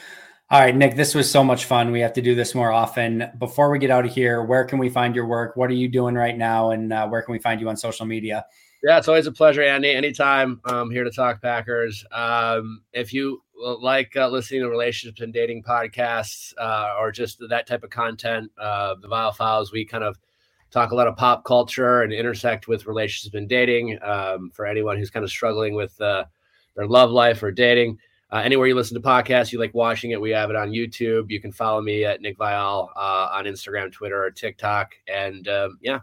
All 0.51 0.59
right, 0.59 0.75
Nick, 0.75 0.95
this 0.95 1.15
was 1.15 1.29
so 1.29 1.43
much 1.43 1.65
fun. 1.65 1.91
We 1.91 1.99
have 2.01 2.13
to 2.13 2.23
do 2.23 2.33
this 2.35 2.55
more 2.55 2.71
often. 2.71 3.29
Before 3.37 3.69
we 3.69 3.77
get 3.79 3.91
out 3.91 4.05
of 4.05 4.13
here, 4.13 4.43
where 4.43 4.65
can 4.65 4.79
we 4.79 4.89
find 4.89 5.15
your 5.15 5.27
work? 5.27 5.55
What 5.55 5.69
are 5.69 5.75
you 5.75 5.87
doing 5.87 6.15
right 6.15 6.35
now? 6.35 6.71
And 6.71 6.91
uh, 6.91 7.07
where 7.07 7.21
can 7.21 7.31
we 7.31 7.39
find 7.39 7.61
you 7.61 7.69
on 7.69 7.77
social 7.77 8.07
media? 8.07 8.45
Yeah, 8.81 8.97
it's 8.97 9.09
always 9.09 9.27
a 9.27 9.31
pleasure, 9.31 9.61
Andy. 9.61 9.91
Anytime 9.91 10.61
I'm 10.63 10.89
here 10.89 11.03
to 11.03 11.11
talk 11.11 11.41
Packers. 11.41 12.05
Um, 12.13 12.81
if 12.93 13.11
you 13.11 13.41
like 13.57 14.15
uh, 14.15 14.29
listening 14.29 14.61
to 14.61 14.69
relationships 14.69 15.19
and 15.19 15.33
dating 15.33 15.63
podcasts 15.63 16.53
uh, 16.57 16.95
or 16.97 17.11
just 17.11 17.41
that 17.49 17.67
type 17.67 17.83
of 17.83 17.89
content, 17.89 18.49
uh, 18.57 18.95
the 19.01 19.09
Viall 19.09 19.35
Files, 19.35 19.73
we 19.73 19.83
kind 19.83 20.05
of 20.05 20.17
talk 20.71 20.91
a 20.91 20.95
lot 20.95 21.07
of 21.07 21.17
pop 21.17 21.43
culture 21.43 22.03
and 22.03 22.13
intersect 22.13 22.69
with 22.69 22.85
relationships 22.85 23.35
and 23.35 23.49
dating 23.49 23.99
um, 24.01 24.49
for 24.53 24.65
anyone 24.65 24.97
who's 24.97 25.09
kind 25.09 25.25
of 25.25 25.29
struggling 25.29 25.75
with 25.75 25.99
uh, 25.99 26.23
their 26.77 26.87
love 26.87 27.11
life 27.11 27.43
or 27.43 27.51
dating. 27.51 27.97
Uh, 28.31 28.37
anywhere 28.37 28.67
you 28.67 28.75
listen 28.75 28.95
to 28.95 29.05
podcasts, 29.05 29.51
you 29.51 29.59
like 29.59 29.73
watching 29.73 30.11
it, 30.11 30.21
we 30.21 30.29
have 30.29 30.49
it 30.51 30.55
on 30.55 30.69
YouTube. 30.69 31.29
You 31.29 31.41
can 31.41 31.51
follow 31.51 31.81
me 31.81 32.05
at 32.05 32.21
Nick 32.21 32.37
Viall 32.37 32.89
uh, 32.95 33.27
on 33.33 33.43
Instagram, 33.43 33.91
Twitter, 33.91 34.23
or 34.23 34.31
TikTok. 34.31 34.93
And 35.07 35.47
um, 35.49 35.79
yeah, 35.81 35.99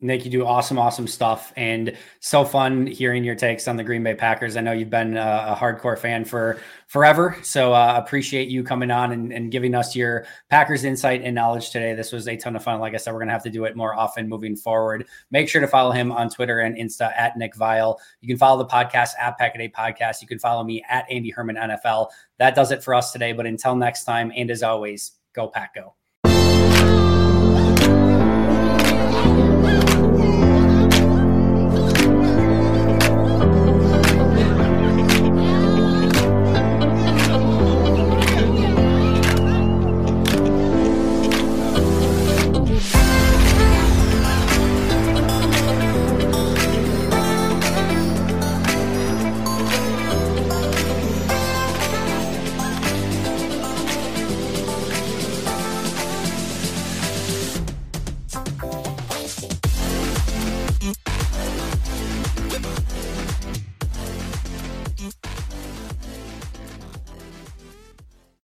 Nick, 0.00 0.24
you 0.24 0.30
do 0.30 0.46
awesome, 0.46 0.78
awesome 0.78 1.08
stuff, 1.08 1.52
and 1.56 1.96
so 2.20 2.44
fun 2.44 2.86
hearing 2.86 3.24
your 3.24 3.34
takes 3.34 3.66
on 3.66 3.76
the 3.76 3.82
Green 3.82 4.04
Bay 4.04 4.14
Packers. 4.14 4.56
I 4.56 4.60
know 4.60 4.70
you've 4.70 4.90
been 4.90 5.16
a, 5.16 5.46
a 5.48 5.56
hardcore 5.56 5.98
fan 5.98 6.24
for 6.24 6.60
forever, 6.86 7.36
so 7.42 7.72
uh, 7.72 7.94
appreciate 7.96 8.48
you 8.48 8.62
coming 8.62 8.92
on 8.92 9.10
and, 9.10 9.32
and, 9.32 9.50
giving 9.50 9.74
us 9.74 9.96
your 9.96 10.24
Packers 10.50 10.84
insight 10.84 11.22
and 11.24 11.34
knowledge 11.34 11.70
today. 11.70 11.94
This 11.94 12.12
was 12.12 12.28
a 12.28 12.36
ton 12.36 12.54
of 12.54 12.62
fun. 12.62 12.78
Like 12.78 12.94
I 12.94 12.96
said, 12.96 13.12
we're 13.12 13.18
gonna 13.18 13.32
have 13.32 13.42
to 13.42 13.50
do 13.50 13.64
it 13.64 13.74
more 13.74 13.92
often 13.92 14.28
moving 14.28 14.54
forward. 14.54 15.04
Make 15.32 15.48
sure 15.48 15.60
to 15.60 15.66
follow 15.66 15.90
him 15.90 16.12
on 16.12 16.30
Twitter 16.30 16.60
and 16.60 16.76
Insta 16.76 17.12
at 17.18 17.36
Nick 17.36 17.56
Viall. 17.56 17.96
You 18.20 18.28
can 18.28 18.38
follow 18.38 18.58
the 18.58 18.68
podcast 18.68 19.10
at 19.18 19.36
Pack-A-Day 19.36 19.70
Podcast. 19.76 20.22
You 20.22 20.28
can 20.28 20.38
follow 20.38 20.62
me 20.62 20.84
at 20.88 21.06
Andy 21.10 21.30
Herman 21.30 21.56
NFL. 21.56 22.10
That 22.38 22.54
does 22.54 22.70
it 22.70 22.84
for 22.84 22.94
us 22.94 23.10
today. 23.10 23.32
But 23.32 23.46
until 23.46 23.74
next 23.74 24.04
time, 24.04 24.30
and 24.36 24.48
as 24.48 24.62
always, 24.62 25.12
go 25.32 25.48
Pack 25.48 25.74
Go. 25.74 25.94